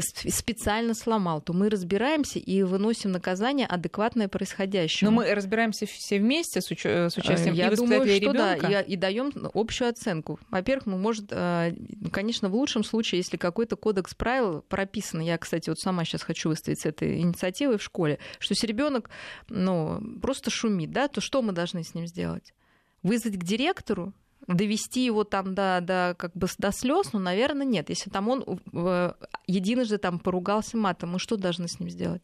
специально 0.00 0.94
сломал, 0.94 1.40
то 1.40 1.52
мы 1.52 1.68
разбираемся 1.68 2.38
и 2.38 2.62
выносим 2.62 3.12
наказание 3.12 3.66
адекватное 3.66 4.28
происходящему. 4.28 5.10
Но 5.10 5.16
мы 5.16 5.34
разбираемся 5.34 5.86
все 5.86 6.18
вместе 6.18 6.60
с, 6.60 6.70
уч- 6.70 7.10
с 7.10 7.16
участием 7.16 7.54
Я 7.54 7.68
и 7.68 7.76
думаю, 7.76 8.02
что 8.02 8.14
ребенка. 8.18 8.68
да, 8.68 8.80
и, 8.80 8.92
и 8.92 8.96
даем 8.96 9.32
общую 9.54 9.88
оценку. 9.88 10.38
Во-первых, 10.50 10.86
мы 10.86 10.98
может, 10.98 11.26
э, 11.30 11.74
конечно, 12.12 12.48
в 12.48 12.54
лучшем 12.54 12.84
случае, 12.84 13.18
если 13.20 13.36
какой-то 13.36 13.76
кодекс 13.76 14.14
правил 14.14 14.62
прописан, 14.62 15.20
я, 15.20 15.38
кстати, 15.38 15.68
вот 15.68 15.78
сама 15.78 16.04
сейчас 16.04 16.22
хочу 16.22 16.48
выставить 16.48 16.80
с 16.80 16.86
этой 16.86 17.20
инициативой 17.20 17.78
в 17.78 17.82
школе, 17.82 18.18
что 18.38 18.52
если 18.52 18.66
ребенок, 18.66 19.10
ну, 19.48 20.00
просто 20.20 20.50
шумит, 20.50 20.90
да, 20.90 21.08
то 21.08 21.20
что 21.20 21.42
мы 21.42 21.52
должны 21.52 21.82
с 21.82 21.94
ним 21.94 22.06
сделать? 22.06 22.54
Вызвать 23.02 23.38
к 23.38 23.44
директору, 23.44 24.12
довести 24.46 25.04
его 25.04 25.24
там 25.24 25.54
до, 25.54 25.80
до, 25.82 26.14
как 26.18 26.32
бы 26.34 26.46
до 26.58 26.72
слез, 26.72 27.12
ну, 27.12 27.18
наверное, 27.18 27.66
нет. 27.66 27.88
Если 27.88 28.10
там 28.10 28.28
он 28.28 28.60
э, 28.72 29.12
единожды 29.46 29.98
там 29.98 30.18
поругался 30.18 30.76
матом, 30.76 31.10
мы 31.12 31.18
что 31.18 31.36
должны 31.36 31.68
с 31.68 31.80
ним 31.80 31.90
сделать? 31.90 32.22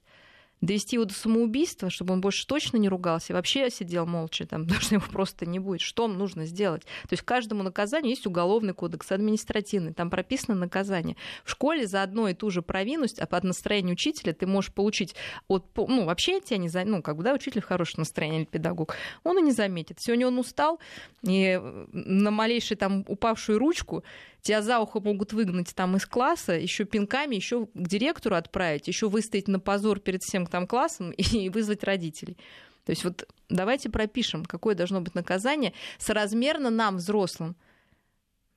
Довести 0.62 0.96
его 0.96 1.04
до 1.04 1.12
самоубийства, 1.12 1.90
чтобы 1.90 2.14
он 2.14 2.22
больше 2.22 2.46
точно 2.46 2.78
не 2.78 2.88
ругался, 2.88 3.32
и 3.32 3.34
вообще 3.34 3.68
сидел 3.68 4.06
молча, 4.06 4.46
там, 4.46 4.62
потому 4.66 4.80
что 4.80 4.94
его 4.94 5.04
просто 5.10 5.44
не 5.44 5.58
будет. 5.58 5.82
Что 5.82 6.08
нужно 6.08 6.46
сделать? 6.46 6.82
То 6.82 7.12
есть 7.12 7.22
каждому 7.22 7.62
наказанию 7.62 8.10
есть 8.10 8.26
уголовный 8.26 8.72
кодекс, 8.72 9.12
административный, 9.12 9.92
там 9.92 10.08
прописано 10.08 10.56
наказание. 10.56 11.16
В 11.44 11.50
школе 11.50 11.86
за 11.86 12.02
одну 12.02 12.28
и 12.28 12.34
ту 12.34 12.48
же 12.50 12.62
провинность, 12.62 13.18
а 13.18 13.26
под 13.26 13.44
настроение 13.44 13.92
учителя 13.92 14.32
ты 14.32 14.46
можешь 14.46 14.72
получить 14.72 15.14
от... 15.48 15.66
Ну, 15.76 16.04
вообще 16.04 16.40
тебя 16.40 16.58
не 16.58 16.68
за... 16.68 16.84
Ну, 16.84 17.02
как 17.02 17.16
бы, 17.16 17.24
да, 17.24 17.34
учитель 17.34 17.60
в 17.60 17.66
хорошем 17.66 18.00
настроении 18.00 18.38
или 18.38 18.46
педагог, 18.46 18.94
он 19.24 19.38
и 19.38 19.42
не 19.42 19.52
заметит. 19.52 20.00
Сегодня 20.00 20.28
он 20.28 20.38
устал, 20.38 20.78
и 21.26 21.60
на 21.92 22.30
малейшую 22.30 22.78
там 22.78 23.04
упавшую 23.08 23.58
ручку 23.58 24.04
тебя 24.42 24.60
за 24.60 24.80
ухо 24.80 25.00
могут 25.00 25.32
выгнать 25.32 25.74
там 25.74 25.96
из 25.96 26.04
класса, 26.04 26.52
еще 26.52 26.84
пинками, 26.84 27.34
еще 27.36 27.66
к 27.66 27.88
директору 27.88 28.36
отправить, 28.36 28.88
еще 28.88 29.08
выстоять 29.08 29.48
на 29.48 29.60
позор 29.60 30.00
перед 30.00 30.22
всем 30.22 30.46
там 30.46 30.66
классом 30.66 31.10
и 31.16 31.48
вызвать 31.48 31.84
родителей. 31.84 32.36
То 32.84 32.90
есть 32.90 33.04
вот 33.04 33.28
давайте 33.48 33.88
пропишем, 33.88 34.44
какое 34.44 34.74
должно 34.74 35.00
быть 35.00 35.14
наказание 35.14 35.72
соразмерно 35.98 36.70
нам, 36.70 36.96
взрослым. 36.96 37.56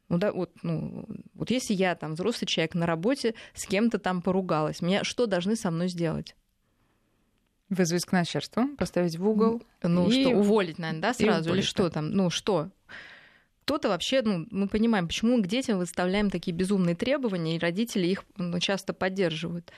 Ну, 0.09 0.17
да, 0.17 0.31
вот, 0.31 0.51
ну, 0.61 1.07
вот 1.33 1.49
если 1.49 1.73
я 1.73 1.95
там 1.95 2.13
взрослый 2.13 2.47
человек 2.47 2.75
на 2.75 2.85
работе 2.85 3.33
с 3.53 3.65
кем-то 3.65 3.97
там 3.97 4.21
поругалась, 4.21 4.81
меня 4.81 5.03
что 5.03 5.25
должны 5.25 5.55
со 5.55 5.71
мной 5.71 5.87
сделать? 5.87 6.35
Вызвать 7.69 8.05
к 8.05 8.11
начальству, 8.11 8.67
поставить 8.77 9.17
в 9.17 9.27
угол. 9.27 9.63
Ну, 9.81 10.07
и... 10.07 10.21
что, 10.21 10.35
уволить, 10.35 10.77
наверное, 10.77 11.01
да, 11.01 11.13
сразу? 11.15 11.53
Или 11.53 11.61
что 11.61 11.89
там? 11.89 12.11
Ну, 12.11 12.29
что? 12.29 12.69
Кто-то 13.65 13.89
вообще, 13.89 14.21
ну, 14.21 14.45
мы 14.51 14.67
понимаем, 14.67 15.07
почему 15.07 15.41
к 15.41 15.47
детям 15.47 15.79
выставляем 15.79 16.29
такие 16.29 16.55
безумные 16.55 16.95
требования, 16.95 17.55
и 17.55 17.59
родители 17.59 18.05
их 18.05 18.23
ну, 18.37 18.59
часто 18.59 18.93
поддерживают. 18.93 19.71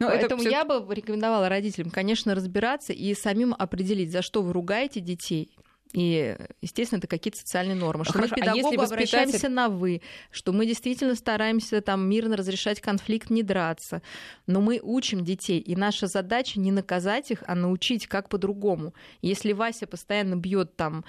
Но 0.00 0.08
Поэтому 0.08 0.40
это... 0.40 0.50
я 0.50 0.64
бы 0.64 0.82
рекомендовала 0.94 1.50
родителям, 1.50 1.90
конечно, 1.90 2.34
разбираться 2.34 2.94
и 2.94 3.12
самим 3.14 3.54
определить, 3.56 4.10
за 4.10 4.22
что 4.22 4.40
вы 4.40 4.54
ругаете 4.54 5.00
детей, 5.00 5.50
и, 5.94 6.36
естественно, 6.60 6.98
это 6.98 7.06
какие-то 7.06 7.38
социальные 7.38 7.76
нормы. 7.76 8.04
Что 8.04 8.14
Хорошо, 8.14 8.34
мы 8.34 8.40
педагогу 8.40 8.66
а 8.66 8.70
если 8.70 8.76
воспитатель... 8.76 9.16
обращаемся 9.16 9.48
на 9.48 9.68
«вы», 9.68 10.02
что 10.32 10.52
мы 10.52 10.66
действительно 10.66 11.14
стараемся 11.14 11.80
там 11.80 12.08
мирно 12.08 12.36
разрешать 12.36 12.80
конфликт, 12.80 13.30
не 13.30 13.44
драться. 13.44 14.02
Но 14.48 14.60
мы 14.60 14.80
учим 14.82 15.24
детей, 15.24 15.60
и 15.60 15.76
наша 15.76 16.08
задача 16.08 16.58
не 16.58 16.72
наказать 16.72 17.30
их, 17.30 17.44
а 17.46 17.54
научить, 17.54 18.08
как 18.08 18.28
по-другому. 18.28 18.92
Если 19.22 19.52
Вася 19.52 19.86
постоянно 19.86 20.34
бьет 20.34 20.74
там 20.74 21.04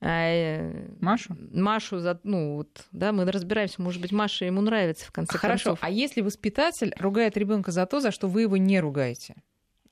э, 0.00 0.88
Машу? 1.00 1.36
Машу, 1.52 1.98
за, 1.98 2.20
ну 2.22 2.58
вот, 2.58 2.84
да, 2.92 3.10
мы 3.10 3.28
разбираемся, 3.28 3.82
может 3.82 4.00
быть, 4.00 4.12
Маша 4.12 4.44
ему 4.44 4.60
нравится 4.60 5.04
в 5.04 5.10
конце 5.10 5.36
Хорошо, 5.36 5.70
концов. 5.70 5.78
а 5.82 5.90
если 5.90 6.20
воспитатель 6.20 6.94
ругает 7.00 7.36
ребенка 7.36 7.72
за 7.72 7.86
то, 7.86 7.98
за 7.98 8.12
что 8.12 8.28
вы 8.28 8.42
его 8.42 8.56
не 8.56 8.78
ругаете? 8.78 9.34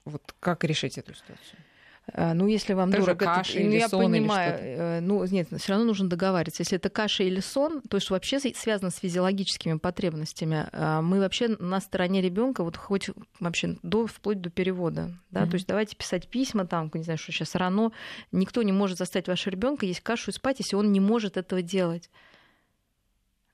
Вот 0.04 0.22
как 0.38 0.62
решить 0.62 0.98
эту 0.98 1.14
ситуацию? 1.14 1.65
А, 2.12 2.34
ну, 2.34 2.46
если 2.46 2.72
вам 2.72 2.90
Тоже 2.92 3.02
дорого, 3.02 3.24
каша 3.24 3.58
это, 3.58 3.60
ну, 3.60 3.70
или 3.70 3.78
я 3.78 3.88
сон 3.88 4.04
понимаю, 4.04 4.58
или 4.58 4.76
э, 4.78 5.00
ну, 5.00 5.24
нет, 5.24 5.48
все 5.58 5.72
равно 5.72 5.86
нужно 5.86 6.08
договариваться. 6.08 6.62
Если 6.62 6.76
это 6.76 6.88
каша 6.88 7.24
или 7.24 7.40
сон, 7.40 7.82
то 7.82 7.96
есть 7.96 8.10
вообще 8.10 8.38
связано 8.38 8.90
с 8.90 8.98
физиологическими 8.98 9.78
потребностями. 9.78 10.68
А, 10.72 11.02
мы 11.02 11.18
вообще 11.18 11.48
на 11.48 11.80
стороне 11.80 12.22
ребенка, 12.22 12.62
вот 12.62 12.76
хоть 12.76 13.10
вообще 13.40 13.76
до, 13.82 14.06
вплоть 14.06 14.40
до 14.40 14.50
перевода, 14.50 15.10
да, 15.30 15.42
mm-hmm. 15.42 15.50
то 15.50 15.54
есть 15.54 15.66
давайте 15.66 15.96
писать 15.96 16.28
письма 16.28 16.64
там, 16.66 16.90
не 16.94 17.02
знаю, 17.02 17.18
что 17.18 17.32
сейчас 17.32 17.54
рано, 17.56 17.90
никто 18.30 18.62
не 18.62 18.72
может 18.72 18.98
заставить 18.98 19.26
вашего 19.26 19.52
ребенка 19.52 19.84
есть 19.84 20.00
кашу 20.00 20.30
и 20.30 20.34
спать, 20.34 20.60
если 20.60 20.76
он 20.76 20.92
не 20.92 21.00
может 21.00 21.36
этого 21.36 21.60
делать. 21.60 22.08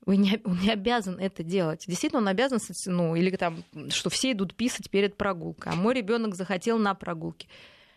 Вы 0.05 0.17
не, 0.17 0.41
он 0.45 0.59
не 0.59 0.71
обязан 0.71 1.19
это 1.19 1.43
делать. 1.43 1.85
Действительно, 1.87 2.21
он 2.21 2.29
обязан, 2.29 2.59
ну, 2.87 3.15
или 3.15 3.35
там, 3.37 3.63
что 3.89 4.11
все 4.11 4.33
идут 4.33 4.55
писать 4.55 4.91
перед 4.91 5.17
прогулкой, 5.17 5.73
а 5.73 5.77
мой 5.77 5.95
ребенок 5.95 6.35
захотел 6.35 6.77
на 6.79 6.95
прогулке. 6.95 7.49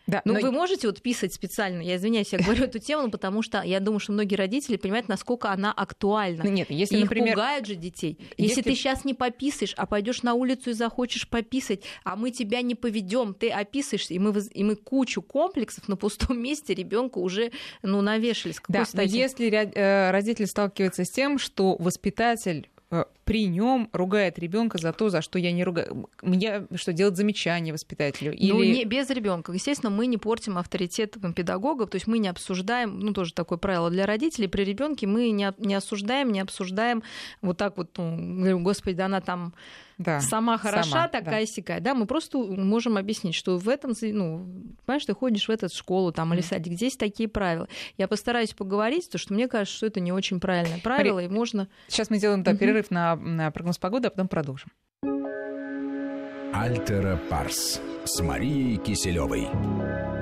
Да, 0.06 0.22
ну, 0.24 0.34
но... 0.34 0.40
вы 0.40 0.52
можете 0.52 0.86
вот 0.86 1.02
писать 1.02 1.34
специально, 1.34 1.80
я 1.80 1.96
извиняюсь, 1.96 2.32
я 2.32 2.38
говорю 2.38 2.64
эту 2.66 2.78
тему, 2.78 3.10
потому 3.10 3.42
что 3.42 3.62
я 3.62 3.80
думаю, 3.80 3.98
что 3.98 4.12
многие 4.12 4.36
родители 4.36 4.76
понимают, 4.76 5.08
насколько 5.08 5.50
она 5.50 5.72
актуальна. 5.72 6.44
Ну, 6.44 6.50
нет, 6.50 6.70
если, 6.70 6.98
и 6.98 7.02
например... 7.02 7.28
их 7.28 7.34
пугают 7.34 7.66
же 7.66 7.74
детей. 7.74 8.16
Если, 8.36 8.42
если 8.42 8.62
ты 8.62 8.74
сейчас 8.76 9.04
не 9.04 9.14
пописаешь, 9.14 9.74
а 9.76 9.86
пойдешь 9.86 10.22
на 10.22 10.34
улицу 10.34 10.70
и 10.70 10.72
захочешь 10.74 11.28
пописать, 11.28 11.82
а 12.04 12.16
мы 12.16 12.30
тебя 12.30 12.62
не 12.62 12.74
поведем, 12.74 13.34
ты 13.34 13.50
описываешься, 13.50 14.14
и 14.14 14.18
мы, 14.18 14.32
и 14.52 14.64
мы 14.64 14.76
кучу 14.76 15.22
комплексов 15.22 15.88
на 15.88 15.96
пустом 15.96 16.38
месте 16.42 16.74
ребенка 16.74 17.18
уже 17.18 17.50
ну, 17.82 18.00
навешали. 18.00 18.52
С 18.52 18.60
да, 18.68 18.84
стати? 18.84 19.08
если 19.08 19.50
э, 19.50 20.10
родитель 20.10 20.46
сталкивается 20.46 21.04
с 21.04 21.10
тем, 21.10 21.38
что 21.38 21.76
воспитатель 21.78 22.68
Э, 22.90 23.04
при 23.26 23.46
нем 23.46 23.88
ругает 23.92 24.38
ребенка 24.38 24.78
за 24.78 24.92
то, 24.92 25.10
за 25.10 25.20
что 25.20 25.38
я 25.40 25.50
не 25.50 25.64
ругаю. 25.64 26.08
Мне 26.22 26.66
что 26.76 26.92
делать 26.92 27.16
замечание 27.16 27.74
воспитателю? 27.74 28.30
Ну, 28.30 28.36
Или... 28.36 28.52
Ну, 28.52 28.62
не 28.62 28.84
без 28.84 29.10
ребенка. 29.10 29.52
Естественно, 29.52 29.90
мы 29.90 30.06
не 30.06 30.16
портим 30.16 30.56
авторитет 30.58 31.16
педагогов, 31.34 31.90
то 31.90 31.96
есть 31.96 32.06
мы 32.06 32.18
не 32.18 32.28
обсуждаем, 32.28 33.00
ну, 33.00 33.12
тоже 33.12 33.34
такое 33.34 33.58
правило 33.58 33.90
для 33.90 34.06
родителей, 34.06 34.46
при 34.46 34.62
ребенке 34.62 35.08
мы 35.08 35.30
не, 35.30 35.52
не 35.58 35.74
осуждаем, 35.74 36.30
не 36.30 36.38
обсуждаем 36.38 37.02
вот 37.42 37.58
так 37.58 37.76
вот, 37.76 37.90
ну, 37.98 38.16
говорю, 38.38 38.60
господи, 38.60 38.96
да 38.96 39.06
она 39.06 39.20
там 39.20 39.54
да, 39.98 40.20
сама 40.20 40.58
хороша, 40.58 40.90
сама, 40.90 41.08
такая 41.08 41.40
да. 41.40 41.46
сякая. 41.46 41.80
Да, 41.80 41.94
мы 41.94 42.06
просто 42.06 42.38
можем 42.38 42.98
объяснить, 42.98 43.34
что 43.34 43.56
в 43.56 43.68
этом, 43.68 43.92
ну, 44.02 44.46
понимаешь, 44.84 45.06
ты 45.06 45.14
ходишь 45.14 45.48
в 45.48 45.50
эту 45.50 45.68
школу 45.70 46.12
там, 46.12 46.34
или 46.34 46.42
садик, 46.42 46.74
здесь 46.74 46.96
такие 46.96 47.28
правила. 47.28 47.66
Я 47.96 48.06
постараюсь 48.06 48.52
поговорить, 48.52 49.06
потому 49.06 49.20
что 49.20 49.34
мне 49.34 49.48
кажется, 49.48 49.76
что 49.76 49.86
это 49.86 50.00
не 50.00 50.12
очень 50.12 50.38
правильное 50.38 50.80
правило, 50.80 51.16
Мари, 51.16 51.26
и 51.26 51.28
можно... 51.28 51.68
Сейчас 51.88 52.10
мы 52.10 52.18
делаем 52.18 52.42
да, 52.42 52.50
угу. 52.50 52.60
перерыв 52.60 52.90
на 52.90 53.15
прогноз 53.52 53.78
погоды, 53.78 54.08
а 54.08 54.10
потом 54.10 54.28
продолжим. 54.28 54.70
Альтера 56.52 57.18
Парс 57.28 57.80
с 58.04 58.20
Марией 58.22 58.76
Киселевой. 58.78 60.15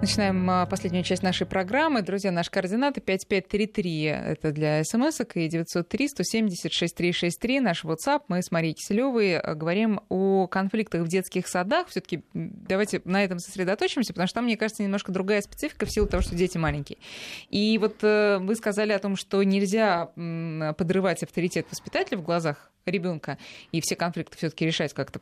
Начинаем 0.00 0.48
а, 0.48 0.64
последнюю 0.64 1.02
часть 1.02 1.24
нашей 1.24 1.44
программы. 1.44 2.02
Друзья, 2.02 2.30
наши 2.30 2.52
координаты 2.52 3.00
5533. 3.00 4.02
Это 4.04 4.52
для 4.52 4.84
смс 4.84 5.20
и 5.34 5.48
903-170-6363. 5.48 7.60
Наш 7.60 7.84
WhatsApp. 7.84 8.20
Мы 8.28 8.44
с 8.44 8.52
Марией 8.52 8.74
Киселевой 8.74 9.38
а, 9.38 9.56
говорим 9.56 10.00
о 10.08 10.46
конфликтах 10.46 11.02
в 11.02 11.08
детских 11.08 11.48
садах. 11.48 11.88
все 11.88 12.00
таки 12.00 12.22
давайте 12.32 13.02
на 13.04 13.24
этом 13.24 13.40
сосредоточимся, 13.40 14.12
потому 14.12 14.28
что 14.28 14.36
там, 14.36 14.44
мне 14.44 14.56
кажется, 14.56 14.84
немножко 14.84 15.10
другая 15.10 15.42
специфика 15.42 15.84
в 15.84 15.90
силу 15.90 16.06
того, 16.06 16.22
что 16.22 16.36
дети 16.36 16.58
маленькие. 16.58 16.98
И 17.50 17.76
вот 17.78 17.96
э, 18.02 18.38
вы 18.38 18.54
сказали 18.54 18.92
о 18.92 19.00
том, 19.00 19.16
что 19.16 19.42
нельзя 19.42 20.10
подрывать 20.78 21.24
авторитет 21.24 21.66
воспитателя 21.72 22.18
в 22.18 22.22
глазах 22.22 22.70
ребенка 22.90 23.38
и 23.72 23.80
все 23.80 23.96
конфликты 23.96 24.36
все-таки 24.36 24.66
решать 24.66 24.94
как-то 24.94 25.20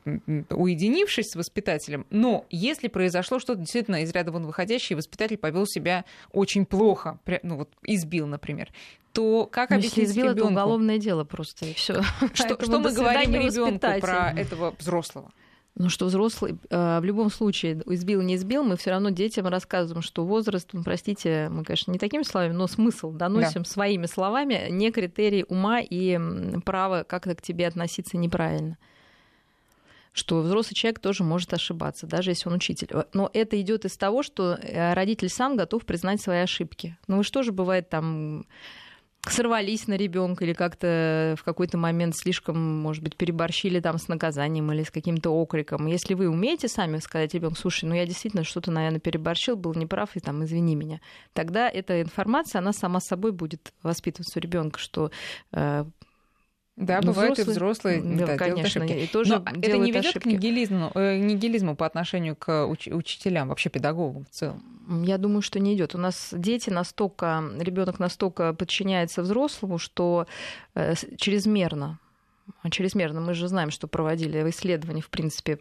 уединившись 0.51 1.31
с 1.31 1.37
воспитателем. 1.37 2.07
Но 2.11 2.47
если 2.51 2.89
произошло 2.89 3.39
что-то 3.39 3.61
действительно 3.61 4.03
из 4.03 4.13
ряда 4.13 4.33
вон 4.33 4.47
выходящее, 4.47 4.66
воспитатель 4.95 5.39
повел 5.39 5.67
себя 5.67 6.05
очень 6.33 6.67
плохо, 6.67 7.19
ну 7.43 7.57
вот 7.57 7.71
избил, 7.83 8.27
например, 8.27 8.71
то 9.13 9.49
как 9.51 9.71
ну, 9.71 9.77
объяснить 9.77 10.09
избил 10.09 10.27
ребенку? 10.27 10.41
это 10.41 10.53
уголовное 10.53 10.99
дело 10.99 11.25
просто 11.25 11.65
и 11.65 11.73
все. 11.73 12.03
Что, 12.35 12.63
что 12.63 12.79
мы 12.79 12.93
говорим 12.93 13.33
ребенку 13.35 14.01
про 14.01 14.33
этого 14.33 14.75
взрослого? 14.79 15.31
Ну 15.79 15.91
что 15.91 16.07
взрослый, 16.07 16.57
э, 16.71 17.01
в 17.01 17.05
любом 17.05 17.31
случае, 17.31 17.83
избил, 17.85 18.23
не 18.23 18.37
избил, 18.37 18.63
мы 18.63 18.79
все 18.79 18.93
равно 18.93 19.11
детям 19.11 19.47
рассказываем, 19.47 20.01
что 20.01 20.25
возраст, 20.25 20.71
ну, 20.73 20.83
простите, 20.83 21.49
мы, 21.51 21.65
конечно, 21.65 21.93
не 21.93 21.99
такими 21.99 22.23
словами, 22.23 22.55
но 22.55 22.67
смысл 22.67 23.13
доносим 23.13 23.63
да. 23.63 23.69
своими 23.69 24.07
словами, 24.07 24.69
не 24.71 24.91
критерий 24.91 25.45
ума 25.49 25.81
и 25.81 26.19
права 26.65 27.05
как-то 27.05 27.35
к 27.35 27.43
тебе 27.43 27.67
относиться 27.67 28.17
неправильно 28.17 28.79
что 30.17 30.41
взрослый 30.41 30.75
человек 30.75 30.99
тоже 30.99 31.23
может 31.23 31.53
ошибаться, 31.53 32.07
даже 32.07 32.31
если 32.31 32.49
он 32.49 32.55
учитель. 32.55 32.89
Но 33.13 33.31
это 33.33 33.61
идет 33.61 33.85
из 33.85 33.97
того, 33.97 34.23
что 34.23 34.55
э, 34.55 34.95
родитель 34.95 35.29
сам 35.29 35.57
готов 35.57 35.85
признать 35.85 36.23
свои 36.23 36.39
ошибки. 36.39 36.97
Ну, 37.07 37.23
что 37.23 37.43
же 37.43 37.53
бывает 37.53 37.91
там 37.91 38.47
сорвались 39.31 39.89
на 39.89 39.95
ребенка 39.95 40.45
или 40.45 40.53
как-то 40.53 41.35
в 41.39 41.45
какой-то 41.45 41.77
момент 41.77 42.17
слишком, 42.17 42.57
может 42.81 43.03
быть, 43.03 43.17
переборщили 43.17 43.81
там 43.81 43.99
с 43.99 44.09
наказанием 44.09 44.71
или 44.73 44.85
с 44.85 44.91
каким-то 44.91 45.31
окриком. 45.31 45.87
Если 45.87 46.15
вы 46.15 46.29
умеете 46.29 46.69
сами 46.69 46.99
сказать 46.99 47.35
ребенку, 47.35 47.57
слушай, 47.57 47.85
ну 47.87 47.95
я 47.95 48.07
действительно 48.07 48.45
что-то, 48.45 48.71
наверное, 48.71 49.01
переборщил, 49.01 49.57
был 49.57 49.75
неправ, 49.75 50.17
и 50.17 50.21
там 50.21 50.45
извини 50.45 50.77
меня, 50.77 51.01
тогда 51.33 51.69
эта 51.69 52.01
информация, 52.01 52.61
она 52.61 52.73
сама 52.73 53.01
собой 53.01 53.33
будет 53.33 53.73
воспитываться 53.83 54.39
у 54.39 54.43
ребенка, 54.43 54.79
что 54.79 55.11
э, 55.53 55.85
да, 56.77 57.01
ну, 57.01 57.09
бывают 57.09 57.39
взрослые, 57.39 57.97
и 57.97 58.01
взрослые, 58.01 58.19
да, 58.19 58.27
да, 58.27 58.37
конечно, 58.37 58.83
и 58.83 59.07
тоже 59.07 59.39
Но 59.39 59.45
это 59.63 59.79
не 59.79 59.91
ведет 59.91 60.23
к 60.23 60.27
нигилизму, 60.27 60.93
э, 60.95 61.17
нигилизму 61.17 61.75
по 61.75 61.87
отношению 61.87 62.37
к 62.37 62.51
уч- 62.51 62.93
учителям, 62.93 63.49
вообще 63.49 63.71
педагогам 63.71 64.27
в 64.27 64.31
целом. 64.31 64.63
Я 65.03 65.17
думаю, 65.17 65.41
что 65.41 65.59
не 65.59 65.75
идет. 65.75 65.95
У 65.95 65.99
нас 65.99 66.35
дети 66.37 66.69
настолько, 66.69 67.43
ребенок 67.59 67.99
настолько 67.99 68.53
подчиняется 68.53 69.23
взрослому, 69.23 69.79
что 69.79 70.27
э, 70.75 70.95
чрезмерно, 71.17 71.99
чрезмерно, 72.71 73.21
мы 73.23 73.33
же 73.33 73.49
знаем, 73.49 73.71
что 73.71 73.89
проводили 73.89 74.49
исследования, 74.51 75.01
в 75.03 75.09
принципе, 75.09 75.59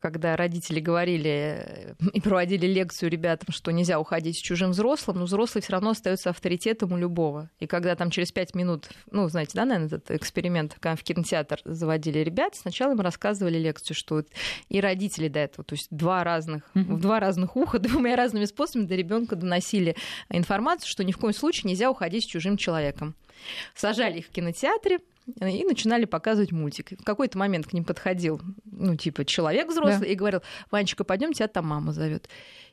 когда 0.00 0.34
родители 0.36 0.80
говорили 0.80 1.62
э, 1.64 1.94
и 2.12 2.20
проводили 2.20 2.66
лекцию 2.66 3.10
ребятам, 3.10 3.52
что 3.52 3.70
нельзя 3.70 4.00
уходить 4.00 4.38
с 4.38 4.40
чужим 4.40 4.70
взрослым, 4.70 5.18
но 5.18 5.24
взрослый 5.26 5.62
все 5.62 5.72
равно 5.72 5.90
остается 5.90 6.30
авторитетом 6.30 6.92
у 6.92 6.96
любого. 6.96 7.50
И 7.60 7.66
когда 7.66 7.94
там 7.94 8.10
через 8.10 8.32
пять 8.32 8.54
минут, 8.54 8.88
ну, 9.10 9.28
знаете, 9.28 9.52
да, 9.54 9.64
наверное, 9.64 9.86
этот 9.86 10.10
эксперимент, 10.10 10.74
когда 10.80 10.96
в 10.96 11.02
кинотеатр 11.02 11.60
заводили 11.64 12.20
ребят, 12.20 12.54
сначала 12.56 12.92
им 12.92 13.00
рассказывали 13.00 13.58
лекцию, 13.58 13.96
что 13.96 14.24
и 14.68 14.80
родители 14.80 15.28
до 15.28 15.40
этого, 15.40 15.64
то 15.64 15.74
есть 15.74 15.88
два 15.90 16.24
разных, 16.24 16.62
mm-hmm. 16.74 16.94
в 16.94 17.00
два 17.00 17.20
разных 17.20 17.56
уха, 17.56 17.78
двумя 17.80 18.16
разными 18.16 18.46
способами 18.46 18.86
до 18.86 18.94
ребенка 18.94 19.36
доносили 19.36 19.96
информацию, 20.30 20.88
что 20.88 21.04
ни 21.04 21.12
в 21.12 21.18
коем 21.18 21.34
случае 21.34 21.70
нельзя 21.70 21.90
уходить 21.90 22.24
с 22.24 22.26
чужим 22.26 22.56
человеком. 22.56 23.14
Сажали 23.74 24.18
их 24.18 24.26
в 24.26 24.30
кинотеатре, 24.30 24.98
и 25.40 25.64
начинали 25.64 26.04
показывать 26.04 26.52
мультик. 26.52 26.92
В 26.98 27.04
какой-то 27.04 27.38
момент 27.38 27.66
к 27.66 27.72
ним 27.72 27.84
подходил, 27.84 28.40
ну, 28.64 28.96
типа, 28.96 29.24
человек 29.24 29.68
взрослый 29.68 30.06
да. 30.06 30.06
и 30.06 30.14
говорил, 30.14 30.40
Ванечка, 30.70 31.04
пойдем, 31.04 31.32
тебя 31.32 31.48
там 31.48 31.66
мама 31.66 31.92
зовет. 31.92 32.28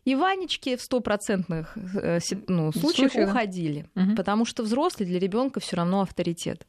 И 0.05 0.16
Ванечки 0.16 0.76
в 0.76 0.82
стопроцентных 0.82 1.76
э, 1.76 2.20
ну, 2.47 2.72
случаях 2.72 3.12
Случай, 3.12 3.30
уходили, 3.30 3.89
да. 3.95 4.14
потому 4.16 4.45
что 4.45 4.64
взрослый 4.64 5.08
для 5.08 5.20
ребенка 5.20 5.60
все 5.60 5.76
равно 5.76 6.01
авторитет. 6.01 6.66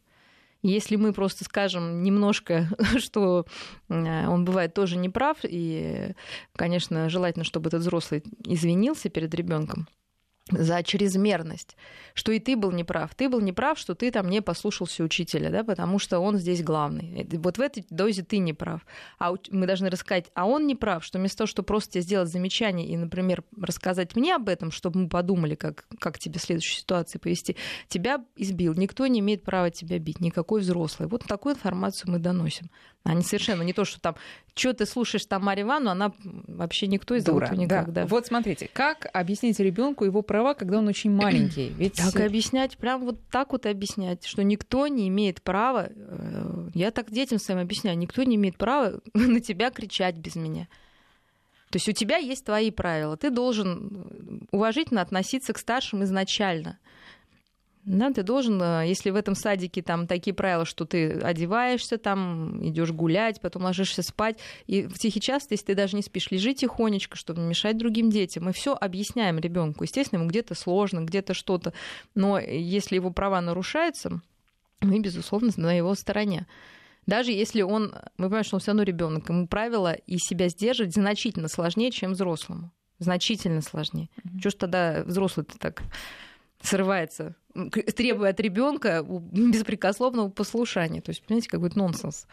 Если 0.62 0.96
мы 0.96 1.12
просто 1.12 1.44
скажем 1.44 2.02
немножко, 2.02 2.68
что 2.98 3.46
э, 3.88 4.26
он 4.26 4.44
бывает 4.44 4.74
тоже 4.74 4.96
неправ, 4.96 5.38
и, 5.44 6.14
конечно, 6.56 7.08
желательно, 7.08 7.44
чтобы 7.44 7.68
этот 7.68 7.82
взрослый 7.82 8.24
извинился 8.44 9.08
перед 9.08 9.32
ребенком, 9.34 9.86
за 10.50 10.82
чрезмерность, 10.82 11.76
что 12.14 12.32
и 12.32 12.38
ты 12.38 12.56
был 12.56 12.72
неправ. 12.72 13.14
Ты 13.14 13.28
был 13.28 13.40
неправ, 13.40 13.78
что 13.78 13.94
ты 13.94 14.10
там 14.10 14.28
не 14.28 14.40
послушался 14.42 15.04
учителя, 15.04 15.50
да, 15.50 15.64
потому 15.64 15.98
что 15.98 16.18
он 16.20 16.38
здесь 16.38 16.62
главный. 16.62 17.26
Вот 17.38 17.58
в 17.58 17.60
этой 17.60 17.84
дозе 17.90 18.22
ты 18.22 18.38
не 18.38 18.52
прав. 18.52 18.84
А 19.18 19.34
мы 19.50 19.66
должны 19.66 19.90
рассказать, 19.90 20.26
а 20.34 20.46
он 20.46 20.66
не 20.66 20.74
прав, 20.74 21.04
что 21.04 21.18
вместо 21.18 21.38
того, 21.38 21.48
чтобы 21.48 21.66
просто 21.66 21.92
тебе 21.92 22.02
сделать 22.02 22.28
замечание 22.28 22.86
и, 22.88 22.96
например, 22.96 23.42
рассказать 23.60 24.16
мне 24.16 24.34
об 24.34 24.48
этом, 24.48 24.70
чтобы 24.70 25.00
мы 25.00 25.08
подумали, 25.08 25.54
как, 25.54 25.86
как 25.98 26.18
тебе 26.18 26.38
в 26.38 26.42
следующей 26.42 26.78
ситуации 26.78 27.18
повести, 27.18 27.56
тебя 27.88 28.24
избил. 28.36 28.74
Никто 28.74 29.06
не 29.06 29.20
имеет 29.20 29.42
права 29.42 29.70
тебя 29.70 29.98
бить, 29.98 30.20
никакой 30.20 30.60
взрослый. 30.60 31.08
Вот 31.08 31.24
такую 31.24 31.54
информацию 31.54 32.10
мы 32.10 32.18
доносим. 32.18 32.70
Они 33.04 33.22
совершенно 33.22 33.62
не 33.62 33.72
то, 33.72 33.84
что 33.84 34.00
там, 34.00 34.16
что 34.54 34.72
ты 34.74 34.84
слушаешь 34.84 35.24
там 35.24 35.44
Марию 35.44 35.66
Ивановну, 35.66 35.90
она 35.90 36.12
вообще 36.46 36.86
никто 36.86 37.14
из 37.14 37.24
Дура, 37.24 37.48
никогда. 37.54 38.02
Да. 38.02 38.06
Вот 38.06 38.26
смотрите, 38.26 38.68
как 38.72 39.08
объяснить 39.12 39.58
ребенку 39.60 40.04
его 40.04 40.22
права, 40.38 40.54
когда 40.54 40.78
он 40.78 40.86
очень 40.86 41.10
маленький? 41.10 41.68
Ведь... 41.78 41.94
Так 41.94 42.14
и 42.16 42.22
объяснять, 42.22 42.78
прям 42.78 43.04
вот 43.04 43.18
так 43.30 43.52
вот 43.52 43.66
объяснять, 43.66 44.24
что 44.24 44.44
никто 44.44 44.86
не 44.86 45.08
имеет 45.08 45.42
права, 45.42 45.88
э, 45.90 46.68
я 46.74 46.92
так 46.92 47.10
детям 47.10 47.38
своим 47.38 47.60
объясняю, 47.60 47.98
никто 47.98 48.22
не 48.22 48.36
имеет 48.36 48.56
права 48.56 49.00
на 49.14 49.40
тебя 49.40 49.70
кричать 49.70 50.16
без 50.16 50.36
меня. 50.36 50.68
То 51.70 51.76
есть 51.76 51.88
у 51.88 51.92
тебя 51.92 52.16
есть 52.16 52.44
твои 52.44 52.70
правила, 52.70 53.16
ты 53.16 53.30
должен 53.30 54.46
уважительно 54.52 55.02
относиться 55.02 55.52
к 55.52 55.58
старшим 55.58 56.04
изначально. 56.04 56.78
Да, 57.88 58.12
ты 58.12 58.22
должен, 58.22 58.60
э, 58.60 58.84
если 58.86 59.08
в 59.08 59.16
этом 59.16 59.34
садике 59.34 59.80
там 59.80 60.06
такие 60.06 60.34
правила, 60.34 60.66
что 60.66 60.84
ты 60.84 61.12
одеваешься, 61.12 61.96
там 61.96 62.62
идешь 62.62 62.92
гулять, 62.92 63.40
потом 63.40 63.62
ложишься 63.62 64.02
спать, 64.02 64.38
и 64.66 64.82
в 64.82 64.98
тихий 64.98 65.22
час, 65.22 65.46
если 65.48 65.66
ты 65.66 65.74
даже 65.74 65.96
не 65.96 66.02
спишь, 66.02 66.30
лежи 66.30 66.52
тихонечко, 66.52 67.16
чтобы 67.16 67.40
не 67.40 67.46
мешать 67.46 67.78
другим 67.78 68.10
детям. 68.10 68.44
Мы 68.44 68.52
все 68.52 68.74
объясняем 68.78 69.38
ребенку. 69.38 69.84
Естественно, 69.84 70.20
ему 70.20 70.28
где-то 70.28 70.54
сложно, 70.54 71.00
где-то 71.00 71.32
что-то, 71.32 71.72
но 72.14 72.38
если 72.38 72.96
его 72.96 73.10
права 73.10 73.40
нарушаются, 73.40 74.20
мы, 74.80 75.00
безусловно, 75.00 75.50
на 75.56 75.72
его 75.72 75.94
стороне. 75.94 76.46
Даже 77.06 77.32
если 77.32 77.62
он, 77.62 77.94
мы 78.18 78.26
понимаем, 78.26 78.44
что 78.44 78.56
он 78.56 78.60
все 78.60 78.72
равно 78.72 78.82
ребенок, 78.82 79.30
ему 79.30 79.48
правила 79.48 79.94
и 79.94 80.18
себя 80.18 80.50
сдерживать 80.50 80.92
значительно 80.92 81.48
сложнее, 81.48 81.90
чем 81.90 82.12
взрослому. 82.12 82.70
Значительно 82.98 83.62
сложнее. 83.62 84.10
Mm-hmm. 84.18 84.40
Чего 84.40 84.50
ж 84.50 84.54
тогда 84.54 85.02
взрослый-то 85.06 85.58
так 85.58 85.82
срывается, 86.60 87.34
требуя 87.96 88.30
от 88.30 88.40
ребенка 88.40 89.04
беспрекословного 89.32 90.28
послушания. 90.28 91.00
То 91.00 91.10
есть, 91.10 91.22
понимаете, 91.22 91.48
какой-то 91.48 91.78
нонсенс. 91.78 92.26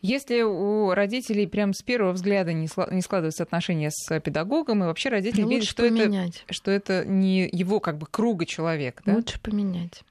Если 0.00 0.42
у 0.42 0.92
родителей 0.92 1.46
прям 1.46 1.74
с 1.74 1.82
первого 1.82 2.12
взгляда 2.12 2.52
не 2.52 2.66
складываются 2.66 3.42
отношения 3.42 3.90
с 3.90 4.20
педагогом, 4.20 4.82
и 4.82 4.86
вообще 4.86 5.08
родители 5.08 5.46
видят, 5.46 5.68
что 5.68 5.84
это, 5.84 6.30
что 6.50 6.70
это 6.70 7.04
не 7.04 7.48
его 7.50 7.80
как 7.80 7.98
бы 7.98 8.06
круга 8.06 8.46
человек. 8.46 9.02
Да? 9.04 9.14
Лучше 9.14 9.40
поменять. 9.40 10.02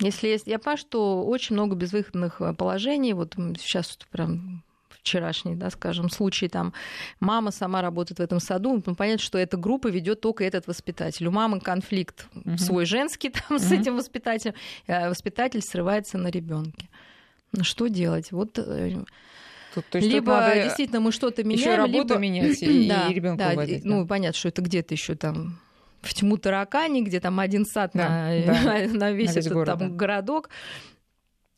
Если 0.00 0.28
есть, 0.28 0.46
я 0.46 0.58
понимаю, 0.58 0.78
что 0.78 1.26
очень 1.26 1.54
много 1.54 1.76
безвыходных 1.76 2.40
положений, 2.56 3.12
вот 3.12 3.34
сейчас 3.58 3.98
прям 4.10 4.64
вчерашний, 5.00 5.54
да, 5.54 5.70
скажем, 5.70 6.10
случай, 6.10 6.48
там 6.48 6.72
мама 7.20 7.50
сама 7.50 7.82
работает 7.82 8.18
в 8.18 8.22
этом 8.22 8.40
саду, 8.40 8.82
ну, 8.84 8.94
понятно, 8.94 9.22
что 9.22 9.38
эта 9.38 9.56
группа 9.56 9.88
ведет 9.88 10.20
только 10.20 10.44
этот 10.44 10.66
воспитатель. 10.66 11.26
У 11.26 11.30
мамы 11.30 11.60
конфликт 11.60 12.26
угу. 12.34 12.58
свой 12.58 12.84
женский 12.84 13.30
там 13.48 13.56
угу. 13.56 13.58
с 13.58 13.72
этим 13.72 13.96
воспитателем, 13.96 14.54
а 14.86 15.10
воспитатель 15.10 15.62
срывается 15.62 16.18
на 16.18 16.28
ребенке. 16.28 16.88
Ну 17.52 17.64
что 17.64 17.88
делать? 17.88 18.30
Вот 18.30 18.58
э, 18.58 19.02
Тут, 19.74 19.86
то 19.86 19.98
есть, 19.98 20.10
либо 20.10 20.32
надо 20.32 20.62
действительно 20.62 21.00
мы 21.00 21.12
что-то 21.12 21.44
меняем, 21.44 21.60
еще 21.60 21.74
работу 21.76 22.14
либо 22.14 22.16
менять 22.16 22.62
и, 22.62 22.88
да, 22.88 23.08
и 23.08 23.14
ребенка 23.14 23.44
да, 23.44 23.52
уводить. 23.52 23.84
Ну, 23.84 24.06
понятно, 24.06 24.38
что 24.38 24.48
это 24.48 24.62
где-то 24.62 24.94
еще 24.94 25.14
там 25.14 25.60
в 26.02 26.14
тьму 26.14 26.36
таракани, 26.38 27.02
где 27.02 27.20
там 27.20 27.38
один 27.40 27.66
сад 27.66 27.90
да, 27.94 28.08
на, 28.08 28.46
да, 28.46 28.62
на 28.62 28.78
весь, 28.80 28.92
на 28.92 29.12
весь 29.12 29.36
этот 29.36 29.52
город, 29.52 29.66
там, 29.66 29.78
да. 29.78 29.86
городок. 29.88 30.50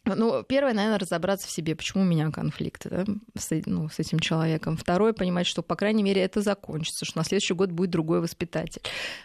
Ну, 0.04 0.42
первое, 0.42 0.74
наверное, 0.74 0.98
разобраться 0.98 1.46
в 1.46 1.50
себе, 1.52 1.76
почему 1.76 2.02
у 2.02 2.06
меня 2.06 2.30
конфликт 2.32 2.88
да, 2.90 3.04
с, 3.38 3.50
ну, 3.66 3.88
с 3.88 4.00
этим 4.00 4.18
человеком. 4.18 4.76
Второе, 4.76 5.12
понимать, 5.12 5.46
что, 5.46 5.62
по 5.62 5.76
крайней 5.76 6.02
мере, 6.02 6.22
это 6.22 6.40
закончится, 6.40 7.04
что 7.04 7.18
на 7.18 7.24
следующий 7.24 7.54
год 7.54 7.70
будет 7.70 7.90
другой 7.90 8.20
воспитатель. 8.20 8.82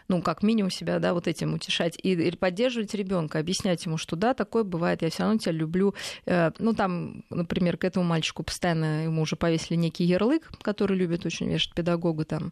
Ну, 0.07 0.21
как 0.21 0.43
минимум 0.43 0.69
себя, 0.69 0.99
да, 0.99 1.15
вот 1.15 1.27
этим 1.27 1.55
утешать. 1.55 1.97
И, 2.03 2.13
и 2.13 2.35
поддерживать 2.35 2.93
ребенка, 2.93 3.39
объяснять 3.39 3.83
ему, 3.85 3.97
что 3.97 4.15
да, 4.15 4.35
такое 4.35 4.63
бывает, 4.63 5.01
я 5.01 5.09
все 5.09 5.23
равно 5.23 5.39
тебя 5.39 5.53
люблю. 5.53 5.95
Э, 6.27 6.51
ну, 6.59 6.73
там, 6.75 7.23
например, 7.31 7.77
к 7.77 7.83
этому 7.83 8.05
мальчику 8.05 8.43
постоянно 8.43 9.05
ему 9.05 9.23
уже 9.23 9.35
повесили 9.35 9.77
некий 9.77 10.03
ярлык, 10.03 10.51
который 10.61 10.95
любит 10.95 11.25
очень 11.25 11.49
вешать 11.49 11.73
педагога 11.73 12.23
там 12.23 12.51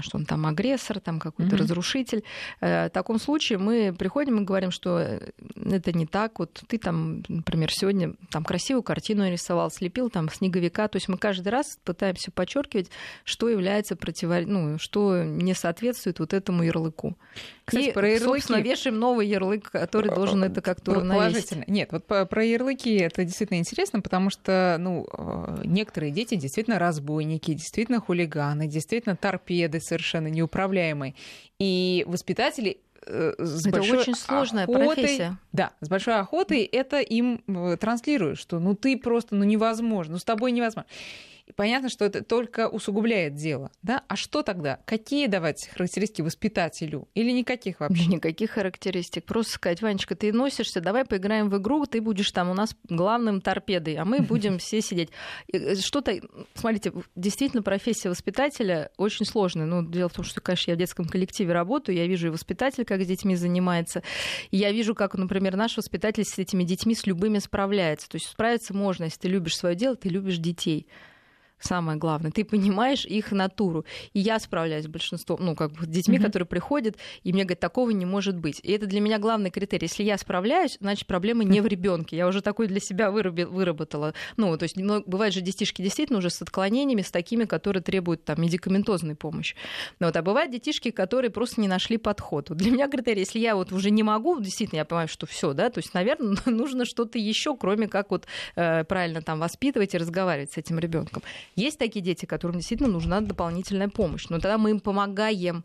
что 0.00 0.18
он 0.18 0.24
там 0.24 0.46
агрессор, 0.46 1.00
там 1.00 1.18
какой-то 1.18 1.54
mm-hmm. 1.54 1.58
разрушитель. 1.58 2.24
Э, 2.60 2.88
в 2.88 2.90
таком 2.90 3.18
случае 3.18 3.58
мы 3.58 3.94
приходим 3.96 4.40
и 4.40 4.44
говорим, 4.44 4.70
что 4.70 4.98
э, 4.98 5.30
это 5.56 5.92
не 5.92 6.06
так. 6.06 6.38
Вот 6.38 6.62
ты 6.66 6.78
там, 6.78 7.22
например, 7.28 7.70
сегодня 7.72 8.14
там 8.30 8.44
красивую 8.44 8.82
картину 8.82 9.30
рисовал, 9.30 9.70
слепил 9.70 10.10
там 10.10 10.28
снеговика. 10.30 10.88
То 10.88 10.96
есть 10.96 11.08
мы 11.08 11.18
каждый 11.18 11.48
раз 11.48 11.78
пытаемся 11.84 12.30
подчеркивать, 12.30 12.90
что 13.24 13.48
является 13.48 13.96
против... 13.96 14.30
ну, 14.46 14.78
что 14.78 15.22
не 15.22 15.54
соответствует 15.54 16.18
вот 16.18 16.32
этому 16.32 16.62
ярлыку. 16.62 17.16
Кстати, 17.64 17.88
и, 17.88 17.92
про 17.92 18.08
ярлыки... 18.08 18.40
собственно, 18.40 18.60
вешаем 18.60 18.98
новый 18.98 19.26
ярлык, 19.26 19.70
который 19.70 20.14
должен 20.14 20.44
это 20.44 20.60
как-то 20.60 20.92
уравновесить. 20.92 21.66
Нет, 21.68 21.90
вот 21.92 22.06
про 22.06 22.44
ярлыки 22.44 22.94
это 22.96 23.24
действительно 23.24 23.58
интересно, 23.58 24.00
потому 24.00 24.30
что 24.30 24.76
ну, 24.78 25.06
э, 25.10 25.62
некоторые 25.64 26.12
дети 26.12 26.36
действительно 26.36 26.78
разбойники, 26.78 27.52
действительно 27.54 28.00
хулиганы, 28.00 28.66
действительно 28.66 29.16
торпеды 29.16 29.73
совершенно 29.80 30.28
неуправляемые. 30.28 31.14
И 31.58 32.04
воспитатели 32.06 32.78
э, 33.06 33.34
с 33.38 33.66
это 33.66 33.78
большой 33.78 33.98
очень 33.98 34.14
сложная 34.14 34.64
охотой, 34.64 34.94
профессия. 34.94 35.38
Да, 35.52 35.72
с 35.80 35.88
большой 35.88 36.16
охотой 36.16 36.62
это 36.62 37.00
им 37.00 37.42
э, 37.46 37.76
транслируют, 37.78 38.38
что 38.38 38.58
ну 38.58 38.74
ты 38.74 38.96
просто 38.96 39.34
ну 39.34 39.44
невозможно, 39.44 40.14
ну 40.14 40.18
с 40.18 40.24
тобой 40.24 40.52
невозможно. 40.52 40.88
И 41.46 41.52
понятно, 41.52 41.90
что 41.90 42.06
это 42.06 42.24
только 42.24 42.68
усугубляет 42.68 43.34
дело. 43.34 43.70
Да? 43.82 44.02
А 44.08 44.16
что 44.16 44.42
тогда? 44.42 44.80
Какие 44.86 45.26
давать 45.26 45.68
характеристики 45.74 46.22
воспитателю? 46.22 47.06
Или 47.14 47.32
никаких 47.32 47.80
вообще? 47.80 48.06
Никаких 48.08 48.52
характеристик. 48.52 49.26
Просто 49.26 49.52
сказать, 49.52 49.82
Ванечка, 49.82 50.14
ты 50.14 50.32
носишься, 50.32 50.80
давай 50.80 51.04
поиграем 51.04 51.50
в 51.50 51.58
игру, 51.58 51.84
ты 51.84 52.00
будешь 52.00 52.32
там 52.32 52.48
у 52.48 52.54
нас 52.54 52.74
главным 52.88 53.42
торпедой, 53.42 53.96
а 53.96 54.06
мы 54.06 54.20
будем 54.22 54.58
все 54.58 54.80
сидеть. 54.80 55.10
Э, 55.52 55.74
что-то, 55.74 56.18
смотрите, 56.54 56.92
действительно 57.14 57.62
профессия 57.62 58.08
воспитателя 58.08 58.90
очень 58.96 59.26
сложная. 59.26 59.66
Ну, 59.66 59.86
дело 59.86 60.08
в 60.08 60.14
том, 60.14 60.24
что, 60.24 60.40
конечно, 60.40 60.70
я 60.70 60.76
в 60.76 60.78
детском 60.78 61.04
коллективе 61.04 61.52
работаю, 61.52 61.96
я 61.96 62.06
вижу 62.06 62.28
и 62.28 62.30
воспитатель, 62.30 62.86
как 62.86 63.02
с 63.02 63.06
детьми 63.06 63.36
занимается. 63.36 64.02
И 64.50 64.56
я 64.56 64.72
вижу, 64.72 64.94
как, 64.94 65.14
например, 65.14 65.56
наш 65.56 65.76
воспитатель 65.76 66.24
с 66.24 66.38
этими 66.38 66.64
детьми 66.64 66.94
с 66.94 67.06
любыми 67.06 67.38
справляется. 67.38 68.08
То 68.08 68.16
есть 68.16 68.28
справиться 68.28 68.72
можно, 68.72 69.04
если 69.04 69.20
ты 69.20 69.28
любишь 69.28 69.56
свое 69.56 69.74
дело, 69.74 69.94
ты 69.94 70.08
любишь 70.08 70.38
детей 70.38 70.86
самое 71.64 71.98
главное. 71.98 72.30
Ты 72.30 72.44
понимаешь 72.44 73.04
их 73.04 73.32
натуру. 73.32 73.84
И 74.12 74.20
я 74.20 74.38
справляюсь 74.38 74.84
с 74.84 74.88
большинством, 74.88 75.38
ну, 75.40 75.54
как 75.54 75.72
бы 75.72 75.84
с 75.84 75.88
детьми, 75.88 76.18
mm-hmm. 76.18 76.22
которые 76.22 76.46
приходят, 76.46 76.96
и 77.22 77.32
мне 77.32 77.44
говорят, 77.44 77.60
такого 77.60 77.90
не 77.90 78.06
может 78.06 78.36
быть. 78.36 78.60
И 78.62 78.72
это 78.72 78.86
для 78.86 79.00
меня 79.00 79.18
главный 79.18 79.50
критерий. 79.50 79.86
Если 79.86 80.02
я 80.02 80.18
справляюсь, 80.18 80.76
значит, 80.80 81.06
проблема 81.06 81.44
не 81.44 81.60
в 81.60 81.66
ребенке. 81.66 82.16
Я 82.16 82.26
уже 82.26 82.42
такой 82.42 82.66
для 82.66 82.80
себя 82.80 83.10
выработала. 83.10 84.14
Ну, 84.36 84.56
то 84.56 84.64
есть, 84.64 84.76
ну, 84.76 85.02
бывают 85.06 85.34
же 85.34 85.40
детишки 85.40 85.82
действительно 85.82 86.18
уже 86.18 86.30
с 86.30 86.40
отклонениями, 86.42 87.02
с 87.02 87.10
такими, 87.10 87.44
которые 87.44 87.82
требуют 87.82 88.24
там 88.24 88.40
медикаментозной 88.40 89.14
помощи. 89.14 89.56
Ну, 90.00 90.06
вот, 90.06 90.16
а 90.16 90.22
бывают 90.22 90.52
детишки, 90.52 90.90
которые 90.90 91.30
просто 91.30 91.60
не 91.60 91.68
нашли 91.68 91.96
подход. 91.96 92.50
Вот 92.50 92.58
для 92.58 92.70
меня 92.70 92.88
критерий, 92.88 93.20
если 93.20 93.38
я 93.38 93.56
вот 93.56 93.72
уже 93.72 93.90
не 93.90 94.02
могу, 94.02 94.40
действительно, 94.40 94.78
я 94.78 94.84
понимаю, 94.84 95.08
что 95.08 95.26
все, 95.26 95.52
да, 95.52 95.70
то 95.70 95.78
есть, 95.78 95.94
наверное, 95.94 96.36
нужно 96.46 96.84
что-то 96.84 97.18
еще, 97.18 97.56
кроме 97.56 97.88
как 97.88 98.10
вот 98.10 98.26
э, 98.56 98.84
правильно 98.84 99.22
там 99.22 99.40
воспитывать 99.40 99.94
и 99.94 99.98
разговаривать 99.98 100.52
с 100.52 100.56
этим 100.56 100.78
ребенком. 100.78 101.22
Есть 101.56 101.78
такие 101.78 102.02
дети, 102.04 102.26
которым 102.26 102.56
действительно 102.56 102.90
нужна 102.90 103.20
дополнительная 103.20 103.88
помощь, 103.88 104.26
но 104.28 104.38
тогда 104.38 104.58
мы 104.58 104.70
им 104.70 104.80
помогаем 104.80 105.64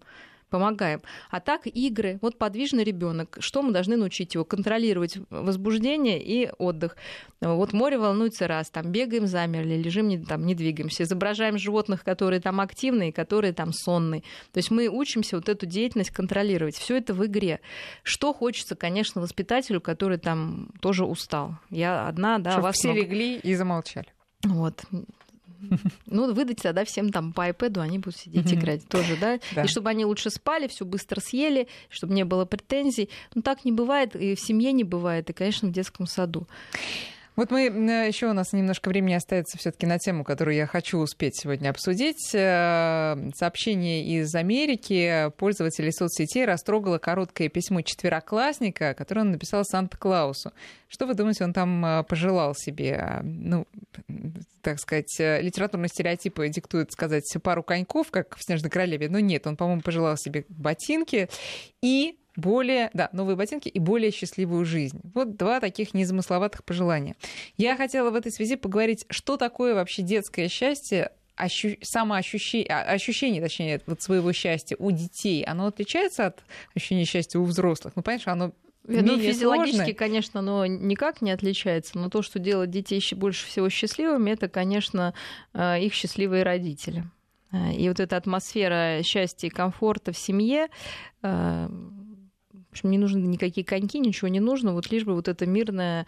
помогаем. 0.49 1.01
А 1.29 1.39
так 1.39 1.61
игры, 1.65 2.19
вот 2.21 2.37
подвижный 2.37 2.83
ребенок, 2.83 3.37
что 3.39 3.61
мы 3.61 3.71
должны 3.71 3.95
научить 3.95 4.33
его? 4.33 4.43
Контролировать 4.43 5.17
возбуждение 5.29 6.21
и 6.21 6.49
отдых. 6.57 6.97
Вот 7.39 7.73
море 7.73 7.97
волнуется 7.97 8.47
раз, 8.47 8.69
там 8.69 8.91
бегаем, 8.91 9.27
замерли, 9.27 9.75
лежим, 9.75 10.07
не, 10.07 10.17
там, 10.17 10.45
не 10.45 10.55
двигаемся, 10.55 11.03
изображаем 11.03 11.57
животных, 11.57 12.03
которые 12.03 12.41
там 12.41 12.59
активные, 12.59 13.13
которые 13.13 13.53
там 13.53 13.71
сонные. 13.71 14.21
То 14.51 14.57
есть 14.57 14.71
мы 14.71 14.87
учимся 14.87 15.37
вот 15.37 15.47
эту 15.47 15.65
деятельность 15.65 16.11
контролировать. 16.11 16.75
Все 16.75 16.97
это 16.97 17.13
в 17.13 17.25
игре. 17.25 17.61
Что 18.03 18.33
хочется, 18.33 18.75
конечно, 18.75 19.21
воспитателю, 19.21 19.81
который 19.81 20.17
там 20.17 20.69
тоже 20.81 21.05
устал. 21.05 21.55
Я 21.69 22.07
одна, 22.07 22.39
да, 22.39 22.51
Чтобы 22.51 22.63
вас 22.63 22.75
все 22.75 22.89
много... 22.89 23.01
легли 23.01 23.37
и 23.37 23.55
замолчали. 23.55 24.07
Вот. 24.43 24.83
Ну, 26.05 26.33
выдать 26.33 26.61
тогда 26.61 26.85
всем 26.85 27.11
там 27.11 27.33
по 27.33 27.49
iPad, 27.49 27.79
они 27.79 27.99
будут 27.99 28.17
сидеть 28.17 28.53
играть 28.53 28.87
тоже, 28.87 29.17
да? 29.19 29.39
да? 29.53 29.63
И 29.63 29.67
чтобы 29.67 29.89
они 29.89 30.05
лучше 30.05 30.29
спали, 30.29 30.67
все 30.67 30.85
быстро 30.85 31.19
съели, 31.19 31.67
чтобы 31.89 32.13
не 32.13 32.25
было 32.25 32.45
претензий. 32.45 33.09
Ну, 33.35 33.41
так 33.41 33.65
не 33.65 33.71
бывает, 33.71 34.15
и 34.15 34.35
в 34.35 34.39
семье 34.39 34.71
не 34.71 34.83
бывает, 34.83 35.29
и, 35.29 35.33
конечно, 35.33 35.69
в 35.69 35.71
детском 35.71 36.07
саду. 36.07 36.47
Вот 37.39 37.51
мы 37.51 37.61
еще 37.61 38.27
у 38.27 38.33
нас 38.33 38.51
немножко 38.51 38.89
времени 38.89 39.13
остается 39.13 39.57
все-таки 39.57 39.85
на 39.85 39.97
тему, 39.97 40.25
которую 40.25 40.57
я 40.57 40.67
хочу 40.67 40.97
успеть 40.97 41.39
сегодня 41.39 41.69
обсудить. 41.69 42.35
Э, 42.35 43.15
сообщение 43.33 44.03
из 44.03 44.35
Америки. 44.35 45.31
Пользователей 45.37 45.93
соцсетей 45.93 46.43
растрогало 46.43 46.97
короткое 46.97 47.47
письмо 47.47 47.79
четвероклассника, 47.79 48.93
которое 48.93 49.21
он 49.21 49.31
написал 49.31 49.63
Санта-Клаусу. 49.63 50.51
Что 50.89 51.05
вы 51.05 51.13
думаете, 51.13 51.45
он 51.45 51.53
там 51.53 51.85
э, 51.85 52.03
пожелал 52.03 52.55
себе? 52.55 53.21
Ну, 53.23 53.65
так 54.61 54.77
сказать, 54.81 55.17
э, 55.21 55.41
литературные 55.41 55.87
стереотипы 55.87 56.49
диктуют 56.49 56.91
сказать 56.91 57.23
пару 57.41 57.63
коньков, 57.63 58.11
как 58.11 58.35
в 58.35 58.43
«Снежной 58.43 58.69
королеве», 58.69 59.07
но 59.07 59.19
нет, 59.19 59.47
он, 59.47 59.55
по-моему, 59.55 59.81
пожелал 59.81 60.17
себе 60.17 60.43
ботинки 60.49 61.29
и 61.81 62.17
более, 62.39 62.89
да, 62.93 63.09
новые 63.13 63.35
ботинки 63.35 63.67
и 63.67 63.79
более 63.79 64.11
счастливую 64.11 64.65
жизнь. 64.65 65.01
Вот 65.13 65.37
два 65.37 65.59
таких 65.59 65.93
незамысловатых 65.93 66.63
пожелания. 66.63 67.15
Я 67.57 67.75
хотела 67.77 68.09
в 68.09 68.15
этой 68.15 68.31
связи 68.31 68.55
поговорить, 68.55 69.05
что 69.09 69.37
такое 69.37 69.75
вообще 69.75 70.01
детское 70.01 70.47
счастье, 70.47 71.11
ощу... 71.35 71.77
самоощущение, 71.81 72.67
а, 72.69 72.81
ощущение, 72.91 73.41
точнее, 73.41 73.81
вот 73.85 74.01
своего 74.01 74.33
счастья 74.33 74.75
у 74.79 74.91
детей, 74.91 75.43
оно 75.43 75.67
отличается 75.67 76.27
от 76.27 76.43
ощущения 76.75 77.05
счастья 77.05 77.39
у 77.39 77.43
взрослых? 77.43 77.93
Ну, 77.95 78.01
понимаешь, 78.01 78.27
оно 78.27 78.53
ну, 78.85 79.17
физиологически, 79.17 79.75
сложное. 79.75 79.93
конечно, 79.93 80.39
оно 80.39 80.65
никак 80.65 81.21
не 81.21 81.31
отличается, 81.31 81.97
но 81.97 82.09
то, 82.09 82.21
что 82.21 82.39
делает 82.39 82.71
детей 82.71 83.01
больше 83.15 83.45
всего 83.45 83.69
счастливыми, 83.69 84.31
это, 84.31 84.49
конечно, 84.49 85.13
э, 85.53 85.81
их 85.81 85.93
счастливые 85.93 86.43
родители. 86.43 87.03
Э, 87.51 87.73
и 87.73 87.87
вот 87.87 87.99
эта 87.99 88.17
атмосфера 88.17 89.01
счастья 89.03 89.47
и 89.47 89.51
комфорта 89.51 90.11
в 90.11 90.17
семье 90.17 90.67
э, 91.21 91.69
в 92.69 92.73
общем, 92.73 92.91
не 92.91 92.99
нужны 92.99 93.19
никакие 93.19 93.65
коньки, 93.65 93.99
ничего 93.99 94.27
не 94.27 94.39
нужно, 94.39 94.73
вот 94.73 94.91
лишь 94.91 95.03
бы 95.03 95.15
вот 95.15 95.27
эта 95.27 95.47
мирная, 95.47 96.05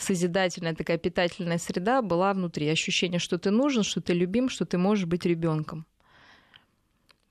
созидательная, 0.00 0.74
такая 0.74 0.96
питательная 0.96 1.58
среда 1.58 2.00
была 2.00 2.32
внутри. 2.32 2.68
Ощущение, 2.68 3.18
что 3.18 3.38
ты 3.38 3.50
нужен, 3.50 3.82
что 3.82 4.00
ты 4.00 4.14
любим, 4.14 4.48
что 4.48 4.64
ты 4.64 4.78
можешь 4.78 5.04
быть 5.04 5.26
ребенком. 5.26 5.84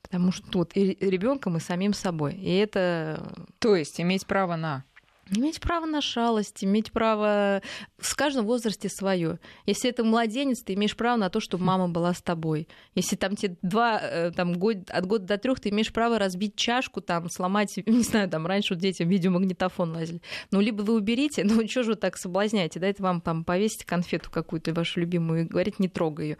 Потому 0.02 0.30
что 0.30 0.48
тут 0.48 0.76
и 0.76 0.96
ребенком, 1.00 1.56
и 1.56 1.60
самим 1.60 1.94
собой. 1.94 2.34
И 2.34 2.54
это... 2.54 3.34
То 3.58 3.74
есть 3.74 4.00
иметь 4.00 4.26
право 4.26 4.54
на 4.54 4.84
Иметь 5.30 5.60
право 5.60 5.86
на 5.86 6.02
шалость, 6.02 6.62
иметь 6.64 6.92
право 6.92 7.62
в 7.96 8.14
каждом 8.14 8.44
возрасте 8.44 8.90
свое. 8.90 9.38
Если 9.64 9.88
это 9.88 10.04
младенец, 10.04 10.62
ты 10.62 10.74
имеешь 10.74 10.96
право 10.96 11.16
на 11.16 11.30
то, 11.30 11.40
чтобы 11.40 11.64
мама 11.64 11.88
была 11.88 12.12
с 12.12 12.20
тобой. 12.20 12.68
Если 12.94 13.16
там 13.16 13.34
тебе 13.34 13.56
два, 13.62 13.98
э, 14.02 14.32
там, 14.32 14.58
год, 14.58 14.90
от 14.90 15.06
года 15.06 15.24
до 15.24 15.38
трех, 15.38 15.60
ты 15.60 15.70
имеешь 15.70 15.92
право 15.92 16.18
разбить 16.18 16.56
чашку, 16.56 17.00
там, 17.00 17.30
сломать, 17.30 17.74
не 17.86 18.02
знаю, 18.02 18.28
там, 18.28 18.46
раньше 18.46 18.74
вот 18.74 18.82
детям 18.82 19.08
видеомагнитофон 19.08 19.92
лазили. 19.92 20.20
Ну, 20.50 20.60
либо 20.60 20.82
вы 20.82 20.94
уберите, 20.94 21.42
ну, 21.44 21.66
что 21.66 21.84
же 21.84 21.90
вы 21.92 21.96
так 21.96 22.18
соблазняете, 22.18 22.78
да, 22.78 22.86
это 22.86 23.02
вам 23.02 23.22
там 23.22 23.44
повесить 23.44 23.84
конфету 23.84 24.30
какую-то 24.30 24.74
вашу 24.74 25.00
любимую 25.00 25.42
и 25.42 25.44
говорить, 25.44 25.78
не 25.78 25.88
трогай 25.88 26.24
ее. 26.30 26.38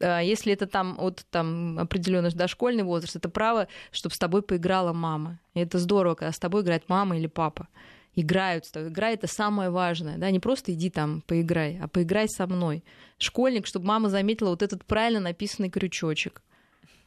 А 0.00 0.20
если 0.20 0.52
это 0.52 0.66
там 0.66 0.96
от 0.98 1.26
там 1.30 1.78
определенный 1.80 2.30
дошкольный 2.30 2.84
возраст, 2.84 3.16
это 3.16 3.28
право, 3.28 3.66
чтобы 3.90 4.14
с 4.14 4.18
тобой 4.18 4.42
поиграла 4.42 4.92
мама. 4.92 5.40
И 5.54 5.60
это 5.60 5.78
здорово, 5.78 6.14
когда 6.14 6.30
с 6.30 6.38
тобой 6.38 6.62
играет 6.62 6.88
мама 6.88 7.18
или 7.18 7.26
папа 7.26 7.66
играют 8.14 8.66
с 8.66 8.70
тобой. 8.70 8.90
Игра— 8.90 9.10
это 9.12 9.26
самое 9.26 9.70
важное. 9.70 10.18
Да? 10.18 10.30
Не 10.30 10.40
просто 10.40 10.72
иди 10.72 10.90
там 10.90 11.22
поиграй, 11.26 11.78
а 11.80 11.88
поиграй 11.88 12.28
со 12.28 12.46
мной. 12.46 12.84
Школьник, 13.18 13.66
чтобы 13.66 13.86
мама 13.86 14.08
заметила 14.08 14.50
вот 14.50 14.62
этот 14.62 14.84
правильно 14.84 15.20
написанный 15.20 15.70
крючочек 15.70 16.42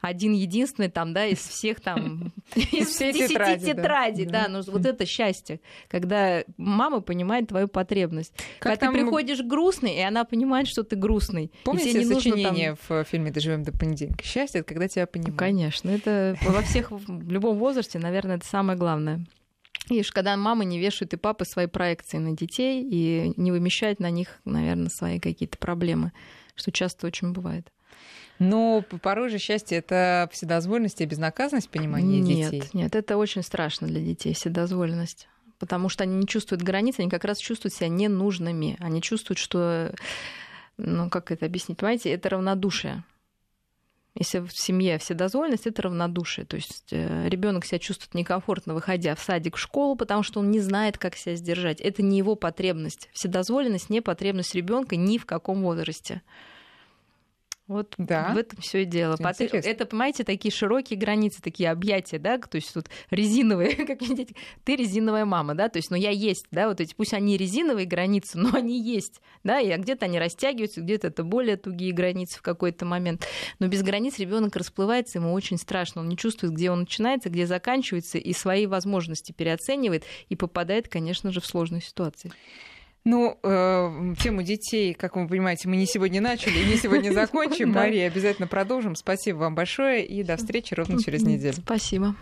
один 0.08 0.34
единственный 0.34 0.90
там, 0.90 1.14
да, 1.14 1.24
из 1.26 1.38
всех 1.38 1.80
там, 1.80 2.32
из 2.54 2.88
всей 2.88 3.12
тетради, 3.12 3.64
тетради, 3.64 4.24
да, 4.24 4.48
но 4.48 4.60
вот 4.66 4.84
это 4.84 5.06
счастье, 5.06 5.60
когда 5.88 6.44
мама 6.58 7.00
понимает 7.00 7.48
твою 7.48 7.68
потребность. 7.68 8.34
Когда 8.58 8.76
ты 8.76 8.92
приходишь 8.92 9.40
грустный, 9.40 9.96
и 9.96 10.00
она 10.00 10.24
понимает, 10.24 10.68
что 10.68 10.82
ты 10.82 10.96
грустный. 10.96 11.50
Помните 11.64 12.04
сочинение 12.04 12.76
в 12.88 13.04
фильме 13.04 13.30
«Доживем 13.30 13.62
до 13.62 13.72
понедельника»? 13.72 14.22
Счастье— 14.24 14.60
это 14.60 14.68
когда 14.68 14.88
тебя 14.88 15.06
понимают. 15.06 15.38
Конечно, 15.38 15.88
это 15.88 16.36
во 16.42 16.60
всех, 16.62 16.90
в 16.90 17.30
любом 17.30 17.56
возрасте, 17.56 17.98
наверное, 17.98 18.36
это 18.36 18.46
самое 18.46 18.78
главное. 18.78 19.24
И 19.90 20.02
когда 20.02 20.36
мамы 20.36 20.64
не 20.64 20.78
вешают 20.78 21.12
и 21.12 21.16
папы 21.16 21.44
свои 21.44 21.66
проекции 21.66 22.18
на 22.18 22.36
детей 22.36 22.82
и 22.82 23.34
не 23.36 23.52
вымещают 23.52 24.00
на 24.00 24.10
них, 24.10 24.40
наверное, 24.44 24.88
свои 24.88 25.20
какие-то 25.20 25.58
проблемы, 25.58 26.12
что 26.54 26.72
часто 26.72 27.06
очень 27.06 27.32
бывает. 27.32 27.70
Но 28.38 28.84
порой 29.02 29.28
же 29.28 29.38
счастье 29.38 29.78
это 29.78 30.28
вседозволенность 30.32 31.00
и 31.00 31.06
безнаказанность 31.06 31.70
понимания 31.70 32.20
нет, 32.20 32.50
детей. 32.50 32.60
Нет, 32.60 32.74
нет, 32.74 32.94
это 32.96 33.16
очень 33.16 33.42
страшно 33.42 33.86
для 33.86 34.00
детей, 34.00 34.34
вседозволенность. 34.34 35.28
Потому 35.58 35.88
что 35.88 36.02
они 36.02 36.16
не 36.16 36.26
чувствуют 36.26 36.62
границ, 36.62 36.96
они 36.98 37.08
как 37.08 37.24
раз 37.24 37.38
чувствуют 37.38 37.74
себя 37.74 37.88
ненужными. 37.88 38.76
Они 38.80 39.00
чувствуют, 39.00 39.38
что, 39.38 39.94
ну 40.78 41.08
как 41.10 41.30
это 41.30 41.46
объяснить, 41.46 41.78
понимаете, 41.78 42.10
это 42.10 42.30
равнодушие. 42.30 43.04
Если 44.16 44.38
в 44.38 44.52
семье 44.52 44.98
вседозволенность, 44.98 45.66
это 45.66 45.82
равнодушие. 45.82 46.46
То 46.46 46.56
есть 46.56 46.92
э, 46.92 47.28
ребенок 47.28 47.64
себя 47.64 47.80
чувствует 47.80 48.14
некомфортно, 48.14 48.72
выходя 48.72 49.16
в 49.16 49.20
садик, 49.20 49.56
в 49.56 49.58
школу, 49.58 49.96
потому 49.96 50.22
что 50.22 50.38
он 50.38 50.52
не 50.52 50.60
знает, 50.60 50.98
как 50.98 51.16
себя 51.16 51.34
сдержать. 51.34 51.80
Это 51.80 52.02
не 52.02 52.18
его 52.18 52.36
потребность. 52.36 53.08
Вседозволенность 53.12 53.90
не 53.90 54.00
потребность 54.00 54.54
ребенка 54.54 54.94
ни 54.94 55.18
в 55.18 55.26
каком 55.26 55.62
возрасте. 55.62 56.22
Вот 57.66 57.94
да. 57.96 58.34
в 58.34 58.36
этом 58.36 58.60
все 58.60 58.82
и 58.82 58.84
дело. 58.84 59.16
Интересно. 59.46 59.70
Это, 59.70 59.86
понимаете, 59.86 60.22
такие 60.22 60.52
широкие 60.52 60.98
границы, 60.98 61.40
такие 61.40 61.70
объятия, 61.70 62.18
да, 62.18 62.36
то 62.36 62.56
есть 62.56 62.74
тут 62.74 62.88
резиновые, 63.10 63.74
как 63.86 64.02
видите, 64.02 64.34
ты 64.64 64.76
резиновая 64.76 65.24
мама, 65.24 65.54
да, 65.54 65.70
то 65.70 65.78
есть, 65.78 65.90
ну 65.90 65.96
я 65.96 66.10
есть, 66.10 66.44
да, 66.50 66.68
вот 66.68 66.82
эти, 66.82 66.94
пусть 66.94 67.14
они 67.14 67.38
резиновые 67.38 67.86
границы, 67.86 68.36
но 68.38 68.50
они 68.52 68.78
есть, 68.78 69.22
да, 69.44 69.60
и 69.60 69.74
где-то 69.78 70.04
они 70.04 70.18
растягиваются, 70.18 70.82
где-то 70.82 71.06
это 71.06 71.24
более 71.24 71.56
тугие 71.56 71.94
границы 71.94 72.38
в 72.38 72.42
какой-то 72.42 72.84
момент. 72.84 73.26
Но 73.60 73.68
без 73.68 73.82
границ 73.82 74.18
ребенок 74.18 74.54
расплывается, 74.56 75.18
ему 75.18 75.32
очень 75.32 75.56
страшно, 75.56 76.02
он 76.02 76.10
не 76.10 76.18
чувствует, 76.18 76.52
где 76.52 76.70
он 76.70 76.80
начинается, 76.80 77.30
где 77.30 77.46
заканчивается, 77.46 78.18
и 78.18 78.34
свои 78.34 78.66
возможности 78.66 79.32
переоценивает 79.32 80.04
и 80.28 80.36
попадает, 80.36 80.88
конечно 80.88 81.32
же, 81.32 81.40
в 81.40 81.46
сложные 81.46 81.80
ситуации. 81.80 82.30
Ну, 83.04 83.38
э, 83.42 84.14
тему 84.18 84.42
детей, 84.42 84.94
как 84.94 85.16
вы 85.16 85.28
понимаете, 85.28 85.68
мы 85.68 85.76
не 85.76 85.86
сегодня 85.86 86.22
начали, 86.22 86.64
не 86.64 86.76
сегодня 86.76 87.10
закончим. 87.14 87.72
Мария, 87.72 88.06
обязательно 88.06 88.48
продолжим. 88.48 88.96
Спасибо 88.96 89.38
вам 89.38 89.54
большое 89.54 90.06
и 90.06 90.22
до 90.22 90.36
встречи 90.38 90.72
ровно 90.72 91.02
через 91.02 91.22
неделю. 91.22 91.54
Спасибо. 91.54 92.16